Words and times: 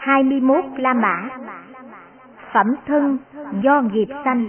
21 0.00 0.64
La 0.76 0.94
Mã. 0.94 1.28
Phẩm 2.52 2.66
thân 2.86 3.18
do 3.62 3.82
nghiệp 3.92 4.08
sanh. 4.24 4.48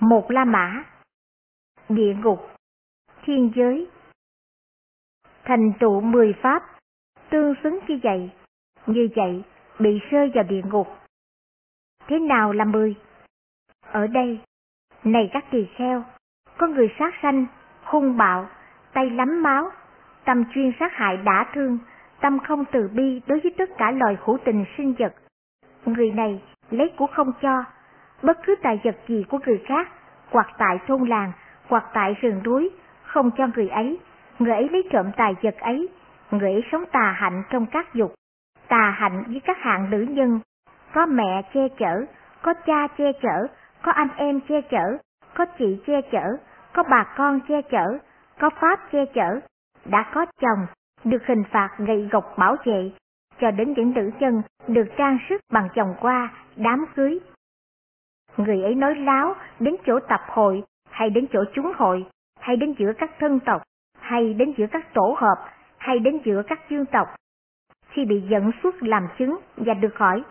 Một 0.00 0.30
La 0.30 0.44
Mã. 0.44 0.84
Địa 1.88 2.14
ngục. 2.14 2.50
Thiên 3.22 3.52
giới. 3.54 3.86
Thành 5.44 5.72
trụ 5.80 6.00
mười 6.00 6.34
pháp. 6.42 6.62
Tương 7.30 7.54
xứng 7.62 7.78
như 7.88 7.98
vậy 8.02 8.30
Như 8.86 9.08
vậy 9.16 9.42
bị 9.78 9.98
rơi 10.10 10.30
vào 10.34 10.44
địa 10.44 10.62
ngục. 10.64 10.88
Thế 12.06 12.18
nào 12.18 12.52
là 12.52 12.64
mười? 12.64 12.94
Ở 13.86 14.06
đây, 14.06 14.40
này 15.04 15.30
các 15.32 15.44
tỳ 15.50 15.66
kheo, 15.76 16.04
có 16.58 16.66
người 16.66 16.94
sát 16.98 17.14
sanh, 17.22 17.46
hung 17.82 18.16
bạo, 18.16 18.48
tay 18.92 19.10
lắm 19.10 19.42
máu, 19.42 19.70
tâm 20.24 20.44
chuyên 20.54 20.72
sát 20.80 20.92
hại 20.92 21.16
đã 21.16 21.46
thương, 21.54 21.78
tâm 22.24 22.38
không 22.38 22.64
từ 22.64 22.88
bi 22.94 23.20
đối 23.26 23.40
với 23.40 23.54
tất 23.58 23.70
cả 23.78 23.90
loài 23.90 24.16
hữu 24.24 24.38
tình 24.44 24.64
sinh 24.76 24.94
vật. 24.98 25.14
Người 25.86 26.10
này 26.10 26.42
lấy 26.70 26.92
của 26.96 27.06
không 27.06 27.32
cho, 27.42 27.64
bất 28.22 28.38
cứ 28.46 28.54
tài 28.62 28.80
vật 28.84 28.96
gì 29.08 29.24
của 29.28 29.38
người 29.46 29.62
khác, 29.66 29.88
hoặc 30.30 30.48
tại 30.58 30.78
thôn 30.86 31.08
làng, 31.08 31.32
hoặc 31.68 31.84
tại 31.94 32.14
rừng 32.20 32.42
núi, 32.44 32.70
không 33.02 33.30
cho 33.36 33.46
người 33.54 33.68
ấy, 33.68 33.98
người 34.38 34.52
ấy 34.52 34.68
lấy 34.68 34.82
trộm 34.90 35.06
tài 35.16 35.34
vật 35.42 35.54
ấy, 35.60 35.88
người 36.30 36.52
ấy 36.52 36.64
sống 36.72 36.84
tà 36.92 37.16
hạnh 37.16 37.42
trong 37.50 37.66
các 37.66 37.94
dục, 37.94 38.14
tà 38.68 38.90
hạnh 38.90 39.24
với 39.26 39.40
các 39.44 39.58
hạng 39.60 39.90
nữ 39.90 40.06
nhân, 40.10 40.40
có 40.94 41.06
mẹ 41.06 41.42
che 41.54 41.68
chở, 41.78 42.04
có 42.42 42.54
cha 42.54 42.88
che 42.98 43.12
chở, 43.22 43.46
có 43.82 43.92
anh 43.92 44.08
em 44.16 44.40
che 44.48 44.60
chở, 44.60 44.98
có 45.34 45.44
chị 45.58 45.80
che 45.86 46.00
chở, 46.12 46.36
có 46.72 46.82
bà 46.90 47.04
con 47.16 47.40
che 47.48 47.62
chở, 47.62 47.98
có 48.40 48.50
pháp 48.60 48.80
che 48.92 49.04
chở, 49.14 49.40
đã 49.84 50.06
có 50.14 50.26
chồng, 50.40 50.66
được 51.04 51.26
hình 51.26 51.44
phạt 51.50 51.70
gậy 51.78 52.08
gộc 52.12 52.34
bảo 52.38 52.56
vệ, 52.64 52.90
cho 53.40 53.50
đến 53.50 53.74
những 53.76 53.94
nữ 53.94 54.10
nhân 54.20 54.42
được 54.68 54.86
trang 54.98 55.18
sức 55.28 55.40
bằng 55.52 55.68
chồng 55.74 55.94
qua, 56.00 56.32
đám 56.56 56.84
cưới. 56.96 57.20
Người 58.36 58.62
ấy 58.62 58.74
nói 58.74 58.94
láo 58.94 59.34
đến 59.60 59.76
chỗ 59.86 60.00
tập 60.08 60.20
hội, 60.28 60.62
hay 60.90 61.10
đến 61.10 61.26
chỗ 61.32 61.44
chúng 61.54 61.72
hội, 61.76 62.06
hay 62.40 62.56
đến 62.56 62.74
giữa 62.78 62.92
các 62.98 63.10
thân 63.18 63.40
tộc, 63.40 63.62
hay 63.98 64.34
đến 64.34 64.54
giữa 64.56 64.66
các 64.70 64.94
tổ 64.94 65.16
hợp, 65.18 65.50
hay 65.78 65.98
đến 65.98 66.18
giữa 66.24 66.42
các 66.46 66.60
dương 66.70 66.86
tộc. 66.86 67.08
Khi 67.88 68.04
bị 68.04 68.22
dẫn 68.30 68.50
xuất 68.62 68.82
làm 68.82 69.08
chứng 69.18 69.38
và 69.56 69.74
được 69.74 69.96
hỏi, 69.96 70.22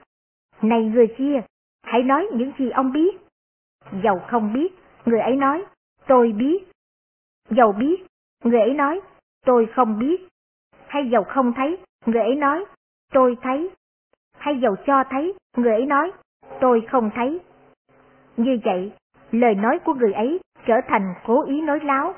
này 0.61 0.85
người 0.85 1.07
kia, 1.17 1.41
hãy 1.83 2.03
nói 2.03 2.27
những 2.33 2.51
gì 2.57 2.69
ông 2.69 2.91
biết. 2.91 3.17
Dầu 4.03 4.19
không 4.27 4.53
biết, 4.53 4.73
người 5.05 5.19
ấy 5.19 5.35
nói, 5.35 5.65
tôi 6.07 6.31
biết. 6.31 6.63
Dầu 7.49 7.71
biết, 7.71 8.05
người 8.43 8.59
ấy 8.59 8.73
nói, 8.73 9.01
tôi 9.45 9.67
không 9.75 9.99
biết. 9.99 10.27
Hay 10.93 11.09
dầu 11.09 11.23
không 11.23 11.53
thấy, 11.53 11.77
người 12.05 12.21
ấy 12.21 12.35
nói, 12.35 12.65
tôi 13.13 13.37
thấy. 13.41 13.69
Hay 14.37 14.59
dầu 14.59 14.75
cho 14.85 15.03
thấy, 15.09 15.33
người 15.57 15.71
ấy 15.71 15.85
nói, 15.85 16.11
tôi 16.61 16.81
không 16.91 17.09
thấy. 17.15 17.39
Như 18.37 18.59
vậy, 18.63 18.91
lời 19.31 19.55
nói 19.55 19.79
của 19.85 19.93
người 19.93 20.13
ấy 20.13 20.39
trở 20.65 20.75
thành 20.87 21.13
cố 21.25 21.45
ý 21.45 21.61
nói 21.61 21.79
láo. 21.83 22.13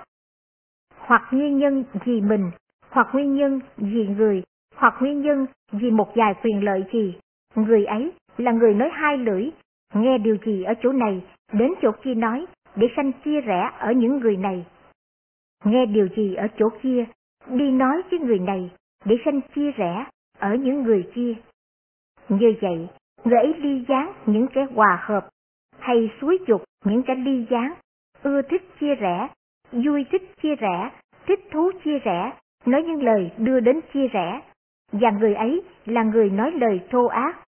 Hoặc 0.98 1.24
nguyên 1.32 1.58
nhân 1.58 1.84
vì 2.06 2.22
mình, 2.22 2.52
hoặc 2.90 3.08
nguyên 3.14 3.36
nhân 3.36 3.60
vì 3.78 4.08
người, 4.08 4.44
hoặc 4.76 4.96
nguyên 5.00 5.22
nhân 5.22 5.46
vì 5.72 5.92
một 5.92 6.16
vài 6.16 6.34
quyền 6.44 6.64
lợi 6.64 6.86
gì, 6.94 7.20
người 7.56 7.86
ấy 7.86 8.12
là 8.38 8.52
người 8.52 8.74
nói 8.74 8.90
hai 8.94 9.18
lưỡi, 9.18 9.50
nghe 9.94 10.18
điều 10.18 10.38
gì 10.46 10.64
ở 10.64 10.74
chỗ 10.82 10.92
này, 10.92 11.24
đến 11.52 11.74
chỗ 11.82 11.92
kia 12.04 12.14
nói, 12.14 12.46
để 12.76 12.88
sanh 12.96 13.12
chia 13.12 13.42
rẽ 13.42 13.72
ở 13.80 13.92
những 13.92 14.18
người 14.18 14.38
này. 14.38 14.66
Nghe 15.64 15.86
điều 15.86 16.08
gì 16.16 16.36
ở 16.36 16.48
chỗ 16.58 16.70
kia, 16.82 17.06
đi 17.48 17.72
nói 17.72 18.02
với 18.12 18.20
người 18.20 18.40
này, 18.40 18.72
để 19.06 19.16
sanh 19.26 19.42
chia 19.56 19.72
rẽ 19.72 20.06
ở 20.40 20.56
những 20.56 20.84
người 20.84 21.10
kia. 21.16 21.34
Như 22.30 22.54
vậy, 22.62 22.88
người 23.24 23.40
ấy 23.40 23.54
ly 23.58 23.86
gián 23.88 24.14
những 24.26 24.48
kẻ 24.54 24.68
hòa 24.76 25.00
hợp, 25.02 25.30
hay 25.80 26.12
suối 26.22 26.38
dục 26.48 26.64
những 26.86 27.04
kẻ 27.04 27.16
ly 27.16 27.46
gián, 27.50 27.74
ưa 28.24 28.42
thích 28.42 28.62
chia 28.80 28.96
rẽ, 28.96 29.28
vui 29.72 30.06
thích 30.12 30.32
chia 30.42 30.56
rẽ, 30.56 30.92
thích 31.28 31.40
thú 31.52 31.72
chia 31.84 32.00
rẽ, 32.00 32.34
nói 32.66 32.84
những 32.84 33.04
lời 33.04 33.32
đưa 33.38 33.60
đến 33.60 33.80
chia 33.94 34.08
rẽ, 34.08 34.42
và 34.92 35.12
người 35.12 35.36
ấy 35.36 35.62
là 35.86 36.04
người 36.04 36.30
nói 36.30 36.52
lời 36.52 36.80
thô 36.92 37.06
ác, 37.06 37.46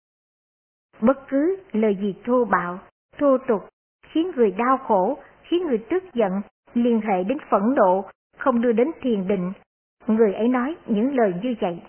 Bất 1.02 1.28
cứ 1.28 1.58
lời 1.72 1.98
gì 2.02 2.16
thô 2.26 2.46
bạo, 2.46 2.80
thô 3.18 3.38
tục, 3.48 3.62
khiến 4.08 4.32
người 4.36 4.52
đau 4.52 4.78
khổ, 4.78 5.18
khiến 5.44 5.68
người 5.68 5.86
tức 5.90 6.04
giận, 6.14 6.32
liên 6.74 7.02
hệ 7.02 7.24
đến 7.24 7.38
phẫn 7.50 7.76
nộ, 7.76 8.06
không 8.38 8.62
đưa 8.62 8.72
đến 8.72 8.92
thiền 9.02 9.28
định, 9.28 9.54
người 10.08 10.34
ấy 10.34 10.48
nói 10.48 10.76
những 10.86 11.16
lời 11.16 11.34
như 11.44 11.56
vậy. 11.62 11.82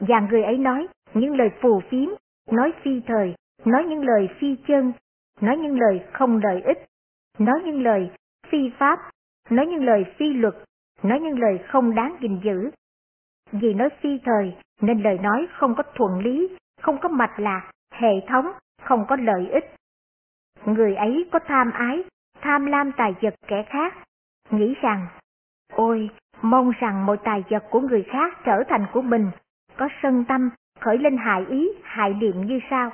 Và 0.00 0.20
người 0.20 0.42
ấy 0.42 0.58
nói 0.58 0.88
những 1.14 1.34
lời 1.34 1.48
phù 1.62 1.80
phiếm, 1.90 2.08
nói 2.50 2.72
phi 2.82 3.00
thời, 3.06 3.34
nói 3.64 3.84
những 3.84 4.04
lời 4.04 4.28
phi 4.40 4.56
chân, 4.68 4.92
nói 5.40 5.56
những 5.56 5.80
lời 5.80 6.00
không 6.12 6.40
lợi 6.42 6.62
ích, 6.62 6.86
nói 7.38 7.60
những 7.64 7.82
lời 7.82 8.10
phi 8.48 8.70
pháp, 8.78 8.98
nói 9.50 9.66
những 9.66 9.84
lời 9.84 10.04
phi 10.16 10.32
luật, 10.32 10.54
nói 11.02 11.20
những 11.20 11.38
lời 11.38 11.58
không 11.68 11.94
đáng 11.94 12.16
gìn 12.20 12.40
giữ. 12.42 12.70
Vì 13.52 13.74
nói 13.74 13.88
phi 14.00 14.18
thời 14.24 14.56
nên 14.80 15.02
lời 15.02 15.18
nói 15.18 15.46
không 15.52 15.74
có 15.74 15.82
thuận 15.94 16.18
lý, 16.18 16.56
không 16.80 16.98
có 17.02 17.08
mạch 17.08 17.40
lạc, 17.40 17.70
hệ 17.92 18.26
thống, 18.28 18.46
không 18.82 19.04
có 19.08 19.16
lợi 19.16 19.50
ích. 19.50 19.74
Người 20.64 20.94
ấy 20.94 21.28
có 21.32 21.38
tham 21.46 21.70
ái, 21.72 22.04
tham 22.40 22.66
lam 22.66 22.92
tài 22.96 23.14
vật 23.22 23.34
kẻ 23.46 23.64
khác, 23.66 23.94
nghĩ 24.50 24.74
rằng, 24.82 25.06
ôi, 25.72 26.10
mong 26.42 26.70
rằng 26.80 27.06
mọi 27.06 27.16
tài 27.24 27.44
vật 27.50 27.64
của 27.70 27.80
người 27.80 28.02
khác 28.02 28.38
trở 28.44 28.62
thành 28.68 28.86
của 28.92 29.02
mình, 29.02 29.30
có 29.76 29.88
sân 30.02 30.24
tâm, 30.24 30.50
khởi 30.80 30.98
lên 30.98 31.16
hại 31.16 31.46
ý, 31.48 31.68
hại 31.82 32.14
niệm 32.14 32.46
như 32.46 32.60
sau. 32.70 32.92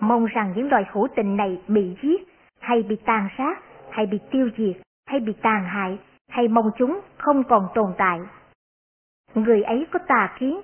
Mong 0.00 0.26
rằng 0.26 0.52
những 0.56 0.70
loài 0.70 0.84
hữu 0.92 1.08
tình 1.16 1.36
này 1.36 1.62
bị 1.68 1.96
giết, 2.02 2.28
hay 2.60 2.82
bị 2.82 2.96
tàn 2.96 3.28
sát, 3.38 3.54
hay 3.90 4.06
bị 4.06 4.18
tiêu 4.30 4.50
diệt, 4.56 4.76
hay 5.06 5.20
bị 5.20 5.32
tàn 5.42 5.64
hại, 5.64 5.98
hay 6.28 6.48
mong 6.48 6.70
chúng 6.78 7.00
không 7.18 7.44
còn 7.44 7.68
tồn 7.74 7.92
tại. 7.98 8.20
Người 9.34 9.62
ấy 9.62 9.86
có 9.90 9.98
tà 10.06 10.36
kiến, 10.38 10.60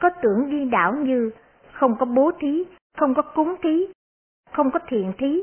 có 0.00 0.10
tưởng 0.22 0.50
điên 0.50 0.70
đảo 0.70 0.94
như 0.94 1.30
không 1.72 1.96
có 1.98 2.06
bố 2.06 2.30
thí, 2.40 2.64
không 2.98 3.14
có 3.14 3.22
cúng 3.22 3.54
thí, 3.62 3.86
không 4.52 4.70
có 4.70 4.78
thiện 4.86 5.12
thí. 5.18 5.42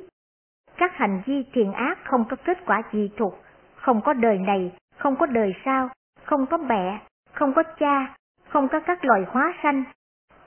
Các 0.78 0.92
hành 0.96 1.22
vi 1.26 1.44
thiện 1.54 1.74
ác 1.74 2.00
không 2.04 2.26
có 2.30 2.36
kết 2.46 2.58
quả 2.66 2.82
gì 2.92 3.10
thuộc, 3.18 3.34
không 3.76 4.02
có 4.02 4.14
đời 4.14 4.38
này, 4.38 4.72
không 4.98 5.16
có 5.16 5.26
đời 5.26 5.56
sau, 5.66 5.90
không 6.24 6.46
có 6.46 6.58
mẹ, 6.58 7.00
không 7.34 7.54
có 7.54 7.64
cha, 7.80 8.16
không 8.50 8.68
có 8.68 8.80
các 8.80 9.06
loài 9.06 9.22
hóa 9.28 9.54
sanh. 9.64 9.84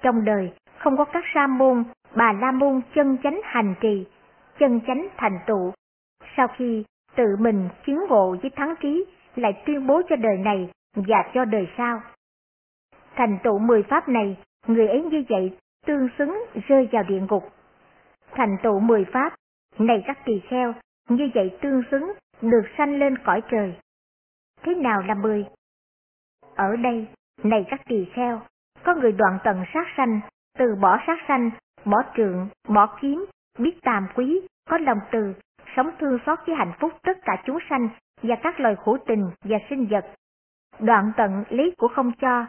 Trong 0.02 0.24
đời 0.24 0.52
không 0.78 0.96
có 0.96 1.04
các 1.04 1.24
sa 1.34 1.46
môn, 1.46 1.84
bà 2.14 2.32
la 2.32 2.52
môn 2.52 2.80
chân 2.94 3.18
chánh 3.22 3.40
hành 3.44 3.74
trì, 3.80 4.06
chân 4.58 4.80
chánh 4.86 5.08
thành 5.16 5.38
tụ. 5.46 5.72
Sau 6.36 6.48
khi 6.48 6.84
tự 7.16 7.36
mình 7.38 7.68
chứng 7.86 8.06
ngộ 8.08 8.36
với 8.42 8.50
thắng 8.50 8.74
trí, 8.80 9.04
lại 9.36 9.62
tuyên 9.66 9.86
bố 9.86 10.02
cho 10.08 10.16
đời 10.16 10.36
này 10.38 10.70
và 10.94 11.30
cho 11.34 11.44
đời 11.44 11.68
sau. 11.76 12.00
Thành 13.14 13.38
tụ 13.44 13.58
mười 13.58 13.82
pháp 13.82 14.08
này, 14.08 14.36
người 14.66 14.88
ấy 14.88 15.02
như 15.02 15.24
vậy 15.28 15.58
tương 15.86 16.08
xứng 16.18 16.44
rơi 16.68 16.88
vào 16.92 17.02
địa 17.02 17.20
ngục. 17.20 17.52
Thành 18.32 18.56
tựu 18.62 18.80
mười 18.80 19.04
pháp, 19.12 19.34
này 19.78 20.02
các 20.06 20.18
tỳ 20.24 20.40
kheo, 20.48 20.74
như 21.08 21.30
vậy 21.34 21.58
tương 21.60 21.82
xứng 21.90 22.12
được 22.42 22.62
sanh 22.78 22.98
lên 22.98 23.18
cõi 23.18 23.42
trời. 23.50 23.74
Thế 24.62 24.74
nào 24.74 25.02
là 25.02 25.14
mười? 25.14 25.46
Ở 26.54 26.76
đây, 26.76 27.06
này 27.42 27.64
các 27.70 27.80
tỳ 27.86 28.04
kheo, 28.14 28.40
có 28.84 28.94
người 28.94 29.12
đoạn 29.12 29.38
tận 29.44 29.64
sát 29.74 29.86
sanh, 29.96 30.20
từ 30.58 30.74
bỏ 30.74 30.98
sát 31.06 31.18
sanh, 31.28 31.50
bỏ 31.84 32.02
trượng, 32.16 32.48
bỏ 32.68 32.96
kiếm, 33.00 33.26
biết 33.58 33.78
tàm 33.82 34.06
quý, 34.14 34.40
có 34.68 34.78
lòng 34.78 34.98
từ, 35.10 35.34
sống 35.76 35.90
thương 35.98 36.18
xót 36.26 36.38
với 36.46 36.56
hạnh 36.56 36.72
phúc 36.80 36.92
tất 37.02 37.18
cả 37.22 37.42
chúng 37.46 37.58
sanh 37.70 37.88
và 38.22 38.36
các 38.42 38.60
loài 38.60 38.76
khổ 38.76 38.98
tình 39.06 39.30
và 39.44 39.58
sinh 39.70 39.86
vật. 39.86 40.06
Đoạn 40.80 41.12
tận 41.16 41.44
lấy 41.48 41.74
của 41.78 41.88
không 41.88 42.12
cho, 42.20 42.46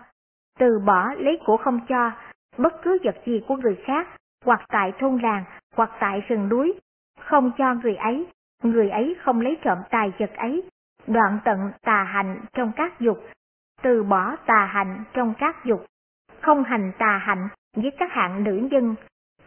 từ 0.59 0.79
bỏ 0.85 1.13
lấy 1.13 1.39
của 1.45 1.57
không 1.57 1.79
cho, 1.89 2.12
bất 2.57 2.73
cứ 2.81 2.97
vật 3.03 3.15
gì 3.25 3.41
của 3.47 3.55
người 3.55 3.77
khác, 3.85 4.07
hoặc 4.45 4.62
tại 4.67 4.91
thôn 5.00 5.17
làng, 5.17 5.44
hoặc 5.75 5.91
tại 6.00 6.21
rừng 6.27 6.50
núi, 6.50 6.79
không 7.19 7.51
cho 7.57 7.73
người 7.73 7.95
ấy, 7.95 8.27
người 8.63 8.89
ấy 8.89 9.15
không 9.21 9.41
lấy 9.41 9.57
trộm 9.62 9.77
tài 9.89 10.12
vật 10.19 10.31
ấy, 10.35 10.63
đoạn 11.09 11.39
tận 11.44 11.71
tà 11.81 12.03
hạnh 12.03 12.39
trong 12.53 12.71
các 12.75 13.00
dục, 13.00 13.17
từ 13.81 14.03
bỏ 14.03 14.35
tà 14.45 14.65
hạnh 14.65 15.03
trong 15.13 15.33
các 15.39 15.65
dục, 15.65 15.85
không 16.41 16.63
hành 16.63 16.91
tà 16.97 17.17
hạnh 17.17 17.47
với 17.75 17.91
các 18.00 18.11
hạng 18.11 18.44
nữ 18.44 18.67
nhân, 18.71 18.95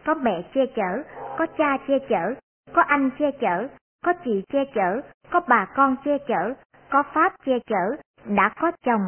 có 0.05 0.13
mẹ 0.13 0.41
che 0.53 0.61
chở, 0.75 1.03
có 1.37 1.45
cha 1.57 1.77
che 1.87 1.99
chở, 2.09 2.33
có 2.73 2.81
anh 2.81 3.09
che 3.19 3.31
chở, 3.31 3.67
có 4.05 4.13
chị 4.25 4.43
che 4.49 4.59
chở, 4.75 5.01
có 5.29 5.41
bà 5.47 5.65
con 5.75 5.95
che 6.05 6.17
chở, 6.27 6.53
có 6.89 7.03
pháp 7.13 7.33
che 7.45 7.59
chở, 7.67 7.95
đã 8.25 8.49
có 8.59 8.71
chồng, 8.85 9.01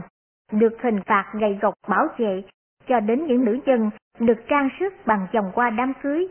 được 0.52 0.78
hình 0.84 1.02
phạt 1.06 1.26
gầy 1.34 1.60
gộc 1.62 1.74
bảo 1.88 2.08
vệ 2.18 2.44
cho 2.88 3.00
đến 3.00 3.26
những 3.26 3.46
nữ 3.46 3.60
nhân 3.66 3.90
được 4.20 4.38
trang 4.48 4.70
sức 4.80 4.94
bằng 5.06 5.28
chồng 5.34 5.52
qua 5.54 5.70
đám 5.70 5.94
cưới. 6.04 6.28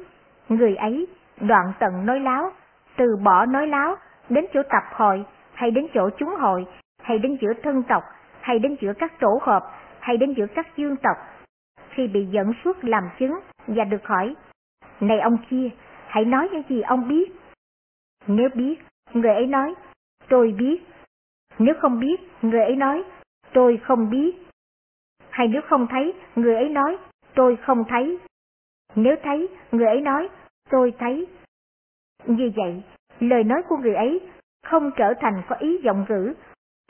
Người 0.48 0.76
ấy 0.76 1.06
đoạn 1.40 1.72
tận 1.78 2.06
nói 2.06 2.20
láo, 2.20 2.50
từ 2.96 3.16
bỏ 3.16 3.46
nói 3.46 3.66
láo, 3.66 3.96
đến 4.28 4.46
chỗ 4.54 4.62
tập 4.62 4.82
hội, 4.92 5.24
hay 5.54 5.70
đến 5.70 5.86
chỗ 5.94 6.10
chúng 6.18 6.34
hội, 6.40 6.66
hay 7.02 7.18
đến 7.18 7.36
giữa 7.40 7.52
thân 7.62 7.82
tộc, 7.88 8.02
hay 8.40 8.58
đến 8.58 8.76
giữa 8.80 8.92
các 8.98 9.20
tổ 9.20 9.38
hợp, 9.42 9.62
hay 10.00 10.16
đến 10.16 10.34
giữa 10.36 10.46
các 10.54 10.76
dương 10.76 10.96
tộc. 10.96 11.16
khi 11.90 12.06
bị 12.06 12.26
dẫn 12.26 12.52
xuất 12.64 12.84
làm 12.84 13.04
chứng 13.18 13.40
và 13.66 13.84
được 13.84 14.04
hỏi, 14.04 14.34
Này 15.00 15.20
ông 15.20 15.38
kia, 15.50 15.70
hãy 16.06 16.24
nói 16.24 16.48
những 16.52 16.62
gì 16.68 16.80
ông 16.80 17.08
biết. 17.08 17.32
Nếu 18.26 18.48
biết, 18.54 18.74
người 19.12 19.34
ấy 19.34 19.46
nói, 19.46 19.74
tôi 20.28 20.54
biết. 20.58 20.82
Nếu 21.58 21.74
không 21.80 22.00
biết, 22.00 22.20
người 22.42 22.60
ấy 22.60 22.76
nói, 22.76 23.04
tôi 23.52 23.80
không 23.82 24.10
biết. 24.10 24.36
Hay 25.30 25.48
nếu 25.48 25.62
không 25.68 25.86
thấy, 25.90 26.12
người 26.36 26.54
ấy 26.54 26.68
nói, 26.68 26.98
tôi 27.34 27.56
không 27.56 27.84
thấy. 27.88 28.18
Nếu 28.94 29.16
thấy, 29.22 29.48
người 29.72 29.86
ấy 29.86 30.00
nói, 30.00 30.28
tôi 30.70 30.92
thấy. 30.98 31.26
Như 32.26 32.50
vậy, 32.56 32.82
lời 33.20 33.44
nói 33.44 33.62
của 33.68 33.76
người 33.76 33.94
ấy 33.94 34.20
không 34.64 34.90
trở 34.96 35.14
thành 35.20 35.42
có 35.48 35.56
ý 35.56 35.78
giọng 35.84 36.04
ngữ, 36.08 36.34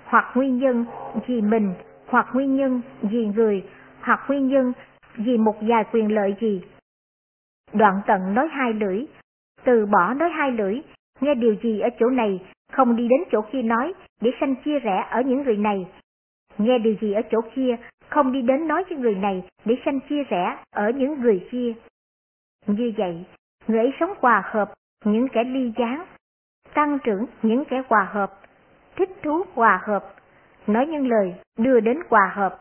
hoặc 0.05 0.32
nguyên 0.35 0.59
nhân 0.59 0.85
vì 1.26 1.41
mình, 1.41 1.75
hoặc 2.06 2.26
nguyên 2.35 2.56
nhân 2.56 2.81
vì 3.03 3.26
người, 3.26 3.65
hoặc 4.00 4.21
nguyên 4.29 4.49
nhân 4.49 4.73
vì 5.17 5.38
một 5.38 5.56
vài 5.61 5.85
quyền 5.93 6.15
lợi 6.15 6.35
gì. 6.41 6.62
Đoạn 7.73 8.00
tận 8.06 8.35
nói 8.35 8.49
hai 8.50 8.73
lưỡi, 8.73 9.05
từ 9.65 9.87
bỏ 9.87 10.15
nói 10.15 10.31
hai 10.31 10.53
lưỡi, 10.53 10.81
nghe 11.21 11.35
điều 11.35 11.56
gì 11.62 11.81
ở 11.81 11.88
chỗ 11.99 12.11
này, 12.11 12.41
không 12.73 12.97
đi 12.97 13.09
đến 13.09 13.21
chỗ 13.32 13.41
kia 13.53 13.62
nói, 13.62 13.94
để 14.21 14.31
sanh 14.41 14.55
chia 14.65 14.79
rẽ 14.79 15.06
ở 15.11 15.21
những 15.21 15.43
người 15.43 15.56
này. 15.56 15.87
Nghe 16.59 16.79
điều 16.79 16.94
gì 17.00 17.12
ở 17.12 17.23
chỗ 17.31 17.41
kia, 17.55 17.76
không 18.09 18.32
đi 18.32 18.43
đến 18.43 18.69
nói 18.69 18.85
với 18.88 18.99
người 18.99 19.15
này, 19.15 19.43
để 19.65 19.76
sanh 19.85 20.00
chia 20.00 20.23
rẽ 20.25 20.56
ở 20.71 20.91
những 20.91 21.21
người 21.21 21.49
kia. 21.50 21.73
Như 22.67 22.93
vậy, 22.97 23.25
người 23.69 23.79
ấy 23.79 23.93
sống 24.00 24.11
hòa 24.21 24.43
hợp 24.44 24.73
những 25.05 25.29
kẻ 25.29 25.44
ly 25.44 25.73
gián, 25.76 26.05
tăng 26.75 26.99
trưởng 27.05 27.26
những 27.43 27.65
kẻ 27.65 27.82
hòa 27.88 28.09
hợp, 28.12 28.41
thích 28.97 29.11
thú 29.23 29.43
hòa 29.55 29.81
hợp, 29.82 30.15
nói 30.67 30.87
những 30.87 31.09
lời 31.09 31.35
đưa 31.59 31.81
đến 31.81 31.99
hòa 32.09 32.32
hợp, 32.35 32.61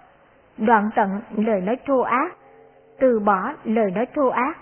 đoạn 0.57 0.89
tận 0.95 1.21
lời 1.37 1.61
nói 1.61 1.77
thô 1.85 1.99
ác, 1.99 2.35
từ 2.99 3.19
bỏ 3.19 3.53
lời 3.63 3.91
nói 3.91 4.05
thô 4.15 4.27
ác. 4.27 4.57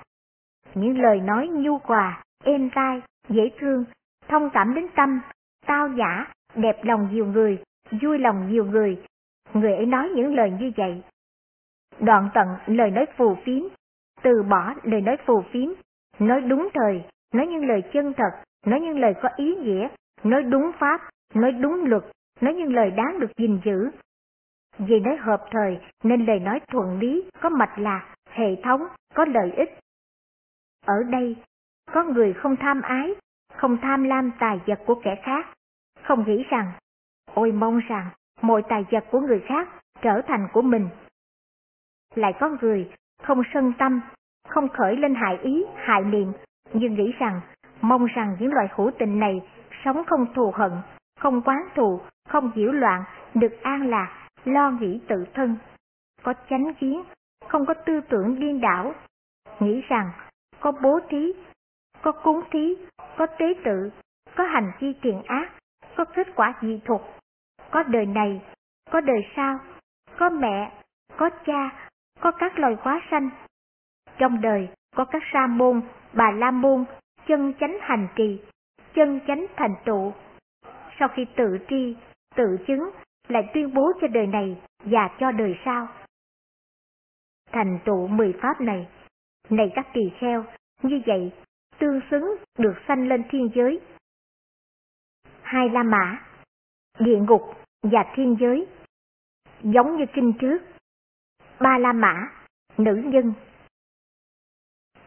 Những 0.74 1.02
lời 1.02 1.20
nói 1.20 1.48
nhu 1.48 1.78
hòa, 1.84 2.24
êm 2.44 2.70
tai, 2.76 3.02
dễ 3.30 3.50
thương, 3.60 3.86
thông 4.28 4.50
cảm 4.50 4.74
đến 4.74 4.88
tâm, 4.96 5.22
tao 5.66 5.90
giả 5.98 6.26
đẹp 6.56 6.78
lòng 6.84 7.10
nhiều 7.12 7.26
người, 7.26 7.64
vui 8.02 8.20
lòng 8.20 8.52
nhiều 8.52 8.66
người. 8.66 9.04
Người 9.54 9.76
ấy 9.76 9.86
nói 9.86 10.10
những 10.16 10.36
lời 10.36 10.52
như 10.60 10.72
vậy. 10.78 11.04
Đoạn 12.00 12.30
tận 12.34 12.48
lời 12.66 12.92
nói 12.92 13.06
phù 13.18 13.36
phiếm, 13.46 13.64
từ 14.22 14.44
bỏ 14.44 14.74
lời 14.84 15.02
nói 15.02 15.18
phù 15.26 15.42
phiếm, 15.52 15.70
nói 16.20 16.42
đúng 16.42 16.70
thời, 16.74 17.04
nói 17.34 17.48
những 17.48 17.66
lời 17.66 17.84
chân 17.94 18.14
thật, 18.14 18.32
nói 18.66 18.80
những 18.80 19.00
lời 19.00 19.14
có 19.22 19.30
ý 19.36 19.56
nghĩa, 19.56 19.88
nói 20.24 20.44
đúng 20.44 20.72
pháp, 20.80 21.02
nói 21.34 21.52
đúng 21.52 21.86
luật, 21.86 22.04
nói 22.42 22.54
những 22.54 22.74
lời 22.74 22.92
đáng 22.92 23.20
được 23.20 23.38
gìn 23.38 23.60
giữ. 23.64 23.92
Vì 24.78 25.00
nói 25.00 25.18
hợp 25.18 25.46
thời 25.52 25.80
nên 26.04 26.26
lời 26.26 26.40
nói 26.40 26.60
thuận 26.68 27.00
lý, 27.00 27.30
có 27.42 27.50
mạch 27.50 27.80
lạc, 27.80 28.16
hệ 28.30 28.56
thống, 28.64 28.82
có 29.14 29.26
lợi 29.26 29.52
ích. 29.52 29.80
Ở 30.86 31.04
đây, 31.04 31.36
có 31.92 32.04
người 32.04 32.34
không 32.34 32.56
tham 32.56 32.82
ái, 32.82 33.16
không 33.54 33.78
tham 33.82 34.04
lam 34.04 34.32
tài 34.40 34.60
vật 34.66 34.80
của 34.86 34.96
kẻ 35.04 35.22
khác, 35.24 35.46
không 36.04 36.24
nghĩ 36.28 36.44
rằng, 36.50 36.72
ôi 37.34 37.52
mong 37.52 37.80
rằng 37.80 38.10
mọi 38.42 38.64
tài 38.70 38.86
vật 38.92 39.04
của 39.12 39.20
người 39.20 39.44
khác 39.46 39.70
trở 40.02 40.22
thành 40.28 40.48
của 40.54 40.62
mình. 40.62 40.90
Lại 42.16 42.34
có 42.40 42.58
người 42.62 42.92
không 43.24 43.42
sân 43.54 43.74
tâm, 43.80 44.02
không 44.48 44.70
khởi 44.70 44.98
lên 44.98 45.16
hại 45.16 45.38
ý, 45.44 45.66
hại 45.76 46.04
niệm, 46.04 46.32
nhưng 46.74 46.94
nghĩ 46.94 47.12
rằng, 47.20 47.42
mong 47.82 48.06
rằng 48.06 48.36
những 48.40 48.54
loại 48.54 48.68
hữu 48.76 48.92
tình 49.00 49.20
này 49.20 49.42
sống 49.86 50.04
không 50.08 50.34
thù 50.34 50.52
hận, 50.56 50.72
không 51.20 51.42
quán 51.42 51.58
thù, 51.76 52.02
không 52.30 52.52
nhiễu 52.56 52.72
loạn, 52.72 53.04
được 53.34 53.62
an 53.62 53.90
lạc, 53.90 54.28
lo 54.46 54.72
nghĩ 54.72 55.00
tự 55.08 55.26
thân, 55.34 55.58
có 56.24 56.34
chánh 56.50 56.74
kiến, 56.74 57.04
không 57.48 57.66
có 57.66 57.74
tư 57.74 58.02
tưởng 58.10 58.40
điên 58.40 58.62
đảo, 58.62 58.94
nghĩ 59.60 59.82
rằng 59.82 60.12
có 60.60 60.72
bố 60.72 61.00
thí, 61.10 61.34
có 62.02 62.12
cúng 62.12 62.42
thí, 62.52 62.76
có 63.18 63.26
tế 63.26 63.54
tự, 63.66 63.92
có 64.36 64.44
hành 64.44 64.72
vi 64.80 64.94
thiện 65.02 65.22
ác, 65.24 65.50
có 65.96 66.06
kết 66.06 66.28
quả 66.36 66.54
dị 66.62 66.82
thuật, 66.86 67.02
có 67.72 67.84
đời 67.84 68.06
này, 68.06 68.42
có 68.92 69.02
đời 69.02 69.28
sau, 69.36 69.60
có 70.18 70.30
mẹ, 70.30 70.72
có 71.18 71.30
cha, 71.46 71.90
có 72.20 72.32
các 72.32 72.60
loài 72.60 72.76
hóa 72.80 73.02
sanh. 73.12 73.30
Trong 74.18 74.42
đời 74.42 74.70
có 74.96 75.06
các 75.06 75.24
sa 75.34 75.48
môn, 75.48 75.82
bà 76.14 76.32
la 76.32 76.52
môn, 76.52 76.86
chân 77.32 77.54
chánh 77.60 77.78
hành 77.82 78.08
trì, 78.16 78.42
chân 78.94 79.20
chánh 79.28 79.46
thành 79.58 79.76
tựu. 79.86 80.14
Sau 81.00 81.08
khi 81.16 81.26
tự 81.36 81.58
tri, 81.70 81.96
tự 82.36 82.58
chứng, 82.68 82.90
lại 83.28 83.50
tuyên 83.54 83.74
bố 83.74 83.92
cho 84.02 84.08
đời 84.08 84.28
này 84.28 84.62
và 84.84 85.16
cho 85.20 85.32
đời 85.32 85.56
sau. 85.66 85.88
Thành 87.52 87.80
tựu 87.86 88.08
mười 88.08 88.34
pháp 88.42 88.62
này, 88.62 88.88
này 89.50 89.72
các 89.76 89.88
tỳ 89.94 90.02
kheo, 90.20 90.46
như 90.84 91.02
vậy 91.06 91.32
tương 91.80 92.00
xứng 92.12 92.36
được 92.58 92.74
sanh 92.88 93.08
lên 93.08 93.24
thiên 93.30 93.50
giới. 93.56 93.80
Hai 95.42 95.70
La 95.70 95.84
Mã, 95.84 96.26
địa 97.00 97.20
ngục 97.20 97.42
và 97.84 98.14
thiên 98.16 98.38
giới, 98.40 98.68
giống 99.64 99.98
như 99.98 100.06
kinh 100.14 100.34
trước. 100.40 100.58
Ba 101.60 101.78
La 101.78 101.94
Mã, 101.94 102.28
nữ 102.78 103.02
nhân. 103.06 103.34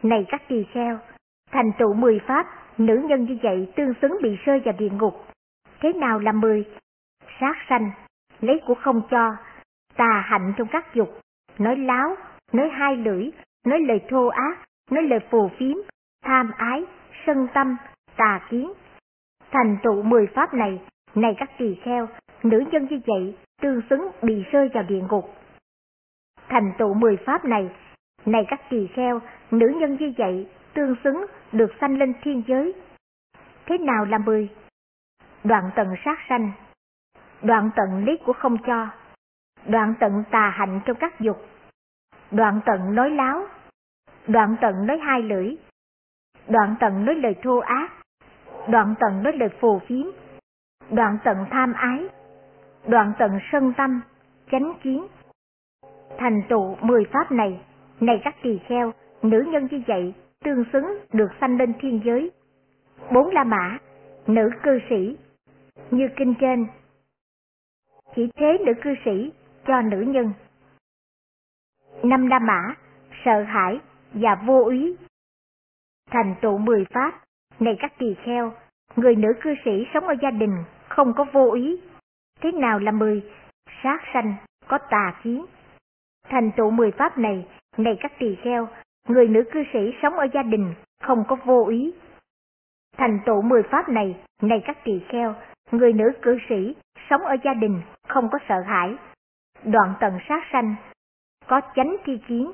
Này 0.03 0.25
các 0.27 0.41
tỳ 0.47 0.65
kheo, 0.73 0.99
thành 1.55 1.71
tựu 1.77 1.93
mười 1.93 2.19
pháp, 2.27 2.47
nữ 2.77 3.01
nhân 3.07 3.25
như 3.25 3.37
vậy 3.43 3.71
tương 3.75 3.93
xứng 4.01 4.17
bị 4.21 4.35
rơi 4.45 4.59
vào 4.59 4.73
địa 4.77 4.89
ngục. 4.89 5.25
Thế 5.81 5.93
nào 5.93 6.19
là 6.19 6.31
mười? 6.31 6.65
Sát 7.39 7.55
sanh, 7.69 7.91
lấy 8.41 8.61
của 8.67 8.75
không 8.75 9.01
cho, 9.09 9.35
tà 9.95 10.23
hạnh 10.25 10.53
trong 10.57 10.67
các 10.71 10.93
dục, 10.93 11.19
nói 11.57 11.75
láo, 11.75 12.15
nói 12.53 12.69
hai 12.69 12.97
lưỡi, 12.97 13.29
nói 13.65 13.79
lời 13.79 14.01
thô 14.09 14.27
ác, 14.27 14.57
nói 14.91 15.03
lời 15.03 15.19
phù 15.29 15.49
phiếm, 15.57 15.77
tham 16.25 16.51
ái, 16.57 16.83
sân 17.25 17.47
tâm, 17.53 17.77
tà 18.17 18.39
kiến. 18.49 18.73
Thành 19.51 19.77
tựu 19.83 20.01
mười 20.01 20.27
pháp 20.27 20.53
này, 20.53 20.81
này 21.15 21.35
các 21.37 21.49
tỳ 21.57 21.75
kheo, 21.83 22.07
nữ 22.43 22.63
nhân 22.71 22.87
như 22.89 22.99
vậy 23.07 23.37
tương 23.61 23.81
xứng 23.89 24.11
bị 24.21 24.43
rơi 24.51 24.69
vào 24.73 24.83
địa 24.83 25.01
ngục. 25.09 25.35
Thành 26.49 26.71
tựu 26.77 26.93
mười 26.93 27.17
pháp 27.25 27.45
này, 27.45 27.69
này 28.25 28.45
các 28.47 28.61
tỳ 28.69 28.87
kheo, 28.87 29.19
nữ 29.51 29.67
nhân 29.79 29.97
như 29.99 30.13
vậy 30.17 30.47
tương 30.75 30.95
xứng 31.03 31.25
được 31.51 31.71
sanh 31.81 31.97
lên 31.97 32.13
thiên 32.21 32.43
giới. 32.47 32.73
Thế 33.65 33.77
nào 33.77 34.05
là 34.05 34.17
mười? 34.17 34.49
Đoạn 35.43 35.71
tận 35.75 35.87
sát 36.05 36.17
sanh, 36.29 36.51
đoạn 37.41 37.69
tận 37.75 38.05
lý 38.05 38.17
của 38.25 38.33
không 38.33 38.57
cho, 38.67 38.87
đoạn 39.65 39.93
tận 39.99 40.23
tà 40.31 40.49
hạnh 40.49 40.81
trong 40.85 40.97
các 40.99 41.19
dục, 41.19 41.37
đoạn 42.31 42.59
tận 42.65 42.95
nói 42.95 43.09
láo, 43.09 43.47
đoạn 44.27 44.55
tận 44.61 44.87
nói 44.87 44.97
hai 44.97 45.21
lưỡi, 45.21 45.55
đoạn 46.47 46.75
tận 46.79 47.05
nói 47.05 47.15
lời 47.15 47.35
thô 47.43 47.57
ác, 47.57 47.91
đoạn 48.69 48.95
tận 48.99 49.23
nói 49.23 49.33
lời 49.33 49.49
phù 49.59 49.79
phiếm, 49.79 50.05
đoạn 50.91 51.17
tận 51.23 51.37
tham 51.51 51.73
ái, 51.73 52.07
đoạn 52.87 53.13
tận 53.19 53.39
sân 53.51 53.73
tâm, 53.77 54.01
chánh 54.51 54.73
kiến. 54.83 55.07
Thành 56.17 56.41
tựu 56.49 56.75
mười 56.81 57.05
pháp 57.11 57.31
này, 57.31 57.61
này 57.99 58.21
các 58.23 58.35
tỳ 58.41 58.59
kheo, 58.67 58.93
nữ 59.21 59.43
nhân 59.51 59.67
như 59.71 59.81
vậy 59.87 60.13
tương 60.45 60.63
xứng 60.73 60.99
được 61.13 61.27
sanh 61.41 61.57
lên 61.57 61.73
thiên 61.79 62.01
giới. 62.05 62.31
Bốn 63.13 63.29
La 63.33 63.43
Mã, 63.43 63.77
nữ 64.27 64.49
cư 64.63 64.79
sĩ, 64.89 65.17
như 65.91 66.09
kinh 66.17 66.33
trên. 66.39 66.67
Chỉ 68.15 68.29
thế 68.35 68.57
nữ 68.65 68.73
cư 68.81 68.95
sĩ 69.05 69.31
cho 69.67 69.81
nữ 69.81 70.01
nhân. 70.01 70.33
Năm 72.03 72.27
La 72.27 72.39
Mã, 72.39 72.75
sợ 73.25 73.43
hãi 73.43 73.79
và 74.13 74.35
vô 74.35 74.63
úy. 74.63 74.97
Thành 76.11 76.35
tựu 76.41 76.57
mười 76.57 76.85
pháp, 76.93 77.23
này 77.59 77.77
các 77.79 77.93
tỳ 77.97 78.15
kheo, 78.25 78.53
người 78.95 79.15
nữ 79.15 79.33
cư 79.41 79.55
sĩ 79.65 79.71
sống 79.93 80.07
ở 80.07 80.15
gia 80.21 80.31
đình 80.31 80.63
không 80.89 81.13
có 81.13 81.25
vô 81.33 81.49
úy. 81.49 81.81
Thế 82.41 82.51
nào 82.51 82.79
là 82.79 82.91
mười? 82.91 83.31
Sát 83.83 83.99
sanh, 84.13 84.33
có 84.67 84.77
tà 84.89 85.19
kiến. 85.23 85.45
Thành 86.29 86.51
tựu 86.57 86.71
mười 86.71 86.91
pháp 86.91 87.17
này, 87.17 87.47
này 87.77 87.97
các 87.99 88.11
tỳ 88.19 88.35
kheo, 88.43 88.67
người 89.07 89.27
nữ 89.27 89.43
cư 89.51 89.63
sĩ 89.73 89.79
sống 90.01 90.13
ở 90.13 90.27
gia 90.33 90.43
đình 90.43 90.73
không 91.01 91.23
có 91.27 91.35
vô 91.45 91.67
ý. 91.67 91.93
Thành 92.97 93.19
tựu 93.25 93.41
mười 93.41 93.63
pháp 93.63 93.89
này, 93.89 94.15
này 94.41 94.63
các 94.65 94.77
tỳ 94.83 95.01
kheo, 95.09 95.35
người 95.71 95.93
nữ 95.93 96.05
cư 96.21 96.37
sĩ 96.49 96.75
sống 97.09 97.21
ở 97.21 97.35
gia 97.43 97.53
đình 97.53 97.81
không 98.07 98.29
có 98.31 98.39
sợ 98.49 98.61
hãi. 98.61 98.95
Đoạn 99.63 99.93
tận 99.99 100.19
sát 100.29 100.43
sanh, 100.51 100.75
có 101.47 101.61
chánh 101.75 101.95
thi 102.05 102.19
kiến. 102.27 102.51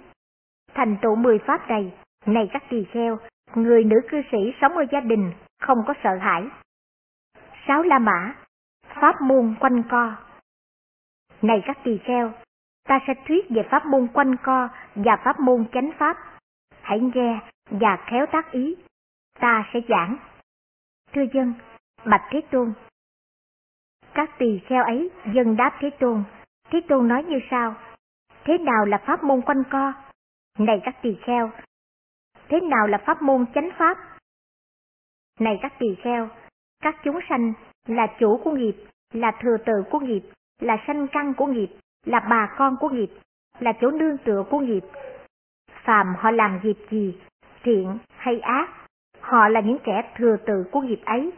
Thành 0.73 0.97
tựu 1.01 1.15
mười 1.15 1.39
pháp 1.39 1.69
này, 1.69 1.93
này 2.25 2.49
các 2.53 2.63
tỳ 2.69 2.85
kheo, 2.91 3.17
người 3.55 3.83
nữ 3.83 3.95
cư 4.09 4.21
sĩ 4.31 4.53
sống 4.61 4.77
ở 4.77 4.85
gia 4.91 4.99
đình 4.99 5.31
không 5.59 5.77
có 5.87 5.93
sợ 6.03 6.15
hãi. 6.15 6.47
Sáu 7.67 7.83
La 7.83 7.99
Mã, 7.99 8.35
pháp 9.01 9.21
môn 9.21 9.55
quanh 9.59 9.83
co. 9.89 10.15
Này 11.41 11.63
các 11.65 11.77
tỳ 11.83 11.97
kheo, 11.97 12.31
ta 12.87 12.99
sẽ 13.07 13.13
thuyết 13.27 13.45
về 13.49 13.63
pháp 13.71 13.85
môn 13.85 14.07
quanh 14.13 14.35
co 14.43 14.69
và 14.95 15.17
pháp 15.23 15.39
môn 15.39 15.65
chánh 15.73 15.91
pháp 15.97 16.17
hãy 16.91 16.99
nghe 16.99 17.39
và 17.69 18.05
khéo 18.07 18.25
tác 18.31 18.51
ý, 18.51 18.75
ta 19.39 19.69
sẽ 19.73 19.79
giảng. 19.89 20.17
Thưa 21.13 21.25
dân, 21.33 21.53
bạch 22.05 22.21
Thế 22.31 22.41
Tôn. 22.51 22.73
Các 24.13 24.29
tỳ 24.37 24.59
kheo 24.65 24.83
ấy 24.83 25.11
dân 25.33 25.55
đáp 25.55 25.77
Thế 25.79 25.89
Tôn, 25.99 26.23
Thế 26.69 26.81
Tôn 26.89 27.07
nói 27.07 27.23
như 27.23 27.39
sau, 27.51 27.75
thế 28.43 28.57
nào 28.57 28.85
là 28.85 28.97
pháp 28.97 29.23
môn 29.23 29.41
quanh 29.41 29.63
co, 29.71 29.93
Này 30.59 30.81
các 30.83 30.95
tỳ 31.01 31.17
kheo, 31.25 31.51
thế 32.49 32.59
nào 32.59 32.87
là 32.87 32.97
pháp 33.05 33.21
môn 33.21 33.45
chánh 33.55 33.69
pháp? 33.77 33.97
Này 35.39 35.59
các 35.61 35.73
tỳ 35.79 35.95
kheo, 36.03 36.29
các 36.83 36.95
chúng 37.03 37.19
sanh 37.29 37.53
là 37.87 38.07
chủ 38.19 38.41
của 38.43 38.51
nghiệp, 38.51 38.75
là 39.13 39.31
thừa 39.41 39.57
tự 39.65 39.73
của 39.91 39.99
nghiệp, 39.99 40.21
là 40.59 40.77
sanh 40.87 41.07
căn 41.11 41.33
của 41.33 41.45
nghiệp, 41.45 41.69
là 42.05 42.19
bà 42.29 42.55
con 42.57 42.77
của 42.79 42.89
nghiệp, 42.89 43.09
là 43.59 43.73
chỗ 43.81 43.91
nương 43.91 44.17
tựa 44.17 44.43
của 44.49 44.59
nghiệp. 44.59 44.83
Phàm 45.83 46.15
họ 46.17 46.31
làm 46.31 46.59
nghiệp 46.63 46.77
gì, 46.89 47.17
thiện 47.63 47.97
hay 48.17 48.39
ác, 48.39 48.69
họ 49.21 49.47
là 49.47 49.59
những 49.59 49.77
kẻ 49.83 50.11
thừa 50.15 50.37
tự 50.45 50.65
của 50.71 50.81
nghiệp 50.81 51.01
ấy. 51.05 51.31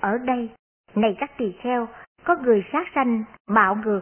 Ở 0.00 0.18
đây, 0.18 0.50
này 0.94 1.16
các 1.18 1.30
tỳ 1.38 1.52
kheo, 1.52 1.88
có 2.24 2.36
người 2.36 2.64
sát 2.72 2.86
sanh, 2.94 3.24
bạo 3.46 3.76
ngược, 3.84 4.00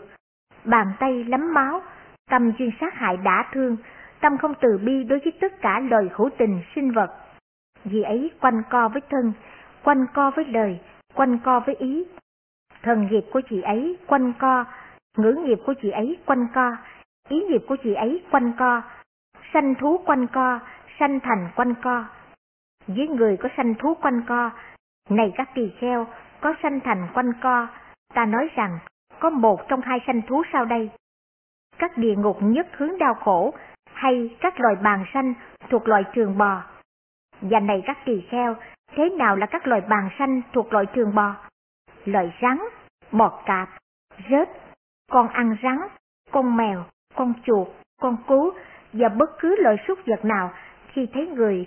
bàn 0.65 0.93
tay 0.99 1.25
lấm 1.25 1.55
máu, 1.55 1.83
tâm 2.31 2.53
chuyên 2.59 2.71
sát 2.81 2.95
hại 2.95 3.17
đã 3.17 3.51
thương, 3.53 3.77
tâm 4.21 4.39
không 4.39 4.55
từ 4.61 4.79
bi 4.79 5.05
đối 5.05 5.19
với 5.19 5.33
tất 5.41 5.61
cả 5.61 5.81
lời 5.81 6.09
hữu 6.15 6.31
tình 6.39 6.61
sinh 6.75 6.93
vật. 6.93 7.11
Vì 7.85 8.03
ấy 8.03 8.31
quanh 8.41 8.63
co 8.71 8.89
với 8.89 9.03
thân, 9.11 9.33
quanh 9.83 10.07
co 10.15 10.31
với 10.31 10.45
lời, 10.45 10.81
quanh 11.15 11.39
co 11.39 11.61
với 11.61 11.75
ý. 11.75 12.05
Thần 12.83 13.09
nghiệp 13.11 13.25
của 13.33 13.41
chị 13.51 13.63
ấy 13.63 13.99
quanh 14.07 14.33
co, 14.39 14.65
ngữ 15.17 15.35
nghiệp 15.45 15.59
của 15.67 15.75
chị 15.83 15.91
ấy 15.91 16.19
quanh 16.27 16.47
co, 16.55 16.77
ý 17.29 17.41
nghiệp 17.41 17.65
của 17.69 17.77
chị 17.83 17.95
ấy 17.95 18.23
quanh 18.31 18.53
co, 18.59 18.83
sanh 19.53 19.75
thú 19.75 20.01
quanh 20.07 20.27
co, 20.27 20.61
sanh 20.99 21.21
thành 21.21 21.49
quanh 21.57 21.75
co. 21.83 22.05
Với 22.87 23.09
người 23.09 23.37
có 23.37 23.49
sanh 23.57 23.75
thú 23.75 23.95
quanh 23.95 24.23
co, 24.29 24.51
này 25.11 25.33
các 25.37 25.49
tỳ 25.55 25.73
kheo, 25.81 26.07
có 26.41 26.55
sanh 26.63 26.81
thành 26.81 27.09
quanh 27.15 27.33
co, 27.43 27.69
ta 28.15 28.25
nói 28.25 28.51
rằng 28.57 28.79
có 29.21 29.31
một 29.31 29.69
trong 29.69 29.81
hai 29.81 30.01
sanh 30.07 30.23
thú 30.23 30.43
sau 30.53 30.65
đây. 30.65 30.91
Các 31.79 31.99
địa 31.99 32.15
ngục 32.17 32.37
nhất 32.41 32.67
hướng 32.73 32.99
đau 32.99 33.15
khổ, 33.15 33.55
hay 33.95 34.37
các 34.41 34.61
loài 34.61 34.75
bàn 34.83 35.05
sanh 35.15 35.35
thuộc 35.71 35.89
loài 35.89 36.05
trường 36.15 36.39
bò. 36.39 36.63
Và 37.41 37.61
này 37.61 37.83
các 37.87 37.99
tỳ 38.05 38.27
kheo, 38.31 38.57
thế 38.97 39.09
nào 39.09 39.37
là 39.37 39.47
các 39.47 39.67
loài 39.67 39.81
bàn 39.81 40.09
sanh 40.19 40.43
thuộc 40.53 40.73
loài 40.73 40.87
trường 40.95 41.15
bò? 41.15 41.35
Loài 42.05 42.33
rắn, 42.43 42.59
bò 43.13 43.43
cạp, 43.47 43.69
rết, 44.31 44.49
con 45.11 45.29
ăn 45.29 45.57
rắn, 45.63 45.79
con 46.31 46.57
mèo, 46.57 46.85
con 47.15 47.33
chuột, 47.45 47.69
con 48.01 48.17
cú 48.27 48.53
và 48.95 49.09
bất 49.09 49.31
cứ 49.39 49.57
loại 49.59 49.77
súc 49.89 49.99
vật 50.07 50.25
nào 50.25 50.53
khi 50.93 51.07
thấy 51.13 51.27
người 51.27 51.67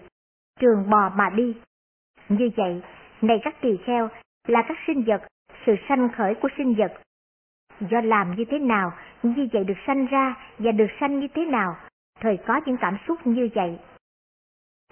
trường 0.60 0.90
bò 0.90 1.10
mà 1.10 1.30
đi. 1.30 1.56
Như 2.30 2.50
vậy, 2.58 2.82
này 3.22 3.40
các 3.44 3.56
tỳ 3.62 3.78
kheo, 3.86 4.10
là 4.48 4.66
các 4.68 4.78
sinh 4.88 5.04
vật, 5.04 5.22
sự 5.66 5.76
sanh 5.90 6.10
khởi 6.18 6.36
của 6.36 6.50
sinh 6.58 6.76
vật. 6.78 6.94
Do 7.80 8.02
làm 8.02 8.36
như 8.36 8.46
thế 8.46 8.60
nào, 8.60 8.92
như 9.24 9.48
vậy 9.54 9.64
được 9.64 9.78
sanh 9.88 10.06
ra 10.06 10.36
và 10.58 10.72
được 10.72 10.88
sanh 11.00 11.20
như 11.20 11.28
thế 11.34 11.46
nào, 11.46 11.76
thời 12.20 12.38
có 12.48 12.62
những 12.66 12.78
cảm 12.82 12.98
xúc 13.08 13.28
như 13.28 13.50
vậy. 13.56 13.80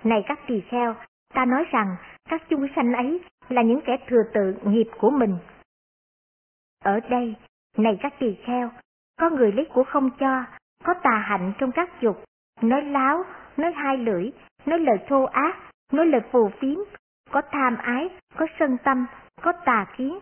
Này 0.03 0.23
các 0.27 0.39
tỳ 0.47 0.61
kheo, 0.61 0.95
ta 1.33 1.45
nói 1.45 1.65
rằng 1.71 1.95
các 2.29 2.43
chúng 2.49 2.67
sanh 2.75 2.93
ấy 2.93 3.21
là 3.49 3.61
những 3.61 3.81
kẻ 3.85 3.97
thừa 4.07 4.23
tự 4.33 4.55
nghiệp 4.63 4.87
của 4.99 5.09
mình. 5.09 5.37
Ở 6.83 6.99
đây, 7.09 7.35
này 7.77 7.97
các 8.01 8.13
tỳ 8.19 8.35
kheo, 8.45 8.71
có 9.19 9.29
người 9.29 9.51
lấy 9.51 9.65
của 9.73 9.83
không 9.83 10.09
cho, 10.19 10.43
có 10.85 10.93
tà 11.03 11.17
hạnh 11.17 11.53
trong 11.57 11.71
các 11.71 12.01
dục, 12.01 12.23
nói 12.61 12.81
láo, 12.81 13.23
nói 13.57 13.71
hai 13.75 13.97
lưỡi, 13.97 14.31
nói 14.65 14.79
lời 14.79 14.97
thô 15.07 15.23
ác, 15.23 15.55
nói 15.91 16.05
lời 16.05 16.21
phù 16.31 16.49
phiếm, 16.59 16.77
có 17.31 17.41
tham 17.51 17.77
ái, 17.77 18.09
có 18.37 18.47
sân 18.59 18.77
tâm, 18.83 19.05
có 19.41 19.51
tà 19.65 19.85
kiến. 19.97 20.19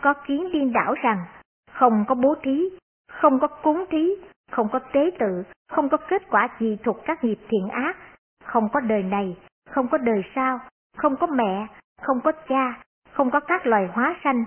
Có 0.00 0.14
kiến 0.26 0.52
điên 0.52 0.72
đảo 0.72 0.94
rằng, 1.02 1.24
không 1.72 2.04
có 2.08 2.14
bố 2.14 2.34
thí, 2.42 2.68
không 3.08 3.40
có 3.40 3.46
cúng 3.46 3.84
thí, 3.90 4.10
không 4.50 4.68
có 4.72 4.78
tế 4.78 5.10
tự, 5.18 5.42
không 5.68 5.88
có 5.88 5.96
kết 5.96 6.22
quả 6.30 6.48
gì 6.60 6.78
thuộc 6.84 6.96
các 7.04 7.24
nghiệp 7.24 7.38
thiện 7.48 7.68
ác, 7.68 7.96
không 8.44 8.68
có 8.72 8.80
đời 8.80 9.02
này, 9.02 9.36
không 9.70 9.88
có 9.88 9.98
đời 9.98 10.22
sau, 10.34 10.60
không 10.96 11.16
có 11.16 11.26
mẹ, 11.26 11.66
không 12.02 12.20
có 12.24 12.32
cha, 12.48 12.82
không 13.12 13.30
có 13.30 13.40
các 13.40 13.66
loài 13.66 13.88
hóa 13.92 14.16
sanh, 14.24 14.44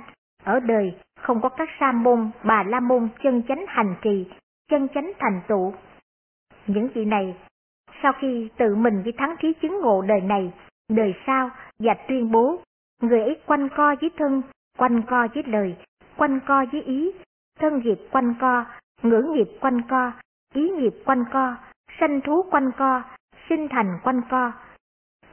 ở 0.47 0.59
đời 0.59 0.95
không 1.19 1.41
có 1.41 1.49
các 1.49 1.69
sa 1.79 1.91
môn, 1.91 2.29
bà 2.43 2.63
la 2.63 2.79
môn 2.79 3.09
chân 3.23 3.43
chánh 3.47 3.65
hành 3.67 3.95
trì, 4.01 4.25
chân 4.69 4.87
chánh 4.93 5.11
thành 5.19 5.41
tựu. 5.47 5.73
Những 6.67 6.87
vị 6.93 7.05
này, 7.05 7.35
sau 8.03 8.13
khi 8.19 8.49
tự 8.57 8.75
mình 8.75 9.03
với 9.03 9.13
thắng 9.17 9.35
trí 9.41 9.53
chứng 9.61 9.81
ngộ 9.81 10.01
đời 10.01 10.21
này, 10.21 10.53
đời 10.89 11.15
sau 11.25 11.49
và 11.79 11.93
tuyên 12.07 12.31
bố, 12.31 12.59
người 13.01 13.21
ấy 13.21 13.41
quanh 13.45 13.69
co 13.75 13.95
với 14.01 14.11
thân, 14.17 14.41
quanh 14.77 15.01
co 15.01 15.27
với 15.33 15.43
lời, 15.47 15.75
quanh 16.17 16.39
co 16.47 16.65
với 16.71 16.81
ý, 16.81 17.11
thân 17.59 17.81
nghiệp 17.83 17.99
quanh 18.11 18.33
co, 18.41 18.65
ngữ 19.01 19.21
nghiệp 19.33 19.49
quanh 19.61 19.81
co, 19.89 20.11
ý 20.53 20.69
nghiệp 20.69 20.93
quanh 21.05 21.23
co, 21.31 21.55
sanh 21.99 22.21
thú 22.21 22.43
quanh 22.51 22.71
co, 22.77 23.03
sinh 23.49 23.67
thành 23.69 23.99
quanh 24.03 24.21
co. 24.29 24.51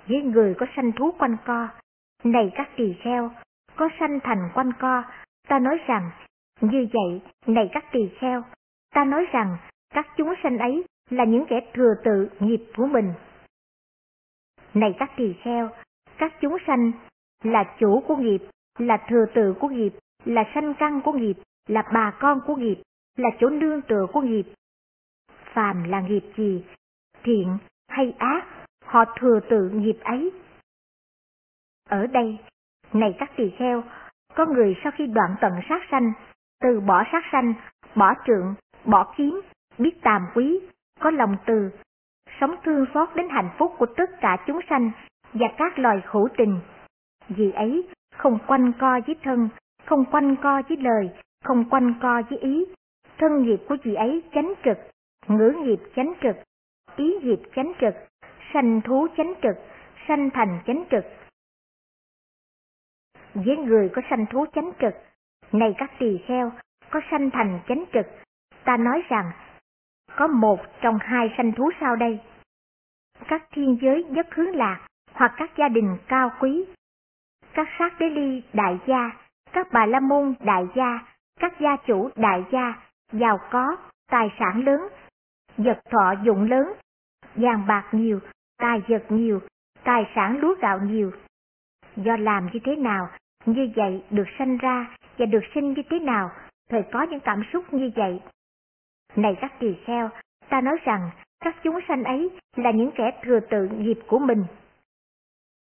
Với 0.09 0.23
người 0.23 0.55
có 0.55 0.67
sanh 0.77 0.93
thú 0.93 1.13
quanh 1.19 1.37
co, 1.47 1.69
này 2.25 2.53
các 2.55 2.69
tỳ 2.77 2.95
kheo, 3.03 3.31
có 3.77 3.89
sanh 4.01 4.21
thành 4.23 4.51
quanh 4.55 4.73
co, 4.81 5.05
ta 5.49 5.59
nói 5.59 5.79
rằng, 5.87 6.11
như 6.61 6.89
vậy, 6.93 7.23
này 7.47 7.71
các 7.73 7.85
tỳ 7.93 8.11
kheo, 8.19 8.43
ta 8.95 9.05
nói 9.05 9.27
rằng, 9.33 9.57
các 9.95 10.07
chúng 10.17 10.35
sanh 10.43 10.59
ấy 10.59 10.85
là 11.11 11.25
những 11.25 11.45
kẻ 11.49 11.61
thừa 11.75 11.95
tự 12.05 12.29
nghiệp 12.41 12.65
của 12.77 12.87
mình. 12.87 13.13
Này 14.75 14.95
các 14.99 15.11
tỳ 15.17 15.35
kheo, 15.43 15.71
các 16.19 16.33
chúng 16.41 16.57
sanh 16.67 16.93
là 17.43 17.77
chủ 17.79 18.03
của 18.09 18.17
nghiệp, 18.17 18.39
là 18.79 19.07
thừa 19.09 19.25
tự 19.35 19.55
của 19.61 19.69
nghiệp, 19.69 19.93
là 20.25 20.45
sanh 20.55 20.75
căn 20.79 21.01
của 21.05 21.13
nghiệp, 21.13 21.37
là 21.67 21.83
bà 21.93 22.13
con 22.21 22.41
của 22.47 22.57
nghiệp, 22.57 22.83
là 23.17 23.29
chỗ 23.41 23.49
nương 23.49 23.83
tựa 23.83 24.07
của 24.13 24.21
nghiệp. 24.21 24.55
Phàm 25.53 25.85
là 25.85 26.01
nghiệp 26.01 26.33
gì, 26.37 26.65
thiện 27.23 27.59
hay 27.89 28.15
ác, 28.19 28.47
họ 28.85 29.05
thừa 29.21 29.41
tự 29.51 29.71
nghiệp 29.71 29.97
ấy. 30.01 30.33
Ở 31.89 32.07
đây, 32.07 32.39
này 32.95 33.15
các 33.19 33.31
tỳ 33.37 33.51
kheo, 33.51 33.83
có 34.35 34.47
người 34.47 34.77
sau 34.83 34.93
khi 34.97 35.07
đoạn 35.07 35.35
tận 35.41 35.53
sát 35.69 35.83
sanh, 35.91 36.13
từ 36.61 36.81
bỏ 36.81 37.05
sát 37.13 37.25
sanh, 37.33 37.55
bỏ 37.95 38.15
trượng, 38.27 38.55
bỏ 38.85 39.13
kiếm, 39.17 39.41
biết 39.79 40.03
tàm 40.03 40.27
quý, 40.35 40.61
có 41.01 41.11
lòng 41.11 41.37
từ, 41.47 41.71
sống 42.41 42.55
thương 42.65 42.87
xót 42.95 43.09
đến 43.15 43.29
hạnh 43.29 43.51
phúc 43.59 43.73
của 43.79 43.87
tất 43.87 44.11
cả 44.21 44.37
chúng 44.47 44.61
sanh 44.69 44.91
và 45.33 45.47
các 45.59 45.79
loài 45.79 46.01
hữu 46.07 46.29
tình. 46.37 46.61
Vì 47.29 47.53
ấy, 47.53 47.89
không 48.17 48.39
quanh 48.47 48.73
co 48.81 49.01
với 49.07 49.17
thân, 49.23 49.49
không 49.85 50.05
quanh 50.05 50.37
co 50.37 50.63
với 50.69 50.77
lời, 50.77 51.11
không 51.45 51.65
quanh 51.71 51.95
co 52.03 52.23
với 52.31 52.39
ý. 52.39 52.65
Thân 53.19 53.43
nghiệp 53.43 53.61
của 53.69 53.77
chị 53.85 53.95
ấy 53.95 54.23
chánh 54.35 54.53
trực, 54.65 54.79
ngữ 55.29 55.53
nghiệp 55.63 55.81
chánh 55.97 56.13
trực, 56.23 56.37
ý 56.97 57.15
nghiệp 57.23 57.41
chánh 57.57 57.73
trực, 57.81 57.95
sanh 58.53 58.81
thú 58.81 59.07
chánh 59.17 59.35
trực, 59.43 59.57
sanh 60.09 60.31
thành 60.31 60.59
chánh 60.67 60.85
trực. 60.91 61.05
Với 63.35 63.57
người 63.57 63.91
có 63.95 64.03
sanh 64.11 64.27
thú 64.27 64.47
chánh 64.55 64.71
trực, 64.81 64.95
này 65.53 65.75
các 65.79 65.91
tỳ 65.99 66.19
kheo, 66.27 66.53
có 66.91 67.01
sanh 67.11 67.31
thành 67.31 67.61
chánh 67.69 67.85
trực, 67.93 68.07
ta 68.65 68.77
nói 68.77 69.03
rằng, 69.09 69.31
có 70.17 70.27
một 70.27 70.61
trong 70.81 70.99
hai 71.01 71.35
sanh 71.37 71.53
thú 71.53 71.71
sau 71.81 71.97
đây. 71.97 72.21
Các 73.29 73.43
thiên 73.53 73.79
giới 73.83 74.05
nhất 74.05 74.27
hướng 74.35 74.57
lạc, 74.57 74.87
hoặc 75.13 75.35
các 75.37 75.51
gia 75.59 75.69
đình 75.69 75.97
cao 76.09 76.31
quý, 76.41 76.65
các 77.55 77.69
sát 77.79 77.93
đế 77.99 78.11
ly 78.11 78.43
đại 78.53 78.79
gia, 78.87 79.11
các 79.53 79.67
bà 79.73 79.87
la 79.87 80.01
môn 80.01 80.35
đại 80.41 80.67
gia, 80.77 80.99
các 81.41 81.53
gia 81.61 81.77
chủ 81.77 82.11
đại 82.17 82.45
gia, 82.53 82.75
giàu 83.13 83.39
có, 83.51 83.77
tài 84.11 84.33
sản 84.39 84.65
lớn, 84.65 84.81
vật 85.57 85.81
thọ 85.91 86.15
dụng 86.23 86.51
lớn, 86.51 86.73
vàng 87.37 87.67
bạc 87.67 87.89
nhiều, 87.93 88.21
tài 88.59 88.83
vật 88.89 89.05
nhiều, 89.09 89.41
tài 89.85 90.11
sản 90.15 90.39
lúa 90.39 90.55
gạo 90.61 90.81
nhiều. 90.81 91.13
Do 91.97 92.17
làm 92.17 92.49
như 92.53 92.61
thế 92.65 92.77
nào, 92.77 93.09
như 93.47 93.69
vậy 93.77 94.05
được 94.11 94.25
sanh 94.39 94.57
ra 94.57 94.97
và 95.19 95.27
được 95.27 95.43
sinh 95.55 95.73
như 95.73 95.83
thế 95.91 95.99
nào, 95.99 96.31
thời 96.71 96.83
có 96.93 97.03
những 97.03 97.21
cảm 97.21 97.43
xúc 97.53 97.73
như 97.73 97.91
vậy. 97.97 98.21
Này 99.17 99.37
các 99.41 99.53
tỳ 99.59 99.75
kheo, 99.85 100.11
ta 100.49 100.61
nói 100.61 100.77
rằng 100.85 101.11
các 101.41 101.57
chúng 101.63 101.79
sanh 101.89 102.05
ấy 102.05 102.31
là 102.57 102.71
những 102.71 102.91
kẻ 102.95 103.11
thừa 103.23 103.41
tự 103.51 103.69
nghiệp 103.69 103.99
của 104.07 104.19
mình. 104.19 104.45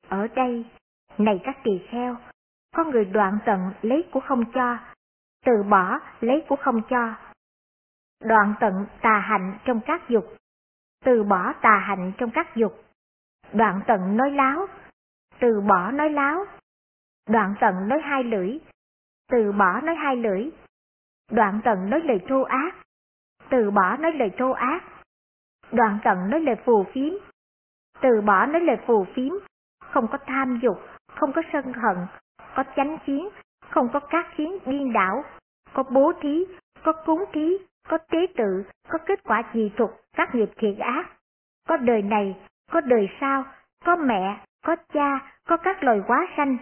Ở 0.08 0.26
đây, 0.26 0.64
này 1.18 1.40
các 1.44 1.58
tỳ 1.64 1.80
kheo, 1.90 2.16
có 2.76 2.85
người 2.85 3.04
đoạn 3.04 3.38
tận 3.47 3.61
lấy 3.82 4.04
của 4.12 4.20
không 4.20 4.44
cho, 4.52 4.78
từ 5.44 5.62
bỏ 5.62 5.99
lấy 6.20 6.44
của 6.49 6.56
không 6.56 6.80
cho. 6.90 7.14
Đoạn 8.25 8.54
tận 8.61 8.87
tà 9.00 9.18
hạnh 9.18 9.58
trong 9.64 9.80
các 9.87 10.08
dục, 10.08 10.25
từ 11.04 11.25
bỏ 11.25 11.52
tà 11.52 11.78
hạnh 11.78 12.12
trong 12.18 12.30
các 12.30 12.56
dục. 12.56 12.85
Đoạn 13.52 13.80
tận 13.87 14.16
nói 14.16 14.30
láo, 14.30 14.66
từ 15.40 15.61
bỏ 15.68 15.90
nói 15.90 16.11
láo. 16.11 16.44
Đoạn 17.28 17.54
tận 17.61 17.88
nói 17.88 18.00
hai 18.02 18.25
lưỡi, 18.25 18.58
từ 19.30 19.52
bỏ 19.52 19.80
nói 19.80 19.94
hai 19.94 20.16
lưỡi. 20.16 20.50
Đoạn 21.30 21.61
tận 21.64 21.90
nói 21.90 22.00
lời 22.00 22.20
thô 22.28 22.42
ác, 22.42 22.75
từ 23.50 23.70
bỏ 23.70 23.97
nói 23.97 24.12
lời 24.12 24.30
thô 24.38 24.50
ác. 24.50 24.85
Đoạn 25.73 25.99
tận 26.04 26.30
nói 26.30 26.40
lời 26.40 26.56
phù 26.64 26.85
phiếm, 26.92 27.12
từ 28.00 28.20
bỏ 28.20 28.47
nói 28.47 28.61
lời 28.61 28.76
phù 28.87 29.06
phiếm, 29.14 29.32
không 29.80 30.08
có 30.08 30.18
tham 30.26 30.58
dục, 30.62 30.78
không 31.12 31.32
có 31.32 31.42
sân 31.52 31.73
hận, 31.73 31.97
có 32.54 32.64
chánh 32.76 32.99
kiến, 33.06 33.28
không 33.70 33.88
có 33.92 34.00
các 34.00 34.26
kiến 34.37 34.58
điên 34.66 34.92
đảo, 34.92 35.25
có 35.73 35.82
bố 35.82 36.12
thí, 36.20 36.44
có 36.85 36.92
cúng 36.92 37.25
thí, 37.32 37.58
có 37.88 37.99
tế 37.99 38.26
tự, 38.37 38.64
có 38.88 38.99
kết 39.06 39.25
quả 39.25 39.42
dị 39.54 39.73
thuật 39.76 39.90
các 40.16 40.35
nghiệp 40.35 40.50
thiện 40.56 40.78
ác. 40.78 41.04
Có 41.68 41.76
đời 41.76 42.02
này, 42.02 42.37
có 42.70 42.80
đời 42.80 43.08
sau, 43.20 43.44
có 43.85 43.97
mẹ, 43.97 44.44
có 44.64 44.76
cha, 44.92 45.32
có 45.49 45.56
các 45.56 45.82
loài 45.85 46.00
quá 46.06 46.26
sanh. 46.37 46.56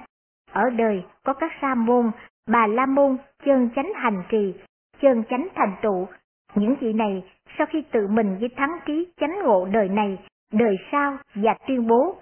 Ở 0.57 0.71
đời 0.71 1.05
có 1.25 1.33
các 1.33 1.53
sa 1.61 1.75
môn, 1.75 2.11
bà 2.49 2.67
la 2.67 2.87
môn, 2.87 3.17
chân 3.45 3.71
chánh 3.77 3.93
hành 3.95 4.23
trì, 4.29 4.55
chân 5.01 5.23
chánh 5.31 5.49
thành 5.55 5.77
tụ. 5.83 6.09
Những 6.55 6.75
vị 6.81 6.93
này 6.93 7.25
sau 7.59 7.67
khi 7.67 7.83
tự 7.93 8.07
mình 8.09 8.37
với 8.41 8.49
thắng 8.57 8.79
trí 8.87 9.09
chánh 9.21 9.39
ngộ 9.43 9.69
đời 9.73 9.89
này, 9.89 10.19
đời 10.53 10.77
sau 10.93 11.17
và 11.35 11.55
tuyên 11.67 11.87
bố, 11.87 12.17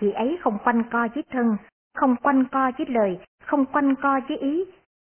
vị 0.00 0.12
ấy 0.12 0.38
không 0.40 0.58
quanh 0.64 0.82
co 0.90 1.08
với 1.14 1.24
thân, 1.30 1.56
không 1.94 2.16
quanh 2.22 2.44
co 2.52 2.70
với 2.78 2.86
lời, 2.90 3.18
không 3.42 3.66
quanh 3.66 3.94
co 3.94 4.20
với 4.28 4.38
ý. 4.38 4.64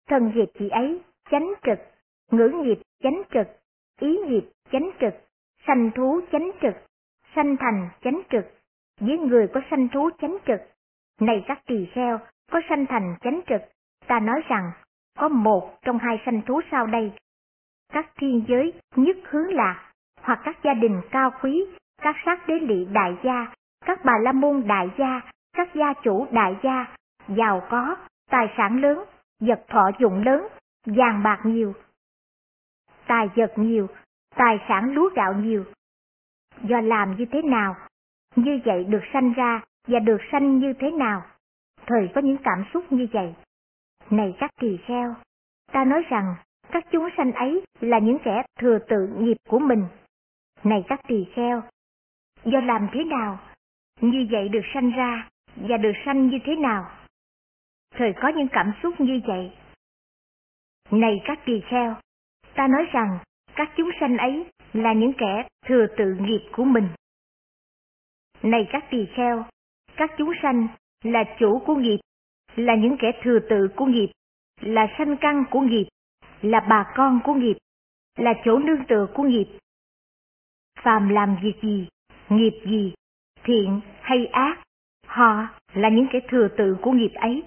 thân 0.09 0.33
nghiệp 0.35 0.51
vị 0.59 0.69
ấy 0.69 1.01
chánh 1.31 1.53
trực, 1.67 1.79
ngữ 2.31 2.49
nghiệp 2.49 2.79
chánh 3.03 3.23
trực, 3.35 3.47
ý 4.01 4.19
nghiệp 4.19 4.45
chánh 4.73 4.91
trực, 5.01 5.15
sanh 5.67 5.91
thú 5.95 6.21
chánh 6.33 6.51
trực, 6.63 6.75
sanh 7.35 7.57
thành 7.57 7.89
chánh 8.05 8.21
trực, 8.31 8.45
với 9.01 9.19
người 9.19 9.49
có 9.55 9.61
sanh 9.71 9.89
thú 9.89 10.11
chánh 10.21 10.37
trực. 10.47 10.61
Này 11.21 11.45
các 11.47 11.63
tỳ 11.67 11.87
kheo, 11.87 12.19
có 12.53 12.61
sanh 12.69 12.87
thành 12.87 13.17
chánh 13.21 13.41
trực, 13.49 13.63
ta 14.07 14.21
nói 14.21 14.43
rằng, 14.49 14.73
có 15.19 15.29
một 15.29 15.79
trong 15.83 15.99
hai 15.99 16.23
sanh 16.27 16.43
thú 16.43 16.61
sau 16.71 16.87
đây. 16.87 17.13
Các 17.93 18.07
thiên 18.17 18.45
giới 18.49 18.73
nhất 18.97 19.17
hướng 19.25 19.55
lạc, 19.55 19.93
hoặc 20.21 20.41
các 20.45 20.59
gia 20.65 20.75
đình 20.75 21.01
cao 21.11 21.31
quý, 21.43 21.65
các 22.03 22.17
sát 22.25 22.47
đế 22.47 22.55
lị 22.55 22.85
đại 22.85 23.17
gia, 23.25 23.53
các 23.85 24.01
bà 24.05 24.13
la 24.19 24.33
môn 24.33 24.63
đại 24.67 24.91
gia, 24.99 25.21
các 25.53 25.69
gia 25.75 25.93
chủ 26.03 26.27
đại 26.31 26.57
gia, 26.63 26.97
giàu 27.29 27.63
có, 27.71 27.97
tài 28.31 28.55
sản 28.57 28.81
lớn, 28.81 29.05
vật 29.41 29.65
thọ 29.69 29.91
dụng 29.99 30.23
lớn, 30.25 30.49
vàng 30.87 31.23
bạc 31.23 31.41
nhiều, 31.45 31.73
tài 33.07 33.29
vật 33.37 33.53
nhiều, 33.57 33.87
tài 34.37 34.59
sản 34.69 34.95
lúa 34.95 35.11
gạo 35.15 35.35
nhiều. 35.35 35.65
Do 36.63 36.81
làm 36.81 37.17
như 37.17 37.25
thế 37.33 37.43
nào, 37.43 37.77
như 38.37 38.61
vậy 38.65 38.85
được 38.85 39.03
sanh 39.13 39.33
ra 39.33 39.61
và 39.89 39.99
được 39.99 40.19
sanh 40.33 40.59
như 40.59 40.73
thế 40.73 40.91
nào, 40.91 41.23
thời 41.87 42.09
có 42.15 42.21
những 42.21 42.37
cảm 42.45 42.65
xúc 42.75 42.93
như 42.93 43.07
vậy. 43.13 43.35
Này 44.11 44.35
các 44.39 44.51
tỳ 44.61 44.77
kheo, 44.87 45.15
ta 45.73 45.85
nói 45.85 46.03
rằng 46.11 46.35
các 46.71 46.85
chúng 46.93 47.09
sanh 47.17 47.33
ấy 47.33 47.65
là 47.81 47.99
những 47.99 48.19
kẻ 48.25 48.43
thừa 48.59 48.79
tự 48.89 49.07
nghiệp 49.19 49.37
của 49.49 49.59
mình. 49.59 49.85
Này 50.65 50.85
các 50.89 51.01
tỳ 51.09 51.27
kheo, 51.35 51.63
do 52.45 52.61
làm 52.61 52.89
thế 52.93 53.05
nào, 53.05 53.39
như 54.01 54.27
vậy 54.31 54.49
được 54.49 54.65
sanh 54.75 54.91
ra 54.91 55.29
và 55.57 55.77
được 55.77 55.93
sanh 56.05 56.29
như 56.29 56.39
thế 56.45 56.57
nào? 56.57 56.91
Thời 57.95 58.13
có 58.23 58.29
những 58.29 58.49
cảm 58.53 58.73
xúc 58.83 59.01
như 59.01 59.21
vậy. 59.27 59.53
Này 60.91 61.21
các 61.25 61.39
tỳ 61.45 61.61
kheo, 61.71 61.97
ta 62.55 62.67
nói 62.69 62.87
rằng 62.93 63.19
các 63.55 63.71
chúng 63.77 63.91
sanh 64.01 64.17
ấy 64.17 64.47
là 64.73 64.93
những 64.93 65.13
kẻ 65.19 65.49
thừa 65.67 65.87
tự 65.97 66.15
nghiệp 66.21 66.51
của 66.53 66.65
mình. 66.65 66.89
Này 68.43 68.69
các 68.73 68.85
tỳ 68.91 69.07
kheo, 69.17 69.45
các 69.97 70.11
chúng 70.19 70.33
sanh 70.43 70.69
là 71.03 71.25
chủ 71.39 71.63
của 71.67 71.75
nghiệp, 71.75 71.99
là 72.57 72.75
những 72.75 72.97
kẻ 73.01 73.13
thừa 73.23 73.39
tự 73.51 73.69
của 73.77 73.87
nghiệp, 73.87 74.13
là 74.61 74.87
sanh 74.99 75.17
căn 75.21 75.45
của 75.51 75.61
nghiệp, 75.61 75.87
là 76.43 76.61
bà 76.61 76.93
con 76.97 77.21
của 77.25 77.35
nghiệp, 77.35 77.57
là 78.17 78.33
chỗ 78.45 78.59
nương 78.59 78.85
tựa 78.89 79.07
của 79.15 79.23
nghiệp. 79.23 79.59
Phàm 80.83 81.09
làm 81.09 81.37
việc 81.43 81.55
gì, 81.63 81.89
nghiệp 82.29 82.63
gì, 82.67 82.95
thiện 83.45 83.81
hay 84.01 84.27
ác, 84.27 84.63
họ 85.07 85.47
là 85.75 85.89
những 85.89 86.07
kẻ 86.13 86.21
thừa 86.29 86.49
tự 86.59 86.77
của 86.83 86.93
nghiệp 86.93 87.13
ấy. 87.15 87.43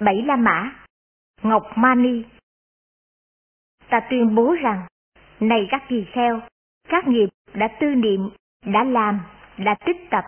Bảy 0.00 0.22
La 0.22 0.36
Mã 0.36 0.84
Ngọc 1.42 1.62
Mani 1.76 2.22
Ta 3.88 4.00
tuyên 4.10 4.34
bố 4.34 4.54
rằng, 4.62 4.86
này 5.40 5.66
các 5.70 5.82
tỳ 5.88 6.04
kheo, 6.12 6.40
các 6.88 7.08
nghiệp 7.08 7.28
đã 7.54 7.68
tư 7.80 7.86
niệm, 7.86 8.20
đã 8.64 8.84
làm, 8.84 9.20
đã 9.56 9.74
tích 9.86 9.96
tập. 10.10 10.24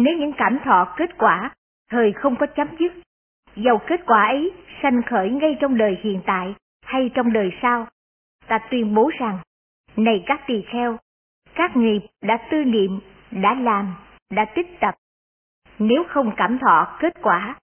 Nếu 0.00 0.18
những 0.18 0.32
cảm 0.36 0.58
thọ 0.64 0.94
kết 0.96 1.10
quả, 1.18 1.54
thời 1.90 2.12
không 2.12 2.36
có 2.36 2.46
chấm 2.46 2.68
dứt, 2.78 2.92
dầu 3.56 3.78
kết 3.86 4.00
quả 4.06 4.26
ấy 4.26 4.52
sanh 4.82 5.02
khởi 5.10 5.30
ngay 5.30 5.56
trong 5.60 5.78
đời 5.78 5.98
hiện 6.02 6.20
tại 6.26 6.54
hay 6.82 7.10
trong 7.14 7.32
đời 7.32 7.50
sau, 7.62 7.86
ta 8.46 8.58
tuyên 8.70 8.94
bố 8.94 9.10
rằng, 9.18 9.38
này 9.96 10.22
các 10.26 10.40
tỳ 10.46 10.62
kheo, 10.72 10.96
các 11.54 11.76
nghiệp 11.76 12.00
đã 12.22 12.48
tư 12.50 12.64
niệm, 12.64 13.00
đã 13.30 13.54
làm, 13.54 13.94
đã 14.30 14.44
tích 14.54 14.80
tập. 14.80 14.94
Nếu 15.78 16.04
không 16.08 16.32
cảm 16.36 16.58
thọ 16.58 16.96
kết 17.00 17.14
quả, 17.22 17.58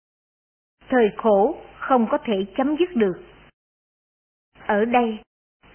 thời 0.89 1.11
khổ 1.17 1.61
không 1.79 2.07
có 2.09 2.17
thể 2.17 2.45
chấm 2.57 2.75
dứt 2.79 2.95
được. 2.95 3.23
Ở 4.65 4.85
đây, 4.85 5.19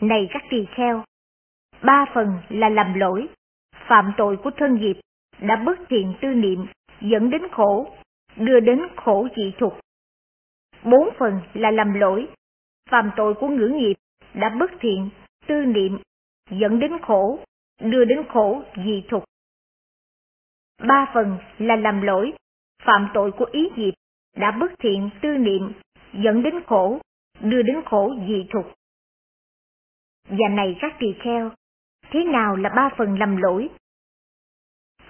này 0.01 0.29
các 0.31 0.42
tỳ 0.51 0.66
kheo, 0.75 1.05
ba 1.83 2.05
phần 2.14 2.38
là 2.48 2.68
lầm 2.68 2.94
lỗi, 2.94 3.29
phạm 3.88 4.12
tội 4.16 4.37
của 4.37 4.51
thân 4.51 4.75
nghiệp, 4.75 5.01
đã 5.42 5.57
bất 5.57 5.78
thiện 5.88 6.14
tư 6.20 6.28
niệm, 6.28 6.66
dẫn 7.00 7.31
đến 7.31 7.42
khổ, 7.52 7.94
đưa 8.37 8.61
đến 8.61 8.78
khổ 8.96 9.28
dị 9.37 9.52
thục. 9.59 9.78
Bốn 10.85 11.09
phần 11.18 11.40
là 11.55 11.70
lầm 11.70 11.94
lỗi, 11.94 12.28
phạm 12.90 13.11
tội 13.16 13.35
của 13.35 13.48
ngữ 13.48 13.68
nghiệp, 13.74 13.94
đã 14.35 14.48
bất 14.61 14.70
thiện, 14.81 15.11
tư 15.46 15.55
niệm, 15.55 15.98
dẫn 16.50 16.78
đến 16.78 16.92
khổ, 17.02 17.38
đưa 17.81 18.05
đến 18.05 18.22
khổ 18.28 18.62
dị 18.76 19.05
thục. 19.09 19.24
Ba 20.88 21.11
phần 21.14 21.38
là 21.59 21.76
làm 21.76 22.02
lỗi, 22.02 22.33
phạm 22.85 23.09
tội 23.14 23.33
của 23.33 23.46
ý 23.52 23.68
nghiệp, 23.76 23.92
đã 24.37 24.50
bất 24.50 24.72
thiện 24.78 25.11
tư 25.22 25.28
niệm, 25.28 25.72
dẫn 26.12 26.42
đến 26.42 26.55
khổ, 26.66 27.00
đưa 27.40 27.62
đến 27.62 27.76
khổ 27.85 28.14
dị 28.28 28.46
thục. 28.52 28.72
Và 30.28 30.48
này 30.50 30.76
các 30.81 30.96
tỳ 30.98 31.14
kheo, 31.24 31.50
thế 32.11 32.24
nào 32.24 32.57
là 32.57 32.68
ba 32.76 32.90
phần 32.96 33.18
lầm 33.18 33.37
lỗi? 33.37 33.68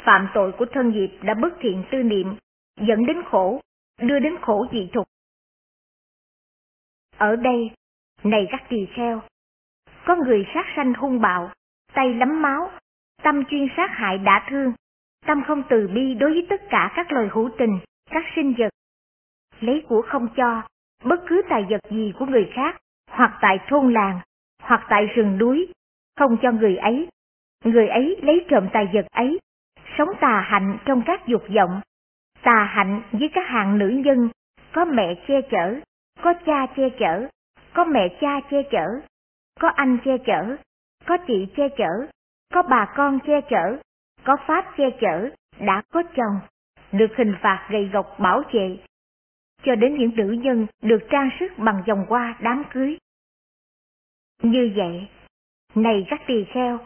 Phạm 0.05 0.29
tội 0.35 0.53
của 0.53 0.67
thân 0.73 0.91
nghiệp 0.93 1.19
đã 1.23 1.35
bất 1.35 1.55
thiện 1.61 1.85
tư 1.91 2.03
niệm, 2.03 2.37
dẫn 2.77 3.07
đến 3.07 3.23
khổ, 3.31 3.61
đưa 4.01 4.19
đến 4.19 4.37
khổ 4.43 4.67
dị 4.73 4.91
thục. 4.95 5.07
Ở 7.17 7.37
đây, 7.37 7.71
này 8.25 8.47
các 8.51 8.63
tỳ 8.69 8.87
kheo, 8.95 9.23
có 10.07 10.17
người 10.17 10.47
sát 10.55 10.67
sanh 10.77 10.95
hung 10.95 11.21
bạo, 11.21 11.51
tay 11.95 12.15
lắm 12.15 12.43
máu, 12.43 12.71
tâm 13.23 13.45
chuyên 13.45 13.69
sát 13.77 13.91
hại 13.91 14.19
đã 14.19 14.47
thương, 14.51 14.73
tâm 15.27 15.43
không 15.47 15.63
từ 15.71 15.89
bi 15.95 16.15
đối 16.15 16.31
với 16.31 16.47
tất 16.51 16.63
cả 16.71 16.93
các 16.97 17.13
loài 17.13 17.29
hữu 17.33 17.51
tình, 17.59 17.79
các 18.11 18.25
sinh 18.37 18.55
vật. 18.59 18.71
Lấy 19.61 19.85
của 19.89 20.03
không 20.07 20.29
cho, 20.37 20.63
bất 21.05 21.21
cứ 21.27 21.43
tài 21.49 21.67
vật 21.71 21.81
gì 21.91 22.13
của 22.19 22.27
người 22.27 22.51
khác, 22.55 22.77
hoặc 23.11 23.39
tại 23.41 23.59
thôn 23.69 23.93
làng, 23.93 24.21
hoặc 24.63 24.87
tại 24.89 25.07
rừng 25.07 25.39
núi, 25.39 25.73
không 26.17 26.37
cho 26.43 26.53
người 26.53 26.77
ấy. 26.77 27.09
Người 27.65 27.89
ấy 27.89 28.17
lấy 28.23 28.45
trộm 28.49 28.69
tài 28.73 28.89
vật 28.93 29.07
ấy, 29.11 29.39
sống 29.99 30.09
tà 30.21 30.41
hạnh 30.41 30.79
trong 30.85 31.03
các 31.07 31.27
dục 31.27 31.43
vọng, 31.57 31.81
tà 32.43 32.65
hạnh 32.65 33.03
với 33.13 33.31
các 33.35 33.47
hạng 33.49 33.79
nữ 33.79 33.89
nhân, 33.89 34.29
có 34.73 34.85
mẹ 34.85 35.15
che 35.29 35.41
chở, 35.51 35.81
có 36.23 36.35
cha 36.47 36.67
che 36.77 36.89
chở, 36.99 37.29
có 37.75 37.85
mẹ 37.85 38.09
cha 38.21 38.41
che 38.51 38.63
chở, 38.71 38.87
có 39.61 39.69
anh 39.69 39.99
che 40.05 40.19
chở, 40.27 40.57
có 41.07 41.17
chị 41.27 41.47
che 41.57 41.69
chở, 41.79 42.07
có 42.55 42.63
bà 42.63 42.93
con 42.97 43.19
che 43.27 43.41
chở, 43.51 43.79
có 44.25 44.37
pháp 44.47 44.65
che 44.77 44.85
chở, 45.01 45.29
đã 45.61 45.83
có 45.93 46.03
chồng, 46.03 46.41
được 46.93 47.17
hình 47.17 47.35
phạt 47.43 47.69
gầy 47.71 47.91
gộc 47.93 48.17
bảo 48.19 48.43
vệ, 48.53 48.79
cho 49.63 49.75
đến 49.75 49.97
những 49.99 50.11
nữ 50.17 50.33
nhân 50.33 50.67
được 50.83 51.01
trang 51.11 51.31
sức 51.41 51.53
bằng 51.57 51.83
vòng 51.87 52.05
hoa 52.09 52.37
đám 52.41 52.63
cưới. 52.71 52.99
Như 54.43 54.73
vậy, 54.77 55.09
này 55.75 56.07
các 56.09 56.21
tỳ 56.27 56.45
kheo, 56.45 56.79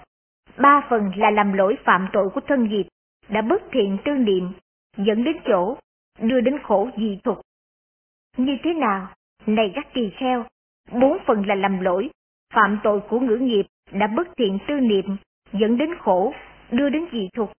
ba 0.59 0.87
phần 0.91 1.11
là 1.17 1.31
làm 1.31 1.53
lỗi 1.53 1.77
phạm 1.85 2.09
tội 2.13 2.31
của 2.35 2.41
thân 2.41 2.69
nghiệp, 2.69 2.87
đã 3.29 3.43
bất 3.43 3.63
thiện 3.73 3.99
tư 4.05 4.13
niệm, 4.13 4.53
dẫn 4.97 5.25
đến 5.25 5.37
chỗ, 5.45 5.77
đưa 6.21 6.41
đến 6.41 6.59
khổ 6.63 6.91
dị 6.97 7.19
thục. 7.25 7.41
Như 8.37 8.57
thế 8.65 8.73
nào, 8.75 9.09
này 9.47 9.73
các 9.75 9.87
tỳ 9.95 10.11
kheo, 10.11 10.47
bốn 10.93 11.19
phần 11.27 11.47
là 11.47 11.55
làm 11.55 11.81
lỗi, 11.81 12.11
phạm 12.55 12.79
tội 12.85 13.01
của 13.09 13.21
ngữ 13.21 13.37
nghiệp, 13.37 13.67
đã 13.93 14.07
bất 14.07 14.29
thiện 14.37 14.59
tư 14.69 14.75
niệm, 14.81 15.17
dẫn 15.53 15.79
đến 15.79 15.91
khổ, 15.99 16.33
đưa 16.71 16.89
đến 16.89 17.07
dị 17.13 17.29
thục. 17.37 17.53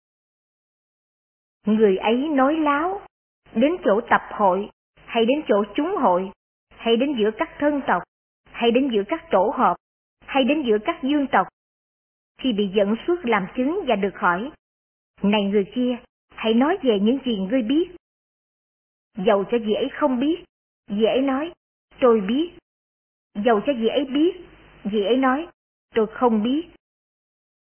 Người 1.67 1.97
ấy 1.97 2.29
nói 2.29 2.57
láo, 2.57 3.01
đến 3.55 3.77
chỗ 3.85 4.01
tập 4.11 4.23
hội, 4.31 4.71
hay 5.07 5.27
đến 5.27 5.43
chỗ 5.49 5.65
chúng 5.75 5.97
hội, 5.97 6.31
hay 6.77 6.97
đến 6.97 7.15
giữa 7.19 7.31
các 7.39 7.51
thân 7.59 7.81
tộc, 7.87 8.03
hay 8.51 8.71
đến 8.71 8.91
giữa 8.93 9.03
các 9.09 9.31
tổ 9.31 9.53
hợp, 9.57 9.77
hay 10.27 10.45
đến 10.45 10.63
giữa 10.67 10.79
các 10.85 11.03
dương 11.03 11.27
tộc. 11.27 11.47
Khi 12.39 12.53
bị 12.53 12.69
dẫn 12.75 12.95
xuất 13.07 13.25
làm 13.25 13.47
chứng 13.57 13.81
và 13.89 13.97
được 13.97 14.15
hỏi, 14.19 14.51
này 15.23 15.45
người 15.45 15.65
kia, 15.75 15.97
hãy 16.31 16.55
nói 16.55 16.79
về 16.83 16.99
những 17.03 17.19
gì 17.25 17.37
ngươi 17.37 17.63
biết. 17.63 17.97
Dầu 19.17 19.45
cho 19.51 19.59
vị 19.59 19.75
ấy 19.75 19.89
không 19.93 20.21
biết, 20.21 20.45
vị 20.87 21.05
ấy 21.05 21.21
nói, 21.21 21.53
tôi 22.01 22.21
biết. 22.21 22.51
Dầu 23.35 23.61
cho 23.67 23.73
vị 23.73 23.89
ấy 23.89 24.05
biết, 24.05 24.37
vị 24.85 25.05
ấy 25.05 25.17
nói, 25.17 25.47
tôi 25.95 26.07
không 26.07 26.43
biết. 26.43 26.69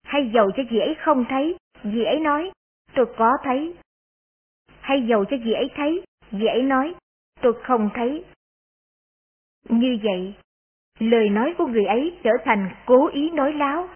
Hay 0.03 0.31
dầu 0.35 0.51
cho 0.57 0.63
vị 0.71 0.79
ấy 0.79 0.95
không 1.05 1.25
thấy, 1.29 1.57
vị 1.83 2.05
ấy 2.05 2.19
nói, 2.21 2.51
tôi 2.95 3.07
có 3.17 3.33
thấy. 3.45 3.75
Hay 4.81 5.07
dầu 5.09 5.25
cho 5.25 5.37
vị 5.45 5.53
ấy 5.53 5.71
thấy, 5.75 6.05
vị 6.31 6.47
ấy 6.47 6.63
nói, 6.63 6.95
tôi 7.41 7.53
không 7.63 7.91
thấy. 7.95 8.25
Như 9.69 9.99
vậy, 10.03 10.35
lời 10.99 11.29
nói 11.29 11.55
của 11.59 11.67
người 11.67 11.85
ấy 11.85 12.19
trở 12.23 12.31
thành 12.45 12.71
cố 12.87 13.09
ý 13.09 13.31
nói 13.31 13.53
láo, 13.53 13.89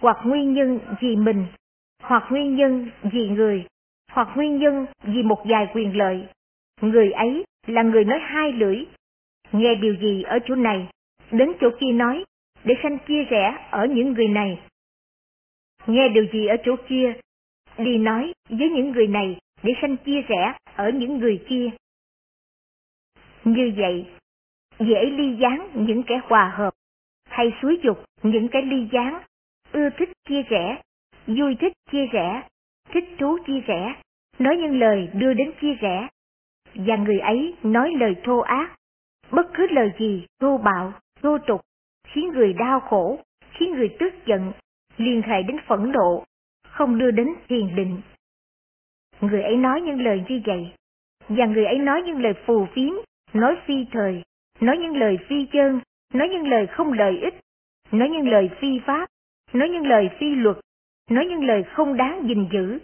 hoặc 0.00 0.16
nguyên 0.24 0.52
nhân 0.54 0.78
vì 1.00 1.16
mình, 1.16 1.46
hoặc 2.00 2.24
nguyên 2.30 2.56
nhân 2.56 2.90
vì 3.02 3.28
người, 3.28 3.66
hoặc 4.12 4.28
nguyên 4.36 4.58
nhân 4.58 4.86
vì 5.02 5.22
một 5.22 5.42
vài 5.44 5.68
quyền 5.74 5.96
lợi. 5.96 6.26
Người 6.80 7.12
ấy 7.12 7.44
là 7.66 7.82
người 7.82 8.04
nói 8.04 8.18
hai 8.22 8.52
lưỡi, 8.52 8.84
nghe 9.52 9.74
điều 9.74 9.96
gì 9.96 10.22
ở 10.22 10.38
chỗ 10.44 10.54
này, 10.54 10.88
đến 11.30 11.52
chỗ 11.60 11.70
kia 11.80 11.92
nói, 11.92 12.24
để 12.64 12.74
sanh 12.82 12.98
chia 13.08 13.24
rẽ 13.24 13.68
ở 13.70 13.86
những 13.86 14.12
người 14.12 14.28
này. 14.28 14.60
Nghe 15.86 16.08
điều 16.08 16.26
gì 16.32 16.46
ở 16.46 16.56
chỗ 16.64 16.76
kia, 16.88 17.12
đi 17.78 17.98
nói 17.98 18.32
với 18.48 18.70
những 18.70 18.90
người 18.90 19.06
này 19.06 19.36
để 19.62 19.72
sanh 19.82 19.96
chia 19.96 20.20
rẽ 20.20 20.54
ở 20.74 20.90
những 20.94 21.18
người 21.18 21.44
kia. 21.48 21.70
Như 23.44 23.72
vậy, 23.76 24.06
dễ 24.78 25.04
ly 25.04 25.36
gián 25.36 25.70
những 25.74 26.02
kẻ 26.02 26.20
hòa 26.24 26.52
hợp, 26.56 26.74
hay 27.28 27.52
xúi 27.62 27.80
dục 27.82 28.04
những 28.22 28.48
cái 28.48 28.62
ly 28.62 28.88
gián, 28.92 29.22
ưa 29.72 29.88
thích 29.98 30.08
chia 30.28 30.42
rẽ, 30.42 30.82
vui 31.26 31.56
thích 31.60 31.72
chia 31.90 32.06
rẽ, 32.06 32.42
thích 32.88 33.04
thú 33.18 33.38
chia 33.46 33.60
rẽ, 33.60 33.94
nói 34.38 34.56
những 34.56 34.80
lời 34.80 35.08
đưa 35.14 35.34
đến 35.34 35.52
chia 35.60 35.74
rẽ, 35.74 36.08
và 36.74 36.96
người 36.96 37.18
ấy 37.18 37.54
nói 37.62 37.92
lời 37.98 38.16
thô 38.24 38.38
ác, 38.38 38.76
bất 39.30 39.46
cứ 39.54 39.66
lời 39.70 39.92
gì 39.98 40.26
thô 40.40 40.58
bạo, 40.58 40.92
thô 41.22 41.38
tục, 41.38 41.60
khiến 42.04 42.28
người 42.28 42.52
đau 42.52 42.80
khổ, 42.80 43.18
khiến 43.50 43.72
người 43.72 43.96
tức 43.98 44.14
giận, 44.26 44.52
liên 44.96 45.22
hệ 45.22 45.42
đến 45.42 45.56
phẫn 45.66 45.92
nộ, 45.92 46.24
không 46.68 46.98
đưa 46.98 47.10
đến 47.10 47.28
thiền 47.48 47.76
định. 47.76 48.00
Người 49.20 49.42
ấy 49.42 49.56
nói 49.56 49.80
những 49.80 50.00
lời 50.00 50.24
như 50.28 50.40
vậy, 50.46 50.72
và 51.28 51.46
người 51.46 51.64
ấy 51.64 51.78
nói 51.78 52.02
những 52.02 52.22
lời 52.22 52.32
phù 52.46 52.66
phiếm, 52.74 52.92
nói 53.32 53.56
phi 53.66 53.86
thời, 53.92 54.22
nói 54.60 54.78
những 54.78 54.96
lời 54.96 55.18
phi 55.28 55.46
chân, 55.52 55.80
nói 56.14 56.28
những 56.28 56.48
lời 56.48 56.66
không 56.66 56.92
lợi 56.92 57.18
ích, 57.20 57.34
nói 57.92 58.08
những 58.08 58.28
lời 58.28 58.50
phi 58.60 58.80
pháp, 58.86 59.08
nói 59.52 59.68
những 59.68 59.86
lời 59.86 60.10
phi 60.18 60.34
luật, 60.34 60.56
nói 61.10 61.26
những 61.26 61.44
lời 61.44 61.62
không 61.62 61.96
đáng 61.96 62.22
gìn 62.28 62.48
giữ. 62.52 62.78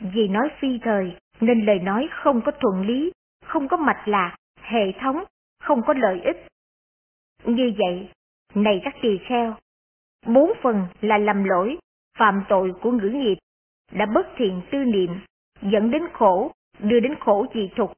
Vì 0.00 0.28
nói 0.28 0.48
phi 0.58 0.78
thời, 0.82 1.16
nên 1.40 1.66
lời 1.66 1.78
nói 1.78 2.08
không 2.10 2.40
có 2.44 2.52
thuận 2.60 2.86
lý, 2.86 3.12
không 3.44 3.68
có 3.68 3.76
mạch 3.76 4.08
lạc, 4.08 4.36
hệ 4.60 4.92
thống, 5.00 5.24
không 5.60 5.82
có 5.86 5.94
lợi 5.96 6.20
ích. 6.20 6.46
Như 7.44 7.72
vậy, 7.78 8.08
này 8.54 8.80
các 8.84 8.94
tỳ 9.02 9.18
kheo, 9.28 9.54
bốn 10.26 10.52
phần 10.62 10.86
là 11.00 11.18
lầm 11.18 11.44
lỗi, 11.44 11.78
phạm 12.18 12.42
tội 12.48 12.72
của 12.80 12.90
ngữ 12.92 13.08
nghiệp, 13.08 13.36
đã 13.92 14.06
bất 14.06 14.26
thiện 14.36 14.62
tư 14.70 14.78
niệm, 14.78 15.10
dẫn 15.62 15.90
đến 15.90 16.02
khổ, 16.12 16.52
đưa 16.78 17.00
đến 17.00 17.14
khổ 17.20 17.46
dị 17.54 17.70
thục. 17.76 17.92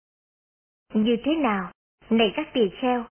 Như 0.95 1.17
thế 1.25 1.35
nào, 1.35 1.73
này 2.11 2.33
các 2.37 2.49
tỳ 2.53 2.71
kheo? 2.81 3.05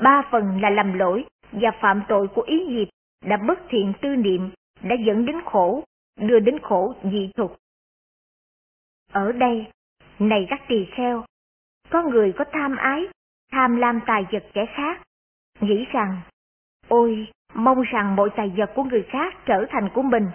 Ba 0.00 0.22
phần 0.30 0.60
là 0.60 0.70
lầm 0.70 0.92
lỗi 0.92 1.24
và 1.52 1.70
phạm 1.80 2.02
tội 2.08 2.28
của 2.28 2.42
ý 2.42 2.64
nghiệp, 2.64 2.88
đã 3.24 3.36
bất 3.48 3.58
thiện 3.68 3.92
tư 4.00 4.16
niệm, 4.16 4.50
đã 4.82 4.94
dẫn 5.06 5.26
đến 5.26 5.36
khổ, 5.44 5.84
đưa 6.16 6.40
đến 6.40 6.58
khổ 6.62 6.94
dị 7.12 7.30
thục. 7.36 7.58
Ở 9.12 9.32
đây, 9.32 9.66
này 10.18 10.46
các 10.50 10.60
tỳ 10.68 10.86
kheo, 10.96 11.24
có 11.90 12.02
người 12.02 12.32
có 12.38 12.44
tham 12.52 12.76
ái, 12.76 13.08
tham 13.52 13.76
lam 13.76 14.00
tài 14.06 14.26
vật 14.32 14.44
kẻ 14.52 14.66
khác, 14.76 15.02
nghĩ 15.60 15.84
rằng, 15.92 16.20
ôi, 16.88 17.26
mong 17.54 17.82
rằng 17.82 18.16
mọi 18.16 18.30
tài 18.36 18.52
vật 18.56 18.70
của 18.74 18.84
người 18.84 19.06
khác 19.08 19.34
trở 19.46 19.66
thành 19.70 19.88
của 19.94 20.02
mình. 20.02 20.26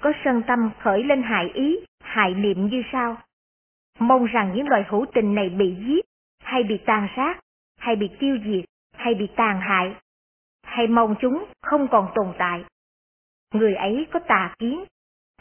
Có 0.00 0.12
sân 0.24 0.42
tâm 0.46 0.70
khởi 0.78 1.04
lên 1.04 1.22
hại 1.22 1.50
ý, 1.54 1.78
hại 2.00 2.34
niệm 2.34 2.66
như 2.66 2.82
sau. 2.92 3.16
Mong 3.98 4.24
rằng 4.24 4.52
những 4.54 4.68
loài 4.68 4.84
hữu 4.88 5.06
tình 5.14 5.34
này 5.34 5.48
bị 5.48 5.76
giết, 5.86 6.04
hay 6.44 6.62
bị 6.62 6.78
tàn 6.86 7.08
sát, 7.16 7.40
hay 7.78 7.96
bị 7.96 8.10
tiêu 8.18 8.38
diệt, 8.44 8.64
hay 8.96 9.14
bị 9.14 9.26
tàn 9.36 9.60
hại, 9.60 9.94
hay 10.62 10.86
mong 10.86 11.14
chúng 11.20 11.44
không 11.62 11.88
còn 11.90 12.08
tồn 12.14 12.34
tại. 12.38 12.64
Người 13.52 13.74
ấy 13.74 14.06
có 14.12 14.20
tà 14.28 14.54
kiến, 14.58 14.84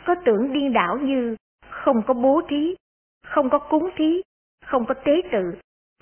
có 0.06 0.16
tưởng 0.26 0.54
điên 0.54 0.74
đảo 0.74 0.98
như 0.98 1.36
không 1.70 2.04
có 2.08 2.14
bố 2.14 2.42
thí, 2.50 2.76
không 3.26 3.50
có 3.50 3.60
cúng 3.60 3.90
thí, 3.96 4.22
không 4.66 4.86
có 4.86 4.94
tế 4.94 5.22
tự, 5.32 5.54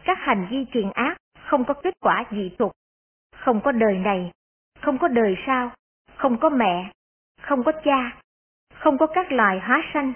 các 0.04 0.18
hành 0.22 0.48
vi 0.52 0.66
thiện 0.72 0.92
ác 0.92 1.18
không 1.50 1.66
có 1.66 1.74
kết 1.74 1.94
quả 2.00 2.26
dị 2.32 2.50
tục, 2.58 2.72
không 3.36 3.62
có 3.62 3.72
đời 3.72 3.98
này, 3.98 4.32
không 4.82 4.98
có 4.98 5.08
đời 5.08 5.36
sau, 5.46 5.72
không 6.16 6.40
có 6.40 6.50
mẹ, 6.50 6.92
không 7.42 7.64
có 7.64 7.72
cha, 7.84 8.22
không 8.74 8.98
có 8.98 9.08
các 9.08 9.32
loài 9.32 9.60
hóa 9.60 9.84
sanh. 9.94 10.14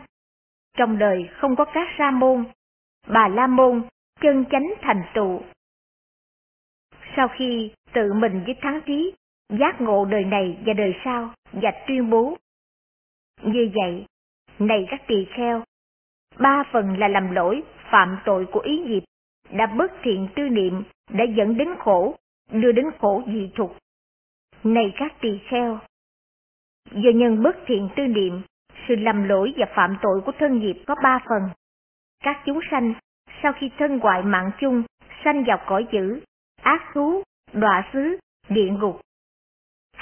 Trong 0.77 0.97
đời 0.97 1.29
không 1.33 1.55
có 1.55 1.65
các 1.65 1.87
sa 1.97 2.11
môn, 2.11 2.45
bà 3.07 3.27
la 3.27 3.47
môn, 3.47 3.87
chân 4.21 4.45
chánh 4.51 4.73
thành 4.81 5.03
tựu. 5.13 5.41
Sau 7.15 7.27
khi 7.27 7.71
tự 7.93 8.13
mình 8.13 8.43
với 8.45 8.55
thắng 8.61 8.81
trí, 8.85 9.13
giác 9.59 9.81
ngộ 9.81 10.05
đời 10.05 10.23
này 10.23 10.57
và 10.65 10.73
đời 10.73 10.95
sau 11.05 11.33
và 11.51 11.71
tuyên 11.87 12.09
bố. 12.09 12.37
Như 13.41 13.71
vậy, 13.73 14.05
này 14.59 14.85
các 14.89 15.01
tỳ 15.07 15.27
kheo, 15.35 15.63
ba 16.39 16.63
phần 16.71 16.99
là 16.99 17.07
làm 17.07 17.31
lỗi, 17.31 17.63
phạm 17.91 18.17
tội 18.25 18.45
của 18.51 18.59
ý 18.59 18.77
nghiệp, 18.77 19.03
đã 19.51 19.65
bất 19.65 19.91
thiện 20.03 20.27
tư 20.35 20.49
niệm, 20.49 20.83
đã 21.09 21.23
dẫn 21.23 21.57
đến 21.57 21.69
khổ, 21.79 22.15
đưa 22.51 22.71
đến 22.71 22.85
khổ 22.99 23.23
dị 23.25 23.51
thục. 23.55 23.77
Này 24.63 24.93
các 24.97 25.13
tỳ 25.21 25.39
kheo, 25.49 25.79
do 26.91 27.09
nhân 27.15 27.43
bất 27.43 27.55
thiện 27.65 27.89
tư 27.95 28.03
niệm, 28.03 28.41
sự 28.87 28.95
lầm 28.95 29.23
lỗi 29.23 29.53
và 29.57 29.65
phạm 29.75 29.97
tội 30.01 30.21
của 30.25 30.31
thân 30.39 30.59
nghiệp 30.59 30.83
có 30.87 30.95
ba 31.03 31.19
phần. 31.29 31.41
Các 32.23 32.41
chúng 32.45 32.59
sanh, 32.71 32.93
sau 33.43 33.53
khi 33.53 33.71
thân 33.77 33.97
ngoại 33.97 34.23
mạng 34.23 34.51
chung, 34.59 34.83
sanh 35.23 35.43
vào 35.47 35.63
cõi 35.67 35.85
dữ, 35.91 36.19
ác 36.61 36.91
thú, 36.93 37.23
đọa 37.53 37.89
xứ, 37.93 38.17
địa 38.49 38.69
ngục. 38.71 39.01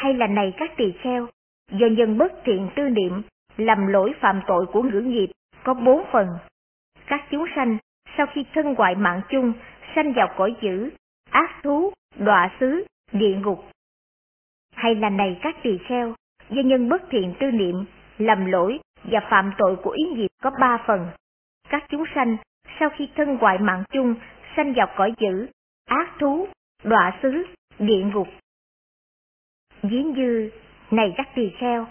Hay 0.01 0.13
là 0.13 0.27
này 0.27 0.53
các 0.57 0.71
tỳ 0.77 0.91
kheo, 0.91 1.27
do 1.71 1.87
nhân 1.87 2.17
bất 2.17 2.33
thiện 2.43 2.69
tư 2.75 2.89
niệm, 2.89 3.21
lầm 3.57 3.87
lỗi 3.87 4.13
phạm 4.19 4.41
tội 4.47 4.65
của 4.65 4.81
ngữ 4.83 5.01
nghiệp 5.01 5.27
có 5.63 5.73
bốn 5.73 6.03
phần. 6.11 6.27
Các 7.05 7.21
chúng 7.31 7.45
sanh 7.55 7.77
sau 8.17 8.25
khi 8.33 8.45
thân 8.53 8.75
hoại 8.77 8.95
mạng 8.95 9.21
chung 9.29 9.53
sanh 9.95 10.13
vào 10.13 10.27
cõi 10.37 10.55
dữ, 10.61 10.89
ác 11.29 11.63
thú, 11.63 11.93
đọa 12.17 12.51
xứ, 12.59 12.85
địa 13.11 13.35
ngục. 13.35 13.65
Hay 14.75 14.95
là 14.95 15.09
này 15.09 15.39
các 15.41 15.55
tỳ 15.63 15.77
kheo, 15.77 16.13
do 16.49 16.61
nhân 16.61 16.89
bất 16.89 17.01
thiện 17.09 17.33
tư 17.39 17.51
niệm, 17.51 17.85
lầm 18.17 18.45
lỗi 18.45 18.79
và 19.03 19.19
phạm 19.29 19.51
tội 19.57 19.75
của 19.75 19.91
ý 19.91 20.03
nghiệp 20.03 20.29
có 20.41 20.51
ba 20.59 20.83
phần. 20.87 21.07
Các 21.69 21.83
chúng 21.89 22.03
sanh 22.15 22.37
sau 22.79 22.89
khi 22.89 23.09
thân 23.15 23.37
hoại 23.41 23.57
mạng 23.57 23.83
chung 23.91 24.15
sanh 24.55 24.73
vào 24.73 24.87
cõi 24.97 25.13
dữ, 25.17 25.47
ác 25.85 26.09
thú, 26.19 26.47
đọa 26.83 27.19
xứ, 27.21 27.43
địa 27.79 28.03
ngục. 28.13 28.27
Ví 29.83 30.03
như, 30.03 30.51
này 30.91 31.13
các 31.17 31.29
tỳ 31.35 31.51
kheo, 31.59 31.87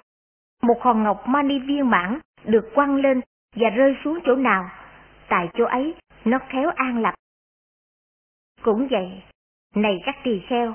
một 0.62 0.78
hòn 0.80 1.02
ngọc 1.02 1.22
mani 1.26 1.58
viên 1.58 1.90
mãn 1.90 2.18
được 2.44 2.70
quăng 2.74 2.96
lên 2.96 3.20
và 3.56 3.70
rơi 3.70 3.96
xuống 4.04 4.18
chỗ 4.24 4.36
nào, 4.36 4.70
tại 5.28 5.48
chỗ 5.54 5.64
ấy 5.64 5.94
nó 6.24 6.38
khéo 6.48 6.70
an 6.76 7.02
lập. 7.02 7.14
Cũng 8.62 8.88
vậy, 8.90 9.22
này 9.74 10.00
các 10.04 10.16
tỳ 10.24 10.40
kheo, 10.48 10.74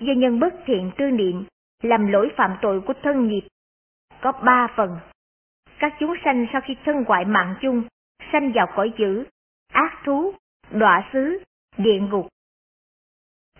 do 0.00 0.12
nhân 0.12 0.40
bất 0.40 0.54
thiện 0.66 0.90
tư 0.98 1.10
niệm, 1.10 1.44
làm 1.82 2.06
lỗi 2.06 2.30
phạm 2.36 2.56
tội 2.62 2.80
của 2.80 2.94
thân 3.02 3.28
nghiệp, 3.28 3.48
có 4.20 4.32
ba 4.32 4.68
phần. 4.76 4.98
Các 5.78 5.94
chúng 6.00 6.14
sanh 6.24 6.46
sau 6.52 6.60
khi 6.64 6.76
thân 6.84 7.04
ngoại 7.06 7.24
mạng 7.24 7.54
chung, 7.62 7.84
sanh 8.32 8.52
vào 8.54 8.66
cõi 8.76 8.92
dữ, 8.98 9.24
ác 9.72 10.02
thú, 10.04 10.34
đọa 10.70 11.10
xứ, 11.12 11.42
địa 11.78 12.00
ngục. 12.00 12.28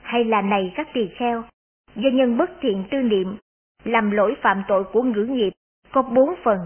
Hay 0.02 0.24
là 0.24 0.42
này 0.42 0.72
các 0.76 0.88
tỳ 0.94 1.08
kheo, 1.18 1.44
do 1.94 2.10
nhân 2.12 2.36
bất 2.36 2.50
thiện 2.60 2.84
tư 2.90 2.98
niệm, 2.98 3.36
làm 3.84 4.10
lỗi 4.10 4.36
phạm 4.42 4.62
tội 4.68 4.84
của 4.92 5.02
ngữ 5.02 5.24
nghiệp, 5.24 5.52
có 5.92 6.02
bốn 6.02 6.34
phần. 6.44 6.58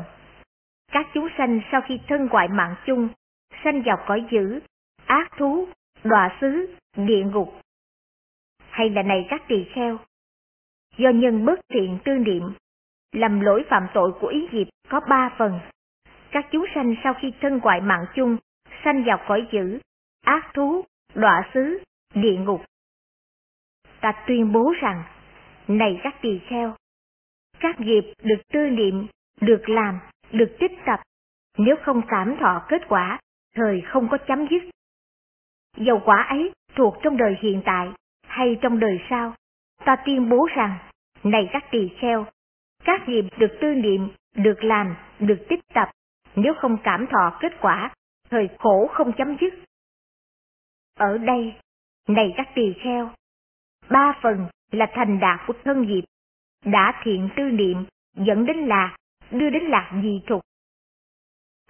Các 0.92 1.06
chúng 1.14 1.28
sanh 1.38 1.60
sau 1.72 1.80
khi 1.88 2.00
thân 2.08 2.28
ngoại 2.30 2.48
mạng 2.48 2.74
chung, 2.86 3.08
sanh 3.64 3.82
vào 3.82 4.04
cõi 4.06 4.24
dữ, 4.30 4.60
ác 5.06 5.30
thú, 5.38 5.68
đọa 6.04 6.36
xứ, 6.40 6.76
địa 6.96 7.24
ngục. 7.24 7.60
Hay 8.70 8.90
là 8.90 9.02
này 9.02 9.26
các 9.30 9.42
tỳ 9.48 9.64
kheo, 9.74 9.98
do 10.96 11.10
nhân 11.10 11.44
bất 11.44 11.60
thiện 11.68 11.98
tư 12.04 12.12
niệm, 12.12 12.42
làm 13.12 13.40
lỗi 13.40 13.64
phạm 13.68 13.86
tội 13.94 14.12
của 14.20 14.28
ý 14.28 14.48
nghiệp 14.52 14.68
có 14.88 15.00
ba 15.08 15.34
phần. 15.38 15.60
Các 16.30 16.46
chúng 16.52 16.64
sanh 16.74 16.94
sau 17.04 17.14
khi 17.14 17.32
thân 17.40 17.58
ngoại 17.62 17.80
mạng 17.80 18.04
chung, 18.14 18.36
sanh 18.84 19.04
vào 19.04 19.24
cõi 19.28 19.46
dữ, 19.52 19.78
ác 20.24 20.50
thú, 20.54 20.84
đọa 21.14 21.50
xứ, 21.54 21.78
địa 22.14 22.36
ngục. 22.36 22.60
Ta 24.00 24.12
tuyên 24.26 24.52
bố 24.52 24.72
rằng, 24.80 25.02
này 25.68 26.00
các 26.02 26.14
tỳ 26.22 26.40
kheo, 26.48 26.74
các 27.60 27.80
nghiệp 27.80 28.12
được 28.22 28.42
tư 28.52 28.60
niệm, 28.70 29.06
được 29.40 29.68
làm, 29.68 29.98
được 30.32 30.56
tích 30.60 30.72
tập, 30.86 31.00
nếu 31.58 31.76
không 31.82 32.02
cảm 32.08 32.36
thọ 32.40 32.64
kết 32.68 32.82
quả, 32.88 33.18
thời 33.54 33.80
không 33.80 34.08
có 34.10 34.18
chấm 34.18 34.46
dứt. 34.50 34.62
Dầu 35.76 36.00
quả 36.04 36.22
ấy 36.22 36.52
thuộc 36.74 36.96
trong 37.02 37.16
đời 37.16 37.36
hiện 37.40 37.62
tại 37.64 37.88
hay 38.26 38.58
trong 38.62 38.80
đời 38.80 39.00
sau, 39.10 39.34
ta 39.84 39.96
tuyên 40.06 40.28
bố 40.28 40.48
rằng, 40.56 40.78
này 41.24 41.48
các 41.52 41.64
tỳ 41.70 41.88
kheo, 42.00 42.26
các 42.84 43.08
nghiệp 43.08 43.24
được 43.38 43.58
tư 43.60 43.74
niệm, 43.74 44.08
được 44.34 44.64
làm, 44.64 44.96
được 45.18 45.46
tích 45.48 45.60
tập, 45.74 45.90
nếu 46.36 46.54
không 46.54 46.76
cảm 46.82 47.06
thọ 47.06 47.38
kết 47.40 47.52
quả, 47.60 47.94
thời 48.30 48.48
khổ 48.58 48.86
không 48.92 49.12
chấm 49.12 49.36
dứt. 49.40 49.54
Ở 50.94 51.18
đây, 51.18 51.54
này 52.08 52.34
các 52.36 52.48
tỳ 52.54 52.72
kheo, 52.82 53.10
ba 53.90 54.18
phần 54.22 54.46
là 54.72 54.86
thành 54.92 55.20
đạt 55.20 55.40
của 55.46 55.54
thân 55.64 55.82
nghiệp, 55.82 56.04
đã 56.64 57.00
thiện 57.04 57.28
tư 57.36 57.42
niệm, 57.42 57.84
dẫn 58.14 58.46
đến 58.46 58.56
lạc, 58.56 58.96
đưa 59.30 59.50
đến 59.50 59.62
lạc 59.62 59.90
dị 60.02 60.22
trục. 60.26 60.42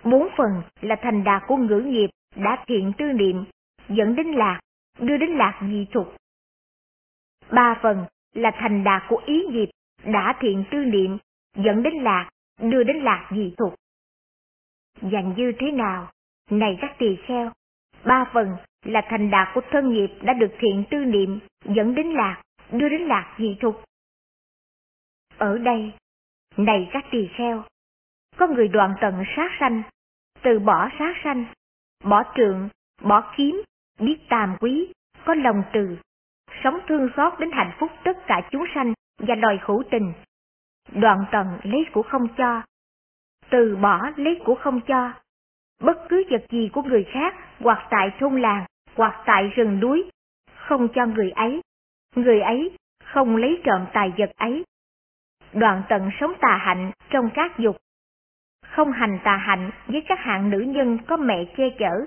Bốn 0.05 0.29
phần 0.37 0.63
là 0.81 0.97
thành 1.03 1.25
đạt 1.25 1.43
của 1.47 1.57
ngữ 1.57 1.81
nghiệp, 1.81 2.11
đã 2.37 2.65
thiện 2.67 2.93
tư 2.99 3.05
niệm, 3.05 3.45
dẫn 3.89 4.15
đến 4.17 4.27
lạc, 4.27 4.61
đưa 4.99 5.17
đến 5.17 5.31
lạc 5.31 5.59
dị 5.61 5.87
trục. 5.93 6.17
Ba 7.51 7.79
phần 7.83 8.07
là 8.33 8.51
thành 8.55 8.85
đạt 8.85 9.03
của 9.09 9.23
ý 9.27 9.43
nghiệp, 9.51 9.71
đã 10.05 10.37
thiện 10.41 10.65
tư 10.71 10.79
niệm, 10.79 11.19
dẫn 11.55 11.83
đến 11.83 11.95
lạc, 11.95 12.31
đưa 12.61 12.83
đến 12.83 12.97
lạc 12.97 13.29
dị 13.31 13.55
trục. 13.57 13.75
Dành 15.03 15.35
như 15.37 15.53
thế 15.59 15.71
nào? 15.71 16.11
Này 16.51 16.79
các 16.81 16.97
tỳ 16.99 17.17
kheo, 17.27 17.53
ba 18.05 18.25
phần 18.33 18.57
là 18.85 19.03
thành 19.09 19.31
đạt 19.31 19.49
của 19.55 19.61
thân 19.71 19.93
nghiệp 19.93 20.11
đã 20.23 20.33
được 20.33 20.53
thiện 20.59 20.85
tư 20.91 20.97
niệm, 20.97 21.39
dẫn 21.65 21.95
đến 21.95 22.07
lạc, 22.07 22.43
đưa 22.71 22.89
đến 22.89 23.01
lạc 23.01 23.37
dị 23.39 23.57
thục. 23.61 23.85
Ở 25.39 25.59
đây, 25.59 25.93
này 26.57 26.89
các 26.93 27.05
tỳ 27.11 27.29
kheo, 27.37 27.65
có 28.37 28.47
người 28.47 28.69
đoạn 28.69 28.95
tận 29.01 29.25
sát 29.37 29.51
sanh, 29.61 29.83
từ 30.43 30.59
bỏ 30.59 30.89
sát 30.99 31.15
sanh, 31.25 31.45
bỏ 32.05 32.23
trượng, 32.37 32.69
bỏ 33.03 33.33
kiếm, 33.37 33.63
biết 34.01 34.19
tàm 34.29 34.57
quý, 34.61 34.93
có 35.25 35.35
lòng 35.35 35.63
từ, 35.73 35.99
sống 36.65 36.79
thương 36.89 37.09
xót 37.17 37.33
đến 37.41 37.51
hạnh 37.53 37.73
phúc 37.79 37.91
tất 38.05 38.19
cả 38.27 38.49
chúng 38.51 38.65
sanh 38.75 38.93
và 39.19 39.35
đòi 39.35 39.59
hữu 39.63 39.83
tình. 39.91 40.13
Đoạn 40.93 41.25
tận 41.33 41.59
lấy 41.63 41.87
của 41.93 42.03
không 42.03 42.29
cho, 42.37 42.63
từ 43.51 43.77
bỏ 43.77 44.11
lấy 44.17 44.41
của 44.45 44.55
không 44.55 44.81
cho. 44.81 45.13
Bất 45.81 45.99
cứ 46.09 46.25
vật 46.31 46.45
gì 46.51 46.71
của 46.73 46.83
người 46.83 47.05
khác 47.05 47.35
hoặc 47.61 47.87
tại 47.91 48.11
thôn 48.21 48.41
làng 48.41 48.65
hoặc 48.95 49.23
tại 49.27 49.49
rừng 49.49 49.81
núi, 49.81 50.11
không 50.55 50.89
cho 50.95 51.07
người 51.07 51.31
ấy, 51.31 51.61
người 52.17 52.41
ấy 52.41 52.77
không 53.05 53.37
lấy 53.37 53.61
trộm 53.65 53.87
tài 53.93 54.12
vật 54.19 54.31
ấy. 54.37 54.65
Đoạn 55.53 55.83
tận 55.89 56.11
sống 56.21 56.33
tà 56.41 56.57
hạnh 56.57 56.91
trong 57.11 57.31
các 57.35 57.59
dục, 57.59 57.77
không 58.67 58.93
hành 58.93 59.19
tà 59.25 59.37
hạnh 59.37 59.71
với 59.87 60.03
các 60.09 60.19
hạng 60.19 60.51
nữ 60.51 60.59
nhân 60.59 60.99
có 61.07 61.17
mẹ 61.17 61.45
che 61.57 61.65
chở, 61.79 62.05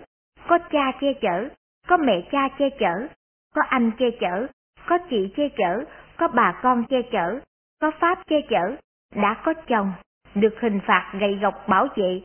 có 0.47 0.57
cha 0.57 0.91
che 1.01 1.13
chở, 1.21 1.49
có 1.87 1.97
mẹ 1.97 2.21
cha 2.31 2.49
che 2.59 2.69
chở, 2.79 3.07
có 3.55 3.61
anh 3.69 3.91
che 3.99 4.05
chở, 4.19 4.47
có 4.85 4.97
chị 5.09 5.33
che 5.37 5.49
chở, 5.57 5.85
có 6.17 6.27
bà 6.27 6.59
con 6.61 6.83
che 6.89 7.01
chở, 7.11 7.39
có 7.81 7.91
pháp 7.99 8.19
che 8.27 8.41
chở, 8.49 8.75
đã 9.15 9.41
có 9.43 9.53
chồng, 9.53 9.93
được 10.35 10.55
hình 10.61 10.79
phạt 10.87 11.11
gậy 11.19 11.37
gộc 11.41 11.67
bảo 11.67 11.87
vệ, 11.95 12.21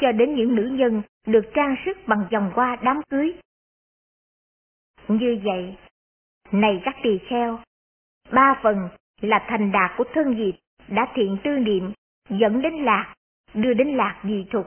cho 0.00 0.12
đến 0.12 0.34
những 0.34 0.54
nữ 0.54 0.68
nhân 0.72 1.02
được 1.26 1.50
trang 1.54 1.76
sức 1.84 1.98
bằng 2.06 2.28
vòng 2.32 2.50
hoa 2.54 2.76
đám 2.82 3.00
cưới. 3.10 3.34
Như 5.08 5.40
vậy, 5.44 5.76
này 6.52 6.80
các 6.84 6.96
tỳ 7.02 7.18
kheo, 7.28 7.58
ba 8.30 8.60
phần 8.62 8.88
là 9.20 9.46
thành 9.48 9.72
đạt 9.72 9.90
của 9.98 10.04
thân 10.14 10.36
nghiệp 10.36 10.58
đã 10.88 11.12
thiện 11.14 11.38
tư 11.44 11.50
niệm, 11.50 11.92
dẫn 12.28 12.62
đến 12.62 12.74
lạc, 12.74 13.14
đưa 13.54 13.74
đến 13.74 13.96
lạc 13.96 14.22
dị 14.24 14.46
thục. 14.52 14.66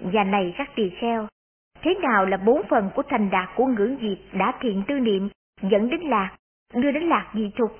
Và 0.00 0.24
này 0.24 0.54
các 0.58 0.70
tỳ 0.76 0.90
kheo, 1.00 1.28
thế 1.82 1.94
nào 2.02 2.26
là 2.26 2.36
bốn 2.36 2.62
phần 2.70 2.90
của 2.94 3.02
thành 3.08 3.30
đạt 3.30 3.48
của 3.56 3.66
ngưỡng 3.66 3.96
diệt 4.00 4.18
đã 4.32 4.58
thiện 4.60 4.82
tư 4.88 4.94
niệm, 4.94 5.28
dẫn 5.62 5.90
đến 5.90 6.00
lạc, 6.00 6.36
đưa 6.74 6.90
đến 6.92 7.02
lạc 7.02 7.32
dị 7.34 7.50
thục? 7.58 7.78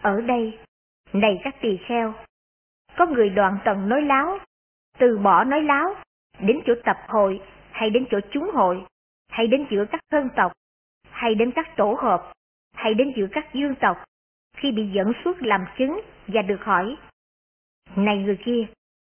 Ở 0.00 0.20
đây, 0.20 0.58
này 1.12 1.40
các 1.44 1.54
tỳ 1.60 1.78
kheo, 1.88 2.14
có 2.96 3.06
người 3.06 3.30
đoạn 3.30 3.58
tận 3.64 3.88
nói 3.88 4.02
láo, 4.02 4.38
từ 4.98 5.18
bỏ 5.18 5.44
nói 5.44 5.62
láo, 5.62 5.94
đến 6.40 6.60
chỗ 6.66 6.74
tập 6.84 6.96
hội, 7.08 7.40
hay 7.70 7.90
đến 7.90 8.06
chỗ 8.10 8.18
chúng 8.30 8.50
hội, 8.54 8.84
hay 9.28 9.46
đến 9.46 9.66
giữa 9.70 9.84
các 9.92 10.00
thân 10.10 10.28
tộc, 10.36 10.52
hay 11.10 11.34
đến 11.34 11.50
các 11.54 11.76
tổ 11.76 11.98
hợp, 12.02 12.32
hay 12.72 12.94
đến 12.94 13.12
giữa 13.16 13.26
các 13.32 13.54
dương 13.54 13.74
tộc, 13.80 13.96
khi 14.56 14.72
bị 14.72 14.90
dẫn 14.94 15.12
xuất 15.24 15.42
làm 15.42 15.64
chứng 15.78 16.00
và 16.26 16.42
được 16.42 16.60
hỏi, 16.60 16.96
Này 17.96 18.18
người 18.18 18.38
kia, 18.44 18.66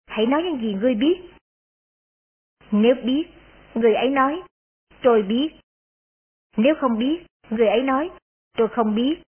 hãy 0.06 0.26
nói 0.26 0.42
những 0.42 0.60
gì 0.60 0.74
ngươi 0.74 0.94
biết. 0.94 1.20
Nếu 2.70 2.94
biết, 3.04 3.24
người 3.74 3.94
ấy 3.94 4.08
nói, 4.08 4.42
tôi 5.02 5.22
biết. 5.22 5.48
Nếu 6.56 6.74
không 6.80 6.98
biết, 6.98 7.26
người 7.50 7.68
ấy 7.68 7.82
nói, 7.82 8.10
tôi 8.56 8.68
không 8.68 8.94
biết. 8.94 9.22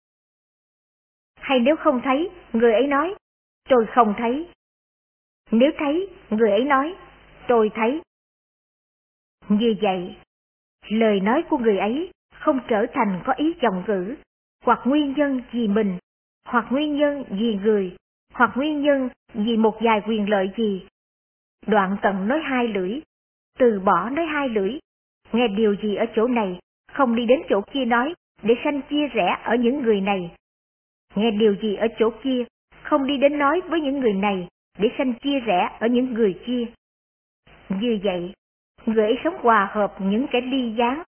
Hay 1.37 1.61
nếu 1.61 1.77
không 1.77 2.01
thấy, 2.05 2.31
người 2.53 2.73
ấy 2.73 2.87
nói, 2.87 3.15
tôi 3.69 3.87
không 3.95 4.15
thấy. 4.19 4.49
Nếu 5.51 5.71
thấy, 5.79 6.09
người 6.31 6.51
ấy 6.51 6.65
nói, 6.65 6.95
tôi 7.49 7.71
thấy. 7.75 8.01
Như 9.49 9.75
vậy, 9.83 10.17
lời 10.89 11.21
nói 11.21 11.43
của 11.51 11.59
người 11.59 11.79
ấy 11.79 12.11
không 12.35 12.61
trở 12.69 12.87
thành 12.93 13.23
có 13.25 13.33
ý 13.33 13.55
dòng 13.63 13.85
ngữ, 13.87 14.15
hoặc 14.65 14.81
nguyên 14.85 15.13
nhân 15.17 15.43
vì 15.53 15.69
mình, 15.69 15.99
hoặc 16.45 16.67
nguyên 16.71 16.97
nhân 16.97 17.25
vì 17.31 17.55
người, 17.55 17.97
hoặc 18.33 18.51
nguyên 18.57 18.83
nhân 18.83 19.09
vì 19.35 19.57
một 19.57 19.79
vài 19.81 20.01
quyền 20.07 20.31
lợi 20.31 20.51
gì. 20.57 20.87
Đoạn 21.67 21.97
tận 22.03 22.29
nói 22.29 22.41
hai 22.45 22.69
lưỡi, 22.69 23.01
từ 23.59 23.81
bỏ 23.81 24.11
nói 24.11 24.27
hai 24.27 24.49
lưỡi, 24.49 24.79
nghe 25.33 25.49
điều 25.49 25.77
gì 25.83 25.95
ở 25.95 26.07
chỗ 26.15 26.29
này, 26.29 26.59
không 26.93 27.17
đi 27.17 27.27
đến 27.27 27.43
chỗ 27.49 27.61
kia 27.73 27.85
nói, 27.85 28.15
để 28.43 28.55
sanh 28.65 28.81
chia 28.91 29.07
rẽ 29.07 29.39
ở 29.43 29.57
những 29.57 29.83
người 29.83 30.01
này. 30.01 30.31
Nghe 31.15 31.31
điều 31.31 31.57
gì 31.63 31.77
ở 31.77 31.87
chỗ 31.99 32.11
kia, 32.23 32.45
không 32.83 33.07
đi 33.07 33.17
đến 33.17 33.39
nói 33.39 33.61
với 33.69 33.81
những 33.81 34.01
người 34.01 34.13
này, 34.13 34.49
để 34.79 34.89
sanh 34.99 35.15
chia 35.15 35.41
rẽ 35.41 35.77
ở 35.81 35.87
những 35.87 36.15
người 36.15 36.41
kia. 36.47 36.67
Như 37.69 37.99
vậy, 38.05 38.35
người 38.87 39.05
ấy 39.05 39.19
sống 39.25 39.37
hòa 39.43 39.71
hợp 39.73 39.95
những 40.01 40.27
kẻ 40.31 40.41
ly 40.41 40.75
gián, 40.79 41.03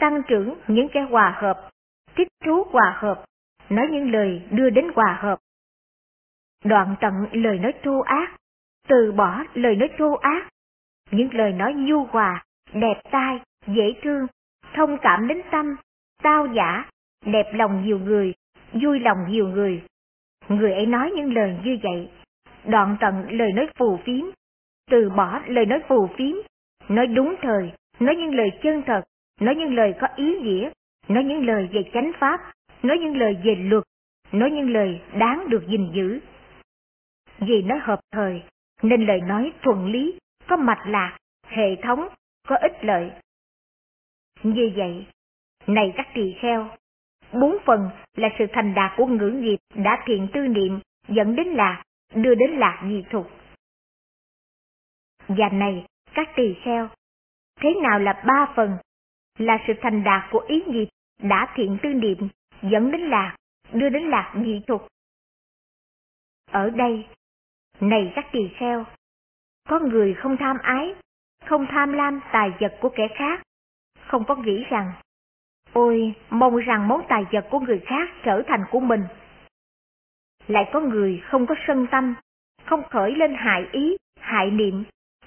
tăng 0.00 0.22
trưởng 0.28 0.54
những 0.68 0.88
kẻ 0.92 1.00
hòa 1.00 1.38
hợp, 1.42 1.70
thích 2.16 2.28
thú 2.44 2.64
hòa 2.70 2.96
hợp, 2.98 3.24
nói 3.68 3.86
những 3.90 4.12
lời 4.12 4.42
đưa 4.50 4.70
đến 4.70 4.90
hòa 4.94 5.18
hợp. 5.20 5.38
Đoạn 6.64 6.94
tận 7.00 7.12
lời 7.32 7.58
nói 7.58 7.72
thô 7.82 8.00
ác, 8.00 8.36
từ 8.88 9.12
bỏ 9.12 9.44
lời 9.54 9.76
nói 9.76 9.90
thô 9.98 10.14
ác, 10.14 10.48
những 11.10 11.34
lời 11.34 11.52
nói 11.52 11.74
nhu 11.74 12.04
hòa, 12.04 12.44
đẹp 12.72 13.00
tai, 13.10 13.40
dễ 13.66 13.94
thương, 14.02 14.26
thông 14.74 14.96
cảm 15.02 15.28
đến 15.28 15.42
tâm, 15.50 15.76
tao 16.22 16.46
giả, 16.46 16.90
đẹp 17.26 17.50
lòng 17.54 17.84
nhiều 17.84 17.98
người, 17.98 18.34
vui 18.72 19.00
lòng 19.00 19.18
nhiều 19.28 19.48
người. 19.48 19.82
Người 20.48 20.72
ấy 20.72 20.86
nói 20.86 21.10
những 21.16 21.34
lời 21.34 21.56
như 21.64 21.78
vậy, 21.82 22.10
đoạn 22.64 22.96
tận 23.00 23.26
lời 23.30 23.52
nói 23.52 23.66
phù 23.78 23.98
phiếm, 24.04 24.24
từ 24.90 25.10
bỏ 25.10 25.40
lời 25.46 25.66
nói 25.66 25.82
phù 25.88 26.08
phiếm, 26.16 26.36
nói 26.88 27.06
đúng 27.06 27.34
thời, 27.42 27.72
nói 28.00 28.16
những 28.16 28.34
lời 28.34 28.50
chân 28.62 28.82
thật, 28.86 29.02
nói 29.40 29.54
những 29.54 29.74
lời 29.74 29.94
có 30.00 30.06
ý 30.16 30.38
nghĩa, 30.40 30.70
nói 31.08 31.24
những 31.24 31.46
lời 31.46 31.68
về 31.72 31.82
chánh 31.94 32.12
pháp, 32.18 32.40
nói 32.82 32.98
những 32.98 33.16
lời 33.16 33.36
về 33.44 33.54
luật, 33.54 33.84
nói 34.32 34.50
những 34.50 34.70
lời 34.70 35.00
đáng 35.18 35.46
được 35.48 35.66
gìn 35.68 35.90
giữ. 35.92 36.20
Vì 37.38 37.62
nó 37.62 37.78
hợp 37.82 38.00
thời, 38.12 38.42
nên 38.82 39.06
lời 39.06 39.20
nói 39.20 39.52
thuận 39.62 39.86
lý, 39.86 40.18
có 40.48 40.56
mạch 40.56 40.82
lạc, 40.86 41.18
hệ 41.46 41.76
thống, 41.82 42.08
có 42.48 42.56
ích 42.56 42.84
lợi. 42.84 43.10
Như 44.42 44.72
vậy, 44.76 45.06
này 45.66 45.92
các 45.96 46.06
tỳ 46.14 46.34
kheo, 46.40 46.68
bốn 47.32 47.56
phần 47.64 47.90
là 48.16 48.28
sự 48.38 48.46
thành 48.52 48.74
đạt 48.74 48.92
của 48.96 49.06
ngữ 49.06 49.30
nghiệp 49.30 49.56
đã 49.74 50.02
thiện 50.06 50.28
tư 50.32 50.40
niệm 50.40 50.80
dẫn 51.08 51.36
đến 51.36 51.46
lạc, 51.46 51.82
đưa 52.14 52.34
đến 52.34 52.50
lạc 52.50 52.82
dị 52.88 53.04
thục. 53.10 53.30
Và 55.28 55.48
này, 55.48 55.86
các 56.14 56.28
tỳ 56.36 56.54
kheo, 56.64 56.88
thế 57.60 57.74
nào 57.82 57.98
là 57.98 58.22
ba 58.26 58.52
phần? 58.56 58.76
Là 59.38 59.58
sự 59.66 59.72
thành 59.82 60.04
đạt 60.04 60.30
của 60.30 60.44
ý 60.48 60.62
nghiệp 60.66 60.88
đã 61.22 61.52
thiện 61.54 61.78
tư 61.82 61.88
niệm 61.88 62.28
dẫn 62.62 62.90
đến 62.90 63.00
lạc, 63.00 63.36
đưa 63.72 63.88
đến 63.88 64.02
lạc 64.02 64.32
dị 64.44 64.60
thục. 64.66 64.86
Ở 66.50 66.70
đây, 66.70 67.06
này 67.80 68.12
các 68.14 68.26
tỳ 68.32 68.48
kheo, 68.56 68.84
có 69.68 69.78
người 69.78 70.14
không 70.14 70.36
tham 70.36 70.56
ái, 70.62 70.94
không 71.46 71.66
tham 71.70 71.92
lam 71.92 72.20
tài 72.32 72.50
vật 72.60 72.74
của 72.80 72.88
kẻ 72.96 73.08
khác, 73.14 73.42
không 74.06 74.24
có 74.24 74.34
nghĩ 74.36 74.64
rằng, 74.70 74.92
ôi, 75.72 76.14
mong 76.30 76.56
rằng 76.56 76.88
món 76.88 77.02
tài 77.08 77.24
vật 77.32 77.46
của 77.50 77.60
người 77.60 77.80
khác 77.86 78.10
trở 78.24 78.42
thành 78.46 78.64
của 78.70 78.80
mình. 78.80 79.02
Lại 80.46 80.70
có 80.72 80.80
người 80.80 81.22
không 81.24 81.46
có 81.46 81.54
sân 81.66 81.86
tâm, 81.90 82.14
không 82.64 82.82
khởi 82.90 83.14
lên 83.16 83.34
hại 83.34 83.66
ý, 83.72 83.96
hại 84.20 84.50
niệm, 84.50 84.84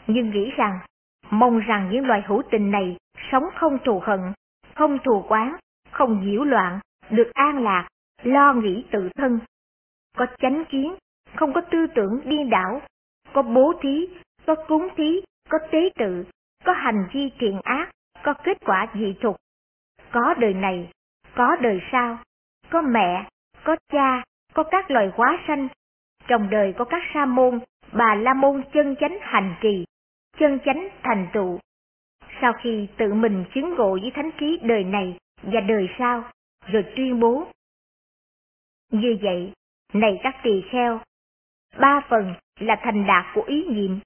nhưng 0.08 0.30
nghĩ 0.30 0.52
rằng, 0.58 0.80
mong 1.30 1.60
rằng 1.60 1.90
những 1.92 2.06
loài 2.06 2.24
hữu 2.28 2.42
tình 2.52 2.72
này 2.72 2.98
sống 3.32 3.44
không 3.56 3.78
thù 3.86 4.00
hận, 4.00 4.20
không 4.76 4.98
thù 5.04 5.26
quán, 5.28 5.56
không 5.92 6.26
nhiễu 6.26 6.44
loạn, 6.44 6.80
được 7.10 7.32
an 7.34 7.64
lạc, 7.64 7.88
lo 8.24 8.54
nghĩ 8.54 8.86
tự 8.92 9.10
thân. 9.16 9.40
Có 10.18 10.26
chánh 10.38 10.64
kiến, 10.70 10.96
không 11.36 11.54
có 11.54 11.62
tư 11.62 11.88
tưởng 11.96 12.22
điên 12.26 12.50
đảo, 12.50 12.82
có 13.34 13.42
bố 13.42 13.74
thí, 13.82 14.08
có 14.46 14.56
cúng 14.68 14.88
thí, 14.98 15.22
có 15.50 15.58
tế 15.72 15.90
tự, 15.96 16.26
có 16.64 16.74
hành 16.74 17.08
vi 17.14 17.32
thiện 17.40 17.62
ác, 17.64 17.92
có 18.24 18.34
kết 18.44 18.58
quả 18.66 18.88
dị 18.96 19.16
thục. 19.22 19.36
Có 20.12 20.34
đời 20.34 20.54
này, 20.54 20.92
có 21.36 21.56
đời 21.62 21.82
sau, 21.92 22.18
có 22.70 22.82
mẹ, 22.82 23.30
có 23.64 23.76
cha, 23.90 24.24
có 24.56 24.64
các 24.64 24.92
loài 24.92 25.10
hóa 25.14 25.44
sanh. 25.48 25.68
Trong 26.28 26.50
đời 26.50 26.74
có 26.78 26.86
các 26.86 27.04
sa 27.14 27.26
môn, 27.26 27.60
bà 27.92 28.16
la 28.16 28.34
môn 28.34 28.64
chân 28.74 28.96
chánh 29.00 29.18
hành 29.22 29.56
trì, 29.62 29.86
chân 30.38 30.60
chánh 30.66 30.90
thành 31.04 31.28
tựu. 31.34 31.60
Sau 32.42 32.54
khi 32.54 32.88
tự 32.98 33.14
mình 33.14 33.46
chứng 33.54 33.76
ngộ 33.76 33.98
với 34.02 34.12
thánh 34.16 34.32
trí 34.40 34.60
đời 34.64 34.84
này 34.84 35.18
và 35.44 35.62
đời 35.62 35.90
sau, 36.00 36.24
rồi 36.66 36.86
tuyên 36.96 37.20
bố. 37.20 37.48
Như 38.92 39.18
vậy, 39.22 39.54
này 39.94 40.20
các 40.24 40.36
tỳ 40.44 40.64
kheo, 40.72 41.02
ba 41.80 42.02
phần 42.10 42.34
là 42.60 42.76
thành 42.82 43.06
đạt 43.08 43.26
của 43.36 43.44
ý 43.48 43.64
niệm, 43.68 44.00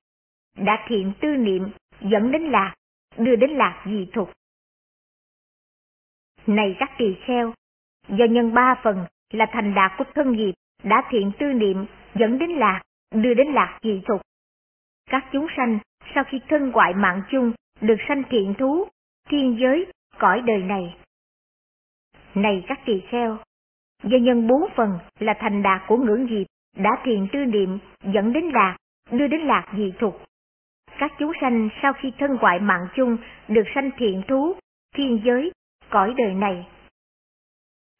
đã 0.57 0.85
thiện 0.87 1.13
tư 1.21 1.27
niệm 1.27 1.69
dẫn 2.01 2.31
đến 2.31 2.41
lạc, 2.41 2.75
đưa 3.17 3.35
đến 3.35 3.49
lạc 3.49 3.83
dị 3.85 4.07
thục. 4.13 4.31
Này 6.47 6.75
các 6.79 6.91
tỳ 6.97 7.15
kheo, 7.25 7.53
do 8.07 8.25
nhân 8.25 8.53
ba 8.53 8.75
phần 8.83 9.05
là 9.31 9.45
thành 9.51 9.73
đạt 9.73 9.91
của 9.97 10.03
thân 10.15 10.31
nghiệp, 10.31 10.53
đã 10.83 11.03
thiện 11.09 11.31
tư 11.39 11.45
niệm 11.45 11.85
dẫn 12.15 12.39
đến 12.39 12.49
lạc, 12.49 12.81
đưa 13.11 13.33
đến 13.33 13.47
lạc 13.47 13.79
dị 13.81 14.01
thục. 14.07 14.21
Các 15.09 15.25
chúng 15.31 15.47
sanh 15.57 15.79
sau 16.15 16.23
khi 16.23 16.39
thân 16.47 16.69
ngoại 16.69 16.93
mạng 16.93 17.21
chung 17.31 17.51
được 17.81 17.95
sanh 18.07 18.23
thiện 18.29 18.53
thú, 18.57 18.87
thiên 19.29 19.57
giới, 19.59 19.85
cõi 20.17 20.41
đời 20.45 20.63
này. 20.63 20.95
Này 22.35 22.63
các 22.67 22.79
tỳ 22.85 23.01
kheo, 23.09 23.37
do 24.03 24.17
nhân 24.17 24.47
bốn 24.47 24.61
phần 24.75 24.99
là 25.19 25.33
thành 25.39 25.63
đạt 25.63 25.81
của 25.87 25.97
ngưỡng 25.97 26.25
nghiệp, 26.25 26.45
đã 26.77 26.89
thiền 27.03 27.27
tư 27.31 27.45
niệm 27.45 27.79
dẫn 28.03 28.33
đến 28.33 28.43
lạc, 28.53 28.77
đưa 29.11 29.27
đến 29.27 29.41
lạc 29.41 29.73
dị 29.77 29.93
thục. 29.99 30.21
Các 30.99 31.11
chúng 31.19 31.31
sanh 31.41 31.69
sau 31.81 31.93
khi 31.93 32.11
thân 32.17 32.35
ngoại 32.41 32.59
mạng 32.59 32.87
chung 32.95 33.17
được 33.47 33.63
sanh 33.75 33.89
thiện 33.97 34.21
thú, 34.27 34.55
thiên 34.95 35.21
giới, 35.25 35.51
cõi 35.89 36.13
đời 36.17 36.33
này. 36.33 36.67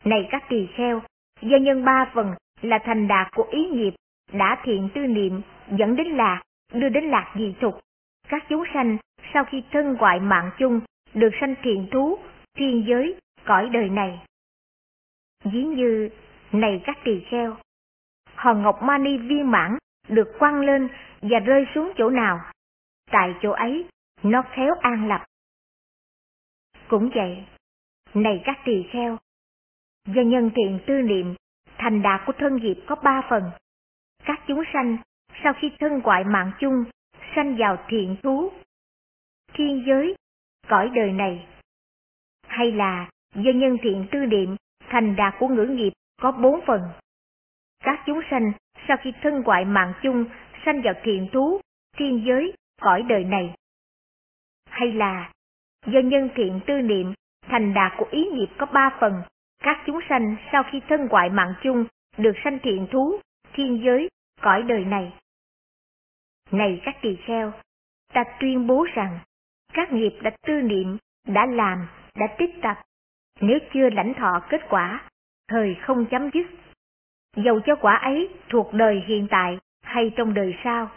Này 0.05 0.27
các 0.31 0.43
tỳ 0.49 0.67
kheo, 0.75 1.01
do 1.41 1.57
nhân 1.57 1.85
ba 1.85 2.11
phần 2.13 2.35
là 2.61 2.79
thành 2.85 3.07
đạt 3.07 3.27
của 3.35 3.47
ý 3.51 3.65
nghiệp, 3.65 3.93
đã 4.33 4.57
thiện 4.63 4.89
tư 4.95 5.01
niệm 5.01 5.41
dẫn 5.77 5.95
đến 5.95 6.07
lạc, 6.07 6.41
đưa 6.73 6.89
đến 6.89 7.03
lạc 7.03 7.33
dị 7.35 7.55
thục. 7.61 7.79
Các 8.27 8.43
chúng 8.49 8.63
sanh 8.73 8.97
sau 9.33 9.45
khi 9.45 9.63
thân 9.71 9.93
ngoại 9.93 10.19
mạng 10.19 10.51
chung 10.57 10.81
được 11.13 11.29
sanh 11.41 11.55
thiện 11.63 11.87
thú, 11.91 12.19
thiên 12.57 12.85
giới, 12.87 13.15
cõi 13.45 13.69
đời 13.69 13.89
này. 13.89 14.19
Ví 15.43 15.63
như, 15.63 16.09
này 16.51 16.81
các 16.85 16.97
tỳ 17.03 17.23
kheo, 17.29 17.57
hòn 18.35 18.63
ngọc 18.63 18.79
mani 18.83 19.17
viên 19.17 19.51
mãn 19.51 19.77
được 20.07 20.35
quăng 20.39 20.59
lên 20.59 20.89
và 21.21 21.39
rơi 21.39 21.65
xuống 21.75 21.91
chỗ 21.97 22.09
nào, 22.09 22.39
tại 23.11 23.33
chỗ 23.41 23.51
ấy 23.51 23.85
nó 24.23 24.43
khéo 24.51 24.75
an 24.81 25.07
lập. 25.07 25.25
Cũng 26.87 27.09
vậy, 27.15 27.43
này 28.13 28.41
các 28.45 28.59
tỳ 28.65 28.83
kheo, 28.91 29.17
do 30.05 30.21
nhân 30.21 30.51
thiện 30.55 30.79
tư 30.87 30.93
niệm, 30.93 31.35
thành 31.77 32.01
đạt 32.01 32.21
của 32.25 32.33
thân 32.37 32.55
nghiệp 32.55 32.83
có 32.87 32.95
ba 32.95 33.21
phần. 33.29 33.51
Các 34.25 34.39
chúng 34.47 34.63
sanh, 34.73 34.97
sau 35.43 35.53
khi 35.53 35.71
thân 35.79 36.01
ngoại 36.03 36.23
mạng 36.23 36.51
chung, 36.59 36.83
sanh 37.35 37.55
vào 37.57 37.77
thiện 37.87 38.15
thú, 38.23 38.51
thiên 39.53 39.83
giới, 39.87 40.15
cõi 40.67 40.89
đời 40.95 41.11
này. 41.11 41.47
Hay 42.47 42.71
là 42.71 43.09
do 43.35 43.51
nhân 43.55 43.77
thiện 43.81 44.07
tư 44.11 44.19
niệm, 44.19 44.55
thành 44.89 45.15
đạt 45.15 45.33
của 45.39 45.47
ngữ 45.47 45.65
nghiệp 45.65 45.93
có 46.21 46.31
bốn 46.31 46.59
phần. 46.67 46.81
Các 47.83 48.03
chúng 48.05 48.21
sanh 48.31 48.51
sau 48.87 48.97
khi 49.01 49.13
thân 49.21 49.41
ngoại 49.41 49.65
mạng 49.65 49.93
chung 50.03 50.25
sanh 50.65 50.81
vào 50.81 50.93
thiện 51.03 51.27
thú, 51.33 51.61
thiên 51.97 52.23
giới, 52.27 52.53
cõi 52.81 53.01
đời 53.01 53.23
này. 53.23 53.55
Hay 54.69 54.91
là 54.91 55.31
do 55.85 55.99
nhân 55.99 56.29
thiện 56.35 56.59
tư 56.67 56.73
niệm, 56.73 57.13
thành 57.41 57.73
đạt 57.73 57.91
của 57.97 58.07
ý 58.11 58.25
nghiệp 58.25 58.49
có 58.57 58.65
ba 58.65 58.97
phần, 58.99 59.13
các 59.59 59.77
chúng 59.85 59.99
sanh 60.09 60.35
sau 60.51 60.63
khi 60.71 60.81
thân 60.89 61.07
ngoại 61.09 61.29
mạng 61.29 61.53
chung 61.63 61.85
được 62.17 62.33
sanh 62.43 62.59
thiện 62.63 62.87
thú, 62.91 63.19
thiên 63.53 63.81
giới, 63.85 64.09
cõi 64.41 64.63
đời 64.63 64.85
này. 64.85 65.13
Này 66.51 66.81
các 66.85 66.95
tỳ 67.01 67.15
kheo, 67.25 67.53
ta 68.13 68.23
tuyên 68.39 68.67
bố 68.67 68.85
rằng, 68.95 69.19
các 69.73 69.91
nghiệp 69.91 70.19
đã 70.21 70.31
tư 70.47 70.61
niệm, 70.61 70.97
đã 71.27 71.45
làm, 71.45 71.87
đã 72.15 72.27
tích 72.37 72.55
tập, 72.61 72.77
nếu 73.41 73.59
chưa 73.73 73.89
lãnh 73.89 74.13
thọ 74.13 74.41
kết 74.49 74.61
quả, 74.69 75.09
thời 75.47 75.75
không 75.81 76.05
chấm 76.05 76.29
dứt. 76.33 76.47
Dầu 77.35 77.59
cho 77.65 77.75
quả 77.75 77.95
ấy 77.95 78.29
thuộc 78.49 78.73
đời 78.73 79.03
hiện 79.07 79.27
tại 79.29 79.57
hay 79.81 80.11
trong 80.17 80.33
đời 80.33 80.55
sau. 80.63 80.91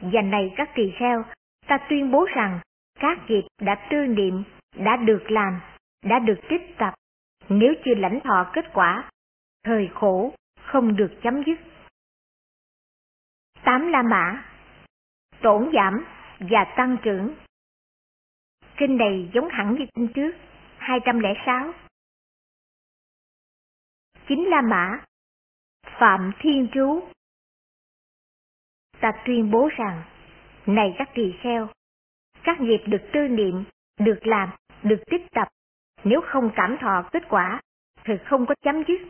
Và 0.00 0.22
này 0.22 0.52
các 0.56 0.70
tỳ 0.74 0.92
kheo, 0.98 1.24
ta 1.66 1.78
tuyên 1.88 2.10
bố 2.10 2.26
rằng 2.34 2.60
các 3.00 3.18
nghiệp 3.28 3.44
đã 3.60 3.86
tư 3.90 4.06
niệm, 4.06 4.42
đã 4.76 4.96
được 4.96 5.30
làm, 5.30 5.60
đã 6.04 6.18
được 6.18 6.40
tích 6.48 6.74
tập, 6.78 6.94
nếu 7.48 7.74
chưa 7.84 7.94
lãnh 7.94 8.20
thọ 8.24 8.50
kết 8.52 8.64
quả, 8.74 9.10
thời 9.64 9.90
khổ 9.94 10.34
không 10.62 10.96
được 10.96 11.12
chấm 11.22 11.42
dứt. 11.46 11.58
Tám 13.64 13.88
La 13.88 14.02
Mã 14.02 14.44
Tổn 15.42 15.70
giảm 15.74 16.04
và 16.40 16.74
tăng 16.76 16.96
trưởng 17.02 17.34
Kinh 18.76 18.96
này 18.96 19.30
giống 19.34 19.48
hẳn 19.48 19.76
như 19.78 19.86
kinh 19.94 20.08
trước, 20.14 20.32
206. 20.76 21.72
Chính 24.28 24.50
La 24.50 24.62
Mã 24.62 25.04
Phạm 25.98 26.32
Thiên 26.38 26.68
Trú 26.74 27.02
Ta 29.02 29.12
tuyên 29.24 29.50
bố 29.50 29.68
rằng, 29.76 30.02
này 30.66 30.94
các 30.98 31.10
tỳ 31.14 31.34
kheo, 31.42 31.68
các 32.42 32.60
nghiệp 32.60 32.80
được 32.86 33.02
tư 33.12 33.20
niệm, 33.28 33.64
được 33.98 34.18
làm, 34.22 34.50
được 34.82 35.02
tích 35.10 35.22
tập, 35.30 35.48
nếu 36.04 36.20
không 36.20 36.50
cảm 36.56 36.76
thọ 36.80 37.02
kết 37.12 37.22
quả, 37.28 37.60
thì 38.04 38.14
không 38.24 38.46
có 38.46 38.54
chấm 38.62 38.82
dứt. 38.88 39.00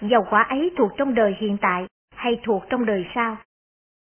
Dầu 0.00 0.26
quả 0.30 0.42
ấy 0.42 0.70
thuộc 0.76 0.92
trong 0.96 1.14
đời 1.14 1.36
hiện 1.40 1.56
tại 1.60 1.86
hay 2.14 2.40
thuộc 2.44 2.64
trong 2.70 2.84
đời 2.84 3.06
sau. 3.14 3.36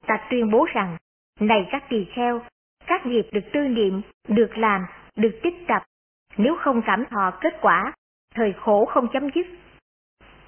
Ta 0.07 0.27
tuyên 0.29 0.51
bố 0.51 0.65
rằng, 0.73 0.97
này 1.39 1.67
các 1.71 1.83
tỳ 1.89 2.05
kheo, 2.15 2.41
các 2.87 3.05
nghiệp 3.05 3.29
được 3.31 3.43
tư 3.53 3.59
niệm, 3.59 4.01
được 4.27 4.57
làm, 4.57 4.85
được 5.15 5.39
tích 5.43 5.55
tập, 5.67 5.83
nếu 6.37 6.55
không 6.59 6.81
cảm 6.85 7.05
thọ 7.05 7.31
kết 7.41 7.53
quả, 7.61 7.93
thời 8.35 8.53
khổ 8.53 8.85
không 8.85 9.07
chấm 9.13 9.29
dứt. 9.35 9.47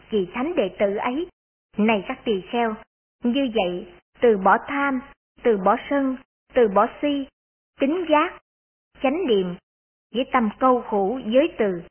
Vì 0.09 0.27
thánh 0.33 0.55
đệ 0.55 0.75
tử 0.79 0.95
ấy, 0.95 1.27
này 1.77 2.03
các 2.07 2.19
tỳ 2.23 2.41
kheo, 2.51 2.75
như 3.23 3.49
vậy, 3.55 3.93
từ 4.21 4.37
bỏ 4.37 4.57
tham, 4.67 5.01
từ 5.43 5.57
bỏ 5.57 5.75
sân, 5.89 6.17
từ 6.53 6.67
bỏ 6.67 6.87
si, 7.01 7.27
tính 7.79 8.05
giác, 8.09 8.33
chánh 9.01 9.27
niệm, 9.27 9.55
với 10.15 10.25
tâm 10.31 10.49
câu 10.59 10.81
khổ 10.81 11.19
giới 11.25 11.53
từ, 11.57 11.81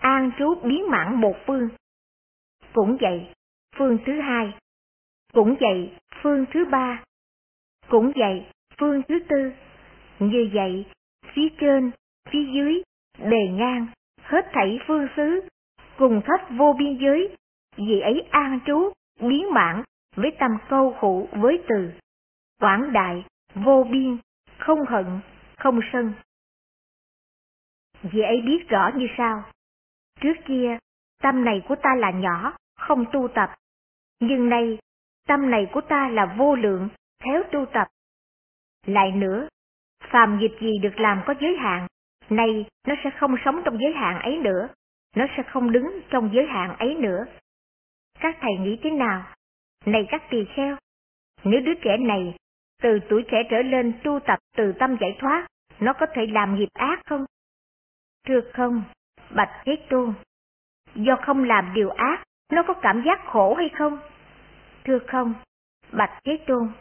an 0.00 0.30
trú 0.38 0.54
biến 0.54 0.90
mãn 0.90 1.20
một 1.20 1.36
phương. 1.46 1.68
Cũng 2.72 2.96
vậy, 3.00 3.26
phương 3.76 3.98
thứ 4.06 4.20
hai. 4.20 4.52
Cũng 5.32 5.56
vậy, 5.60 5.92
phương 6.22 6.44
thứ 6.52 6.64
ba. 6.64 7.04
Cũng 7.88 8.12
vậy, 8.16 8.46
phương 8.78 9.02
thứ 9.08 9.18
tư. 9.28 9.52
Như 10.18 10.50
vậy, 10.52 10.86
phía 11.34 11.48
trên, 11.60 11.90
phía 12.30 12.44
dưới, 12.54 12.82
bề 13.18 13.48
ngang, 13.52 13.86
hết 14.22 14.46
thảy 14.52 14.78
phương 14.86 15.06
xứ, 15.16 15.48
cùng 15.98 16.20
khắp 16.24 16.48
vô 16.50 16.72
biên 16.78 16.98
giới, 17.00 17.36
vì 17.76 18.00
ấy 18.00 18.20
an 18.30 18.60
trú, 18.66 18.92
biến 19.20 19.54
mãn, 19.54 19.82
với 20.16 20.30
tâm 20.38 20.50
câu 20.68 20.96
khổ 21.00 21.28
với 21.32 21.62
từ. 21.68 21.92
Quảng 22.60 22.92
đại, 22.92 23.24
vô 23.54 23.86
biên, 23.90 24.18
không 24.58 24.78
hận, 24.88 25.06
không 25.56 25.80
sân. 25.92 26.12
Vì 28.12 28.20
ấy 28.20 28.40
biết 28.40 28.68
rõ 28.68 28.90
như 28.96 29.06
sau. 29.18 29.42
Trước 30.20 30.34
kia, 30.46 30.78
tâm 31.22 31.44
này 31.44 31.62
của 31.68 31.76
ta 31.82 31.94
là 31.98 32.10
nhỏ, 32.10 32.56
không 32.76 33.04
tu 33.12 33.28
tập. 33.34 33.54
Nhưng 34.20 34.48
nay, 34.48 34.78
tâm 35.28 35.50
này 35.50 35.66
của 35.72 35.80
ta 35.80 36.08
là 36.08 36.34
vô 36.38 36.54
lượng, 36.54 36.88
khéo 37.24 37.42
tu 37.52 37.66
tập. 37.72 37.88
Lại 38.86 39.12
nữa, 39.12 39.48
phàm 40.10 40.38
dịch 40.40 40.60
gì 40.60 40.78
được 40.82 41.00
làm 41.00 41.22
có 41.26 41.34
giới 41.40 41.56
hạn, 41.56 41.86
nay 42.30 42.66
nó 42.86 42.94
sẽ 43.04 43.10
không 43.20 43.36
sống 43.44 43.62
trong 43.64 43.78
giới 43.80 43.92
hạn 43.92 44.22
ấy 44.22 44.38
nữa, 44.38 44.68
nó 45.16 45.26
sẽ 45.36 45.42
không 45.42 45.72
đứng 45.72 46.00
trong 46.10 46.30
giới 46.34 46.46
hạn 46.46 46.76
ấy 46.78 46.94
nữa. 46.94 47.24
Các 48.20 48.36
thầy 48.40 48.52
nghĩ 48.60 48.78
thế 48.82 48.90
nào? 48.90 49.26
Này 49.86 50.06
các 50.08 50.22
tỳ 50.30 50.44
kheo, 50.56 50.76
nếu 51.44 51.60
đứa 51.60 51.74
trẻ 51.74 51.96
này 51.96 52.34
từ 52.82 52.98
tuổi 53.08 53.24
trẻ 53.30 53.42
trở 53.50 53.62
lên 53.62 53.92
tu 54.04 54.20
tập 54.26 54.38
từ 54.56 54.72
tâm 54.78 54.96
giải 55.00 55.16
thoát, 55.18 55.46
nó 55.80 55.92
có 55.92 56.06
thể 56.14 56.26
làm 56.26 56.54
nghiệp 56.54 56.68
ác 56.72 57.00
không? 57.06 57.24
Thưa 58.24 58.40
không, 58.54 58.82
bạch 59.30 59.50
Thế 59.64 59.76
Tôn. 59.90 60.14
Do 60.94 61.16
không 61.26 61.44
làm 61.44 61.72
điều 61.74 61.90
ác, 61.90 62.22
nó 62.52 62.62
có 62.66 62.74
cảm 62.82 63.02
giác 63.06 63.20
khổ 63.26 63.54
hay 63.54 63.68
không? 63.78 63.98
Thưa 64.84 64.98
không, 65.06 65.34
bạch 65.92 66.20
Thế 66.24 66.38
Tôn. 66.46 66.72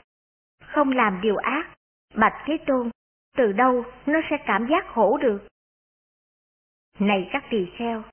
Không 0.65 0.91
làm 0.91 1.19
điều 1.21 1.37
ác, 1.37 1.69
bạch 2.15 2.43
Thế 2.45 2.57
Tôn, 2.67 2.89
từ 3.37 3.51
đâu 3.51 3.83
nó 4.05 4.19
sẽ 4.29 4.37
cảm 4.45 4.67
giác 4.69 4.85
khổ 4.87 5.17
được? 5.17 5.47
Này 6.99 7.29
các 7.31 7.43
tỳ 7.49 7.65
kheo, 7.77 8.03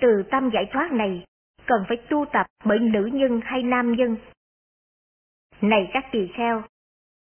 từ 0.00 0.22
tâm 0.30 0.50
giải 0.54 0.68
thoát 0.72 0.92
này 0.92 1.24
cần 1.66 1.84
phải 1.88 1.96
tu 1.96 2.24
tập 2.32 2.46
bởi 2.64 2.78
nữ 2.78 3.10
nhân 3.12 3.40
hay 3.44 3.62
nam 3.62 3.92
nhân. 3.92 4.16
Này 5.60 5.90
các 5.92 6.04
tỳ 6.12 6.28
kheo, 6.34 6.62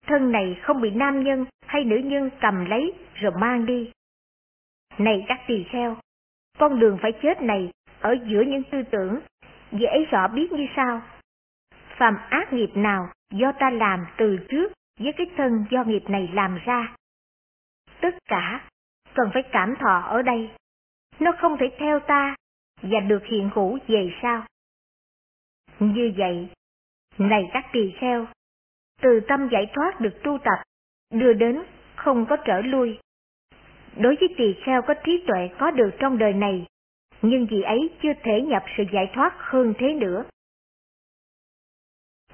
thân 0.07 0.33
này 0.33 0.57
không 0.63 0.81
bị 0.81 0.91
nam 0.91 1.25
nhân 1.25 1.45
hay 1.67 1.85
nữ 1.85 1.97
nhân 1.97 2.31
cầm 2.41 2.65
lấy 2.65 2.93
rồi 3.15 3.33
mang 3.41 3.67
đi. 3.67 3.93
Này 4.99 5.25
các 5.29 5.41
tỳ 5.47 5.65
kheo, 5.65 5.97
con 6.59 6.81
đường 6.81 6.99
phải 7.03 7.13
chết 7.23 7.43
này 7.43 7.73
ở 8.01 8.17
giữa 8.27 8.43
những 8.43 8.63
tư 8.71 8.83
tưởng, 8.91 9.21
dễ 9.73 10.05
rõ 10.11 10.29
biết 10.29 10.53
như 10.53 10.67
sau. 10.77 11.03
Phàm 11.97 12.17
ác 12.31 12.53
nghiệp 12.53 12.71
nào 12.75 13.09
do 13.31 13.53
ta 13.61 13.71
làm 13.71 14.07
từ 14.17 14.39
trước 14.49 14.73
với 14.99 15.13
cái 15.13 15.27
thân 15.37 15.65
do 15.71 15.85
nghiệp 15.85 16.03
này 16.09 16.31
làm 16.33 16.59
ra. 16.65 16.97
Tất 18.01 18.15
cả 18.25 18.69
cần 19.15 19.31
phải 19.35 19.43
cảm 19.53 19.75
thọ 19.81 20.01
ở 20.01 20.23
đây. 20.23 20.51
Nó 21.19 21.33
không 21.39 21.57
thể 21.61 21.67
theo 21.79 22.01
ta, 22.01 22.35
và 22.83 23.01
được 23.01 23.25
hiện 23.27 23.51
hữu 23.55 23.79
về 23.87 24.13
sau. 24.23 24.47
Như 25.79 26.13
vậy, 26.17 26.49
này 27.19 27.51
các 27.53 27.67
tỳ 27.73 27.93
kheo, 28.01 28.27
từ 29.03 29.21
tâm 29.29 29.49
giải 29.53 29.71
thoát 29.75 30.01
được 30.01 30.21
tu 30.25 30.39
tập, 30.45 30.63
đưa 31.11 31.33
đến 31.33 31.63
không 31.97 32.27
có 32.29 32.37
trở 32.45 32.61
lui. 32.61 32.99
Đối 33.97 34.17
với 34.17 34.29
tỳ 34.37 34.55
kheo 34.65 34.83
có 34.83 34.95
trí 35.05 35.25
tuệ 35.27 35.49
có 35.59 35.71
được 35.71 35.91
trong 35.99 36.19
đời 36.19 36.33
này, 36.33 36.67
nhưng 37.23 37.47
vì 37.51 37.63
ấy 37.63 37.91
chưa 38.03 38.13
thể 38.23 38.41
nhập 38.43 38.65
sự 38.77 38.85
giải 38.93 39.11
thoát 39.15 39.35
hơn 39.39 39.75
thế 39.79 39.95
nữa. 39.95 40.25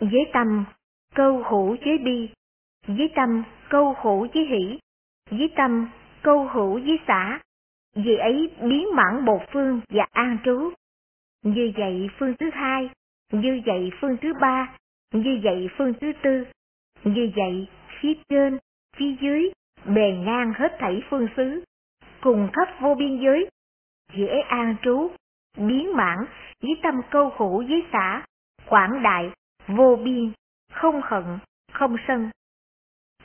Với 0.01 0.27
tâm, 0.33 0.65
câu 1.15 1.43
hữu 1.51 1.77
với 1.85 1.99
bi, 1.99 2.29
với 2.87 3.13
tâm, 3.15 3.43
câu 3.69 3.95
hữu 4.03 4.29
với 4.35 4.47
hỷ, 4.47 4.79
với 5.31 5.51
tâm, 5.57 5.89
câu 6.23 6.49
hữu 6.49 6.73
với 6.73 6.99
xã, 7.07 7.41
vì 7.95 8.17
ấy 8.17 8.51
biến 8.61 8.87
mãn 8.95 9.25
một 9.25 9.41
phương 9.53 9.81
và 9.89 10.07
an 10.13 10.39
trú. 10.45 10.71
Như 11.43 11.73
vậy 11.77 12.09
phương 12.19 12.35
thứ 12.39 12.51
hai, 12.53 12.91
như 13.33 13.63
vậy 13.67 13.91
phương 14.01 14.17
thứ 14.23 14.33
ba, 14.41 14.77
như 15.13 15.41
vậy 15.43 15.69
phương 15.79 15.93
thứ 16.01 16.13
tư, 16.23 16.45
như 17.05 17.31
vậy 17.37 17.67
phía 18.01 18.15
trên, 18.29 18.59
phía 18.97 19.17
dưới, 19.21 19.51
bề 19.87 20.13
ngang 20.13 20.53
hết 20.57 20.77
thảy 20.79 21.03
phương 21.11 21.29
xứ, 21.37 21.65
cùng 22.21 22.49
khắp 22.53 22.69
vô 22.81 22.95
biên 22.95 23.21
giới, 23.21 23.51
dễ 24.13 24.41
an 24.49 24.77
trú, 24.83 25.11
biến 25.57 25.97
mãn 25.97 26.19
với 26.63 26.81
tâm 26.83 26.95
câu 27.11 27.31
khổ 27.31 27.65
với 27.69 27.87
xã, 27.93 28.25
quảng 28.67 29.03
đại, 29.03 29.31
vô 29.69 29.97
biên, 30.05 30.33
không 30.73 31.01
hận, 31.05 31.39
không 31.73 31.97
sân. 32.09 32.31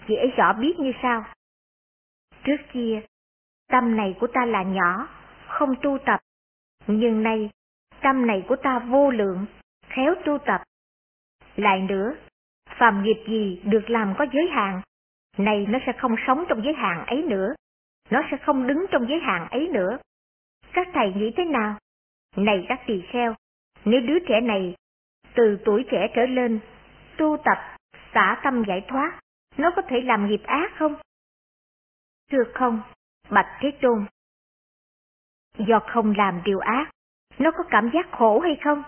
Dễ 0.08 0.28
rõ 0.38 0.54
biết 0.54 0.80
như 0.80 0.92
sau. 1.02 1.26
Trước 2.44 2.58
kia, 2.74 3.02
tâm 3.68 3.98
này 3.98 4.16
của 4.20 4.28
ta 4.34 4.46
là 4.46 4.64
nhỏ, 4.64 5.08
không 5.48 5.76
tu 5.82 5.98
tập, 6.06 6.20
nhưng 6.88 7.24
nay 7.24 7.50
tâm 8.02 8.28
này 8.28 8.46
của 8.48 8.56
ta 8.56 8.80
vô 8.80 9.12
lượng, 9.12 9.46
khéo 9.88 10.16
tu 10.26 10.38
tập. 10.46 10.62
Lại 11.56 11.80
nữa, 11.80 12.16
phàm 12.80 13.04
nghiệp 13.04 13.24
gì 13.28 13.62
được 13.64 13.90
làm 13.90 14.14
có 14.18 14.26
giới 14.34 14.48
hạn, 14.48 14.82
này 15.44 15.66
nó 15.70 15.80
sẽ 15.86 15.94
không 15.98 16.16
sống 16.28 16.46
trong 16.50 16.64
giới 16.64 16.74
hạn 16.74 17.06
ấy 17.06 17.24
nữa, 17.24 17.54
nó 18.10 18.22
sẽ 18.32 18.38
không 18.38 18.68
đứng 18.68 18.86
trong 18.92 19.08
giới 19.10 19.20
hạn 19.20 19.48
ấy 19.50 19.68
nữa. 19.68 19.98
Các 20.74 20.88
thầy 20.94 21.14
nghĩ 21.14 21.34
thế 21.38 21.46
nào? 21.46 21.78
Này 22.36 22.66
các 22.70 22.80
tỳ 22.88 23.02
kheo, 23.12 23.36
nếu 23.86 24.02
đứa 24.02 24.20
trẻ 24.28 24.42
này 24.42 24.76
từ 25.36 25.58
tuổi 25.66 25.86
trẻ 25.92 26.08
trở 26.16 26.26
lên 26.26 26.60
tu 27.18 27.38
tập 27.46 27.78
xả 28.14 28.40
tâm 28.44 28.64
giải 28.68 28.86
thoát, 28.88 29.20
nó 29.58 29.72
có 29.76 29.82
thể 29.82 30.02
làm 30.02 30.28
nghiệp 30.28 30.42
ác 30.44 30.72
không? 30.78 30.96
Thưa 32.32 32.44
không, 32.54 32.82
Bạch 33.30 33.58
Thế 33.60 33.72
Tôn. 33.82 34.06
Do 35.58 35.80
không 35.88 36.14
làm 36.18 36.42
điều 36.46 36.60
ác, 36.60 36.92
nó 37.40 37.52
có 37.52 37.64
cảm 37.70 37.90
giác 37.94 38.08
khổ 38.12 38.40
hay 38.40 38.58
không? 38.64 38.84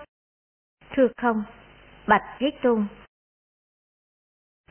Thưa 0.89 1.08
không, 1.18 1.43
Bạch 2.08 2.38
Thế 2.39 2.51
Tôn. 2.62 2.88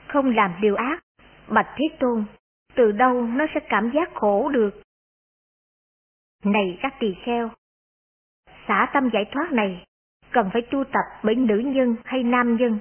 Không 0.09 0.35
làm 0.35 0.55
điều 0.61 0.76
ác, 0.76 1.01
Bạch 1.55 1.68
Thế 1.76 1.84
Tôn, 2.00 2.24
từ 2.74 2.92
đâu 2.92 3.22
nó 3.22 3.46
sẽ 3.55 3.61
cảm 3.68 3.90
giác 3.94 4.11
khổ 4.14 4.48
được? 4.48 4.82
Này 6.44 6.78
các 6.82 6.94
tỳ 7.00 7.14
kheo, 7.24 7.50
xả 8.68 8.90
tâm 8.94 9.11
giải 9.12 9.24
thoát 9.32 9.53
này 9.53 9.84
cần 10.30 10.50
phải 10.53 10.62
tu 10.70 10.84
tập 10.84 11.20
bởi 11.22 11.34
nữ 11.34 11.59
nhân 11.59 11.96
hay 12.05 12.22
nam 12.22 12.57
nhân. 12.57 12.78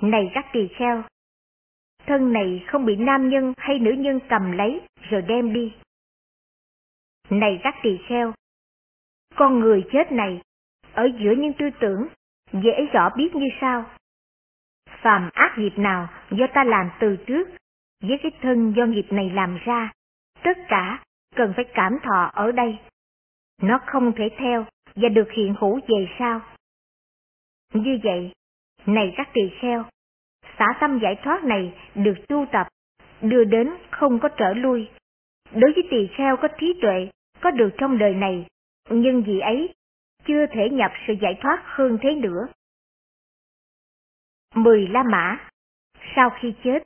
Này 0.00 0.30
các 0.34 0.46
tỳ 0.52 0.68
kheo, 0.78 1.02
thân 2.06 2.32
này 2.32 2.64
không 2.66 2.84
bị 2.86 2.96
nam 2.96 3.28
nhân 3.28 3.52
hay 3.56 3.78
nữ 3.78 3.90
nhân 3.90 4.20
cầm 4.28 4.52
lấy 4.52 4.80
rồi 5.10 5.22
đem 5.22 5.52
đi. 5.52 5.74
Này 7.30 7.60
các 7.62 7.74
tỳ 7.82 7.98
kheo, 8.08 8.32
con 9.34 9.60
người 9.60 9.84
chết 9.92 10.12
này, 10.12 10.40
ở 10.92 11.08
giữa 11.18 11.32
những 11.38 11.52
tư 11.58 11.64
tưởng, 11.80 12.08
dễ 12.52 12.86
rõ 12.92 13.10
biết 13.16 13.34
như 13.34 13.48
sao? 13.60 13.84
Phàm 15.04 15.30
ác 15.34 15.58
nghiệp 15.58 15.72
nào 15.76 16.08
do 16.30 16.46
ta 16.54 16.64
làm 16.64 16.90
từ 17.00 17.16
trước, 17.26 17.48
với 18.02 18.18
cái 18.22 18.32
thân 18.42 18.72
do 18.76 18.86
nghiệp 18.86 19.06
này 19.10 19.30
làm 19.30 19.58
ra, 19.64 19.92
tất 20.42 20.58
cả 20.68 21.02
cần 21.36 21.52
phải 21.56 21.64
cảm 21.74 21.98
thọ 22.02 22.30
ở 22.34 22.52
đây. 22.52 22.78
Nó 23.62 23.80
không 23.86 24.12
thể 24.16 24.28
theo 24.38 24.66
và 24.96 25.08
được 25.08 25.30
hiện 25.32 25.54
hữu 25.60 25.80
về 25.88 26.08
sau. 26.18 26.40
Như 27.72 27.98
vậy, 28.04 28.32
này 28.86 29.14
các 29.16 29.28
tỳ 29.32 29.50
kheo, 29.60 29.84
xả 30.58 30.66
tâm 30.80 30.98
giải 31.02 31.16
thoát 31.24 31.44
này 31.44 31.74
được 31.94 32.14
tu 32.28 32.46
tập, 32.52 32.68
đưa 33.20 33.44
đến 33.44 33.70
không 33.90 34.18
có 34.18 34.28
trở 34.28 34.54
lui. 34.54 34.88
Đối 35.52 35.72
với 35.72 35.88
tỳ 35.90 36.06
kheo 36.16 36.36
có 36.36 36.48
trí 36.58 36.78
tuệ, 36.82 37.08
có 37.40 37.50
được 37.50 37.70
trong 37.78 37.98
đời 37.98 38.14
này, 38.14 38.46
nhưng 38.90 39.22
vì 39.22 39.38
ấy, 39.40 39.74
chưa 40.26 40.46
thể 40.46 40.70
nhập 40.70 40.92
sự 41.06 41.12
giải 41.20 41.38
thoát 41.40 41.62
hơn 41.64 41.98
thế 42.02 42.14
nữa. 42.14 42.46
Mười 44.54 44.88
La 44.88 45.02
Mã 45.02 45.50
Sau 46.16 46.30
khi 46.40 46.54
chết 46.64 46.78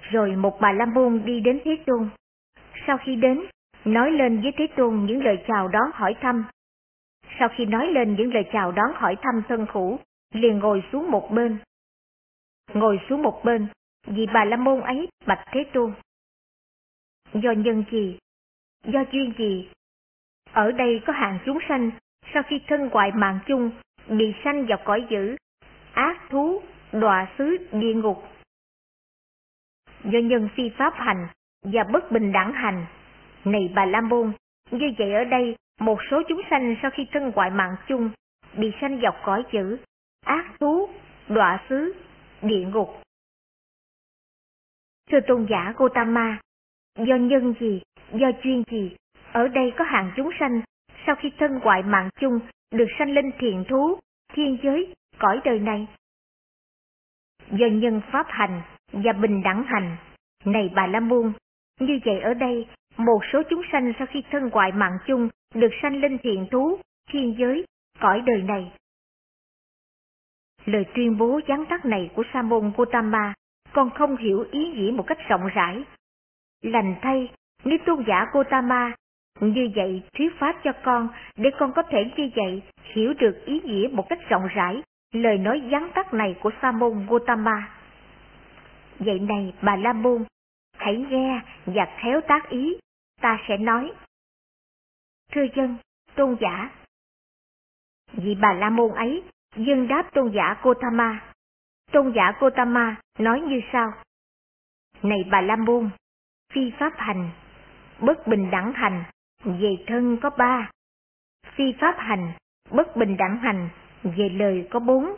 Rồi 0.00 0.36
một 0.36 0.58
bà 0.60 0.72
La 0.72 0.86
Môn 0.86 1.22
đi 1.24 1.40
đến 1.40 1.60
Thế 1.64 1.78
Tôn. 1.86 2.08
Sau 2.86 2.98
khi 3.04 3.16
đến, 3.16 3.40
nói 3.84 4.10
lên 4.10 4.40
với 4.42 4.52
Thế 4.58 4.66
Tôn 4.76 5.06
những 5.06 5.24
lời 5.24 5.44
chào 5.48 5.68
đón 5.68 5.90
hỏi 5.94 6.16
thăm. 6.20 6.44
Sau 7.38 7.48
khi 7.56 7.64
nói 7.64 7.86
lên 7.86 8.16
những 8.18 8.34
lời 8.34 8.44
chào 8.52 8.72
đón 8.72 8.92
hỏi 8.94 9.16
thăm 9.22 9.42
thân 9.48 9.66
khủ, 9.66 9.98
liền 10.32 10.58
ngồi 10.58 10.82
xuống 10.92 11.10
một 11.10 11.28
bên, 11.30 11.58
ngồi 12.74 13.00
xuống 13.08 13.22
một 13.22 13.40
bên, 13.44 13.66
vì 14.06 14.26
bà 14.34 14.44
la 14.44 14.56
môn 14.56 14.80
ấy 14.80 15.08
bạch 15.26 15.44
thế 15.52 15.64
tôn. 15.72 15.92
Do 17.32 17.52
nhân 17.52 17.84
gì? 17.90 18.18
Do 18.84 19.04
duyên 19.12 19.32
gì? 19.38 19.68
Ở 20.52 20.72
đây 20.72 21.00
có 21.06 21.12
hàng 21.12 21.38
chúng 21.46 21.58
sanh, 21.68 21.90
sau 22.34 22.42
khi 22.42 22.60
thân 22.66 22.88
hoại 22.92 23.12
mạng 23.12 23.38
chung, 23.46 23.70
bị 24.08 24.34
sanh 24.44 24.66
vào 24.66 24.78
cõi 24.84 25.06
dữ, 25.10 25.36
ác 25.96 26.16
thú, 26.30 26.62
đọa 26.92 27.28
xứ, 27.38 27.56
địa 27.72 27.94
ngục. 27.94 28.22
Do 30.04 30.18
nhân 30.18 30.48
phi 30.56 30.70
pháp 30.78 30.94
hành 30.96 31.26
và 31.62 31.84
bất 31.92 32.12
bình 32.12 32.32
đẳng 32.32 32.52
hành. 32.52 32.86
Này 33.44 33.72
bà 33.74 33.84
La 33.84 34.00
Môn, 34.00 34.32
như 34.70 34.92
vậy 34.98 35.12
ở 35.12 35.24
đây, 35.24 35.56
một 35.80 35.98
số 36.10 36.22
chúng 36.28 36.40
sanh 36.50 36.76
sau 36.82 36.90
khi 36.94 37.06
thân 37.12 37.32
hoại 37.34 37.50
mạng 37.50 37.76
chung, 37.88 38.10
bị 38.56 38.72
sanh 38.80 39.00
dọc 39.02 39.16
cõi 39.24 39.44
chữ 39.52 39.78
ác 40.24 40.44
thú, 40.60 40.88
đọa 41.28 41.60
xứ, 41.68 41.94
địa 42.42 42.66
ngục. 42.74 43.02
Thưa 45.10 45.20
tôn 45.26 45.46
giả 45.50 45.74
Gotama, 45.76 46.38
do 46.98 47.16
nhân 47.16 47.54
gì, 47.60 47.82
do 48.12 48.30
chuyên 48.42 48.62
gì, 48.70 48.96
ở 49.32 49.48
đây 49.48 49.72
có 49.78 49.84
hàng 49.84 50.12
chúng 50.16 50.30
sanh, 50.40 50.60
sau 51.06 51.14
khi 51.14 51.32
thân 51.38 51.60
hoại 51.62 51.82
mạng 51.82 52.08
chung, 52.20 52.40
được 52.70 52.88
sanh 52.98 53.10
lên 53.10 53.32
thiền 53.38 53.64
thú, 53.68 53.98
thiên 54.32 54.58
giới, 54.62 54.94
cõi 55.18 55.40
đời 55.44 55.58
này. 55.58 55.86
Do 57.50 57.66
nhân 57.66 58.00
pháp 58.12 58.26
hành 58.28 58.62
và 58.92 59.12
bình 59.12 59.42
đẳng 59.42 59.64
hành, 59.66 59.96
này 60.44 60.70
bà 60.74 60.86
La 60.86 61.00
Môn, 61.00 61.32
như 61.80 61.98
vậy 62.04 62.20
ở 62.20 62.34
đây, 62.34 62.66
một 62.96 63.20
số 63.32 63.42
chúng 63.50 63.62
sanh 63.72 63.92
sau 63.98 64.06
khi 64.06 64.22
thân 64.30 64.50
hoại 64.52 64.72
mạng 64.72 64.98
chung, 65.06 65.28
được 65.54 65.70
sanh 65.82 66.00
lên 66.00 66.18
thiện 66.22 66.46
thú, 66.50 66.78
thiên 67.10 67.34
giới, 67.38 67.64
cõi 68.00 68.22
đời 68.26 68.42
này. 68.42 68.72
Lời 70.64 70.84
tuyên 70.94 71.18
bố 71.18 71.40
gián 71.48 71.64
tắt 71.68 71.84
này 71.84 72.10
của 72.14 72.22
Sa 72.32 72.42
môn 72.42 72.72
Gautama 72.76 73.34
con 73.72 73.90
không 73.90 74.16
hiểu 74.16 74.46
ý 74.50 74.68
nghĩa 74.68 74.90
một 74.90 75.04
cách 75.06 75.18
rộng 75.28 75.46
rãi. 75.54 75.84
Lành 76.62 76.94
thay, 77.02 77.28
nếu 77.64 77.78
tôn 77.86 78.04
giả 78.08 78.26
Gautama 78.32 78.94
như 79.40 79.70
vậy 79.76 80.02
thuyết 80.18 80.32
pháp 80.38 80.56
cho 80.64 80.72
con 80.84 81.08
để 81.36 81.50
con 81.58 81.72
có 81.72 81.82
thể 81.82 82.10
như 82.16 82.30
vậy 82.36 82.62
hiểu 82.94 83.14
được 83.14 83.44
ý 83.44 83.60
nghĩa 83.64 83.88
một 83.92 84.06
cách 84.08 84.18
rộng 84.28 84.46
rãi 84.54 84.82
lời 85.12 85.38
nói 85.38 85.62
gián 85.72 85.90
tắt 85.94 86.14
này 86.14 86.36
của 86.40 86.50
Sa 86.62 86.72
môn 86.72 87.06
Gotama. 87.06 87.76
Vậy 88.98 89.18
này 89.18 89.54
bà 89.62 89.76
La 89.76 89.92
Môn, 89.92 90.24
hãy 90.78 90.96
nghe 91.10 91.40
và 91.66 91.96
khéo 91.98 92.20
tác 92.28 92.48
ý, 92.48 92.78
ta 93.20 93.38
sẽ 93.48 93.56
nói. 93.56 93.92
Thưa 95.32 95.46
dân, 95.56 95.76
tôn 96.14 96.36
giả. 96.40 96.70
Vì 98.12 98.34
bà 98.34 98.52
La 98.52 98.70
Môn 98.70 98.90
ấy 98.94 99.22
dân 99.56 99.88
đáp 99.88 100.10
tôn 100.14 100.32
giả 100.34 100.60
Gotama. 100.62 101.32
Tôn 101.92 102.12
giả 102.16 102.32
Gotama 102.40 102.96
nói 103.18 103.40
như 103.40 103.60
sau. 103.72 103.92
Này 105.02 105.24
bà 105.30 105.40
La 105.40 105.56
Môn, 105.56 105.90
phi 106.52 106.72
pháp 106.78 106.92
hành, 106.96 107.30
bất 108.00 108.26
bình 108.26 108.50
đẳng 108.50 108.72
hành, 108.72 109.04
về 109.44 109.76
thân 109.86 110.18
có 110.22 110.30
ba. 110.30 110.70
Phi 111.54 111.64
pháp 111.80 111.94
hành, 111.98 112.32
bất 112.70 112.96
bình 112.96 113.16
đẳng 113.16 113.38
hành, 113.38 113.68
về 114.16 114.28
lời 114.28 114.68
có 114.70 114.80
bốn. 114.80 115.16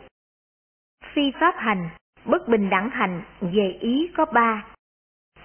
Phi 1.13 1.31
pháp 1.39 1.55
hành, 1.57 1.89
bất 2.25 2.47
bình 2.47 2.69
đẳng 2.69 2.89
hành, 2.89 3.21
về 3.41 3.77
ý 3.81 4.11
có 4.17 4.25
ba. 4.25 4.65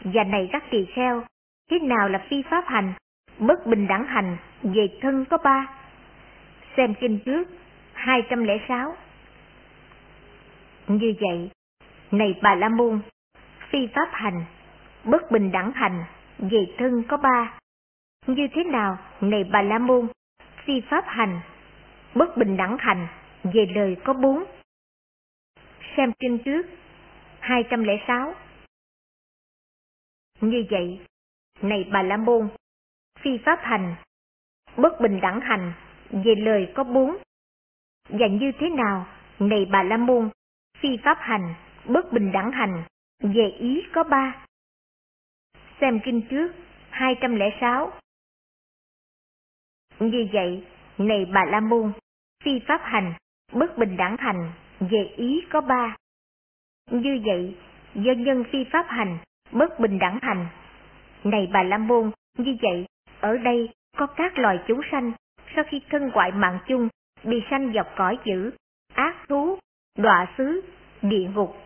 Và 0.05 0.25
này 0.25 0.49
các 0.53 0.65
tỳ 0.71 0.87
kheo, 0.95 1.25
thế 1.71 1.79
nào 1.79 2.09
là 2.09 2.27
phi 2.31 2.43
pháp 2.51 2.65
hành, 2.67 2.93
bất 3.39 3.67
bình 3.67 3.87
đẳng 3.87 4.07
hành, 4.07 4.37
về 4.63 4.89
thân 5.01 5.25
có 5.31 5.39
ba? 5.45 5.67
Xem 6.77 6.95
kinh 7.01 7.19
trước 7.25 7.49
206 7.93 8.97
Như 10.89 11.15
vậy, 11.21 11.51
này 12.11 12.35
bà 12.43 12.55
La 12.55 12.69
Môn, 12.69 13.01
phi 13.71 13.89
pháp 13.95 14.09
hành, 14.13 14.45
bất 15.05 15.31
bình 15.31 15.53
đẳng 15.53 15.73
hành, 15.73 16.05
về 16.39 16.67
thân 16.79 17.03
có 17.09 17.17
ba. 17.17 17.53
Như 18.27 18.47
thế 18.55 18.65
nào, 18.65 18.99
này 19.21 19.45
bà 19.45 19.63
La 19.63 19.79
Môn, 19.79 20.09
phi 20.65 20.81
pháp 20.91 21.05
hành, 21.07 21.41
bất 22.15 22.37
bình 22.37 22.57
đẳng 22.57 22.77
hành, 22.79 23.07
về 23.45 23.67
lời 23.75 23.97
có 24.05 24.13
bốn. 24.13 24.45
Xem 25.97 26.13
kinh 26.19 26.39
trước, 26.45 26.63
206. 27.41 28.35
Như 30.41 30.65
vậy, 30.71 31.01
này 31.63 31.89
bà 31.93 32.03
La 32.03 32.17
Môn, 32.17 32.49
phi 33.21 33.31
pháp 33.45 33.59
hành, 33.63 33.95
bất 34.77 35.01
bình 35.01 35.21
đẳng 35.23 35.41
hành, 35.41 35.73
về 36.11 36.35
lời 36.35 36.73
có 36.75 36.85
bốn. 36.85 37.17
Và 38.09 38.27
như 38.27 38.53
thế 38.61 38.69
nào, 38.69 39.07
này 39.39 39.67
bà 39.71 39.83
La 39.83 39.97
Môn, 39.97 40.31
phi 40.79 40.89
pháp 41.05 41.19
hành, 41.21 41.55
bất 41.85 42.13
bình 42.13 42.33
đẳng 42.33 42.53
hành, 42.53 42.85
về 43.21 43.49
ý 43.59 43.83
có 43.93 44.05
ba. 44.05 44.47
Xem 45.81 46.01
kinh 46.05 46.23
trước, 46.31 46.53
206. 46.91 47.93
Như 50.01 50.29
vậy, 50.33 50.67
này 50.99 51.27
bà 51.35 51.45
La 51.45 51.61
Môn, 51.61 51.93
phi 52.45 52.61
pháp 52.69 52.81
hành, 52.85 53.15
bất 53.55 53.79
bình 53.79 53.97
đẳng 53.97 54.17
hành, 54.19 54.53
về 54.81 55.15
ý 55.17 55.45
có 55.51 55.61
ba. 55.61 55.97
Như 56.91 57.21
vậy, 57.25 57.57
do 57.95 58.13
nhân 58.13 58.45
phi 58.53 58.65
pháp 58.73 58.87
hành, 58.89 59.19
bất 59.53 59.81
bình 59.81 59.99
đẳng 59.99 60.19
hành. 60.23 60.47
Này 61.25 61.49
bà 61.53 61.63
La 61.63 61.79
Môn, 61.79 62.11
như 62.39 62.57
vậy, 62.63 62.87
ở 63.21 63.37
đây 63.37 63.69
có 63.97 64.07
các 64.07 64.39
loài 64.39 64.59
chúng 64.69 64.81
sanh, 64.91 65.13
sau 65.55 65.65
khi 65.69 65.81
thân 65.91 66.11
ngoại 66.15 66.33
mạng 66.33 66.59
chung, 66.67 66.89
bị 67.25 67.43
sanh 67.51 67.73
dọc 67.75 67.87
cõi 67.97 68.19
dữ, 68.25 68.51
ác 68.95 69.17
thú, 69.29 69.59
đọa 69.99 70.35
xứ, 70.39 70.61
địa 71.03 71.29
ngục. 71.35 71.57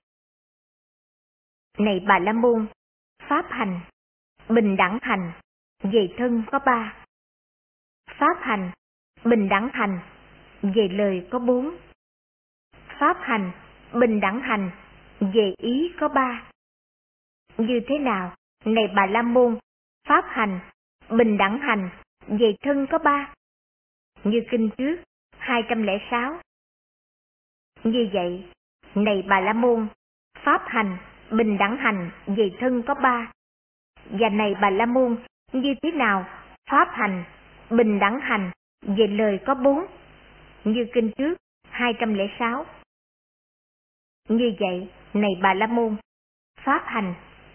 Này 1.79 2.01
bà 2.07 2.19
La 2.19 2.33
Môn, 2.33 2.67
pháp 3.29 3.47
hành, 3.51 3.81
bình 4.49 4.77
đẳng 4.77 4.99
hành, 5.03 5.33
về 5.83 6.15
thân 6.19 6.43
có 6.51 6.59
ba. 6.67 6.95
Pháp 8.19 8.37
hành, 8.41 8.71
bình 9.25 9.49
đẳng 9.49 9.69
hành, 9.73 10.01
về 10.63 10.89
lời 10.89 11.27
có 11.31 11.39
bốn. 11.39 11.77
Pháp 13.01 13.17
hành, 13.21 13.51
bình 13.93 14.21
đẳng 14.21 14.41
hành, 14.41 14.71
về 15.21 15.55
ý 15.59 15.93
có 16.01 16.09
ba. 16.09 16.43
Như 17.57 17.81
thế 17.89 17.99
nào, 17.99 18.35
này 18.65 18.85
bà 18.97 19.07
La 19.07 19.23
Môn, 19.23 19.59
pháp 20.09 20.25
hành, 20.29 20.61
bình 21.11 21.39
đẳng 21.39 21.59
hành, 21.59 21.91
về 22.29 22.55
thân 22.61 22.87
có 22.91 22.99
ba. 22.99 23.35
Như 24.25 24.43
kinh 24.51 24.71
trước, 24.79 24.97
206. 25.39 26.41
Như 27.85 28.09
vậy, 28.13 28.45
này 28.95 29.25
bà 29.29 29.41
La 29.41 29.53
Môn, 29.53 29.89
pháp 30.45 30.63
hành, 30.67 30.97
bình 31.31 31.59
đẳng 31.59 31.77
hành, 31.77 32.11
về 32.27 32.51
thân 32.61 32.83
có 32.83 32.95
ba. 32.95 33.33
Và 34.11 34.29
này 34.29 34.55
bà 34.61 34.71
La 34.71 34.87
Môn, 34.87 35.17
như 35.53 35.75
thế 35.83 35.91
nào, 35.91 36.25
pháp 36.71 36.89
hành, 36.93 37.25
bình 37.71 37.99
đẳng 37.99 38.21
hành, 38.21 38.51
về 38.83 39.07
lời 39.07 39.41
có 39.47 39.55
bốn. 39.55 39.87
Như 40.65 40.87
kinh 40.95 41.11
trước, 41.19 41.35
206. 41.71 42.67
Như 44.29 44.53
vậy, 44.61 44.89
này 45.15 45.31
bà 45.43 45.55
La 45.55 45.67
Môn, 45.67 45.97
pháp 46.65 46.83
hành, 46.87 47.15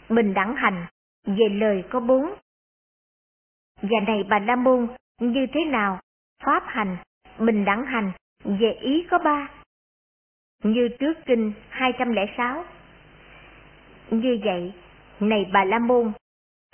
bình 0.09 0.33
đẳng 0.33 0.55
hành, 0.55 0.85
về 1.25 1.49
lời 1.51 1.83
có 1.89 1.99
bốn. 1.99 2.33
Và 3.81 3.99
này 4.07 4.23
bà 4.29 4.39
La 4.39 4.55
Môn, 4.55 4.87
như 5.19 5.47
thế 5.53 5.65
nào, 5.65 5.99
pháp 6.43 6.63
hành, 6.65 6.97
bình 7.39 7.65
đẳng 7.65 7.85
hành, 7.85 8.11
về 8.43 8.71
ý 8.81 9.07
có 9.11 9.19
ba. 9.19 9.49
Như 10.63 10.89
trước 10.99 11.13
kinh 11.25 11.53
206. 11.69 12.65
Như 14.11 14.39
vậy, 14.43 14.73
này 15.19 15.45
bà 15.53 15.63
La 15.63 15.79
Môn, 15.79 16.11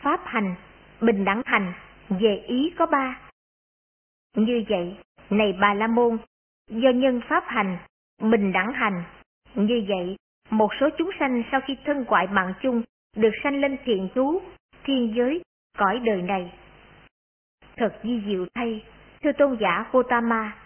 pháp 0.02 0.22
hành, 0.26 0.56
bình 1.02 1.26
đẳng 1.26 1.42
hành, 1.46 1.74
về 2.10 2.44
ý 2.48 2.74
có 2.78 2.86
ba. 2.86 3.22
Như 4.36 4.64
vậy, 4.70 4.98
này 5.30 5.58
bà 5.62 5.74
La 5.74 5.88
Môn, 5.88 6.18
do 6.70 6.90
nhân 6.90 7.22
pháp 7.30 7.44
hành, 7.48 7.78
bình 8.22 8.52
đẳng 8.52 8.74
hành, 8.74 9.04
như 9.56 9.86
vậy, 9.88 10.18
một 10.50 10.72
số 10.80 10.90
chúng 10.98 11.10
sanh 11.20 11.44
sau 11.52 11.62
khi 11.62 11.78
thân 11.86 12.06
ngoại 12.08 12.28
mạng 12.28 12.54
chung 12.62 12.84
được 13.16 13.32
sanh 13.44 13.62
lên 13.62 13.78
thiện 13.86 14.10
chú 14.16 14.42
thiên 14.84 15.14
giới, 15.16 15.42
cõi 15.78 16.00
đời 16.00 16.22
này. 16.22 16.54
Thật 17.78 18.00
di 18.04 18.22
diệu 18.26 18.46
thay, 18.54 18.84
thưa 19.24 19.32
tôn 19.32 19.58
giả 19.62 19.86
Gotama, 19.92 20.58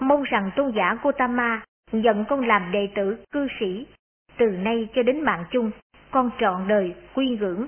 mong 0.00 0.22
rằng 0.22 0.50
tôn 0.56 0.72
giả 0.76 0.98
Gotama 1.02 1.62
nhận 1.92 2.24
con 2.28 2.46
làm 2.46 2.72
đệ 2.72 2.88
tử 2.94 3.24
cư 3.30 3.48
sĩ, 3.60 3.86
từ 4.38 4.46
nay 4.46 4.88
cho 4.94 5.02
đến 5.02 5.20
mạng 5.20 5.44
chung, 5.50 5.70
con 6.10 6.30
trọn 6.40 6.68
đời 6.68 6.94
quy 7.14 7.28
ngưỡng. 7.28 7.66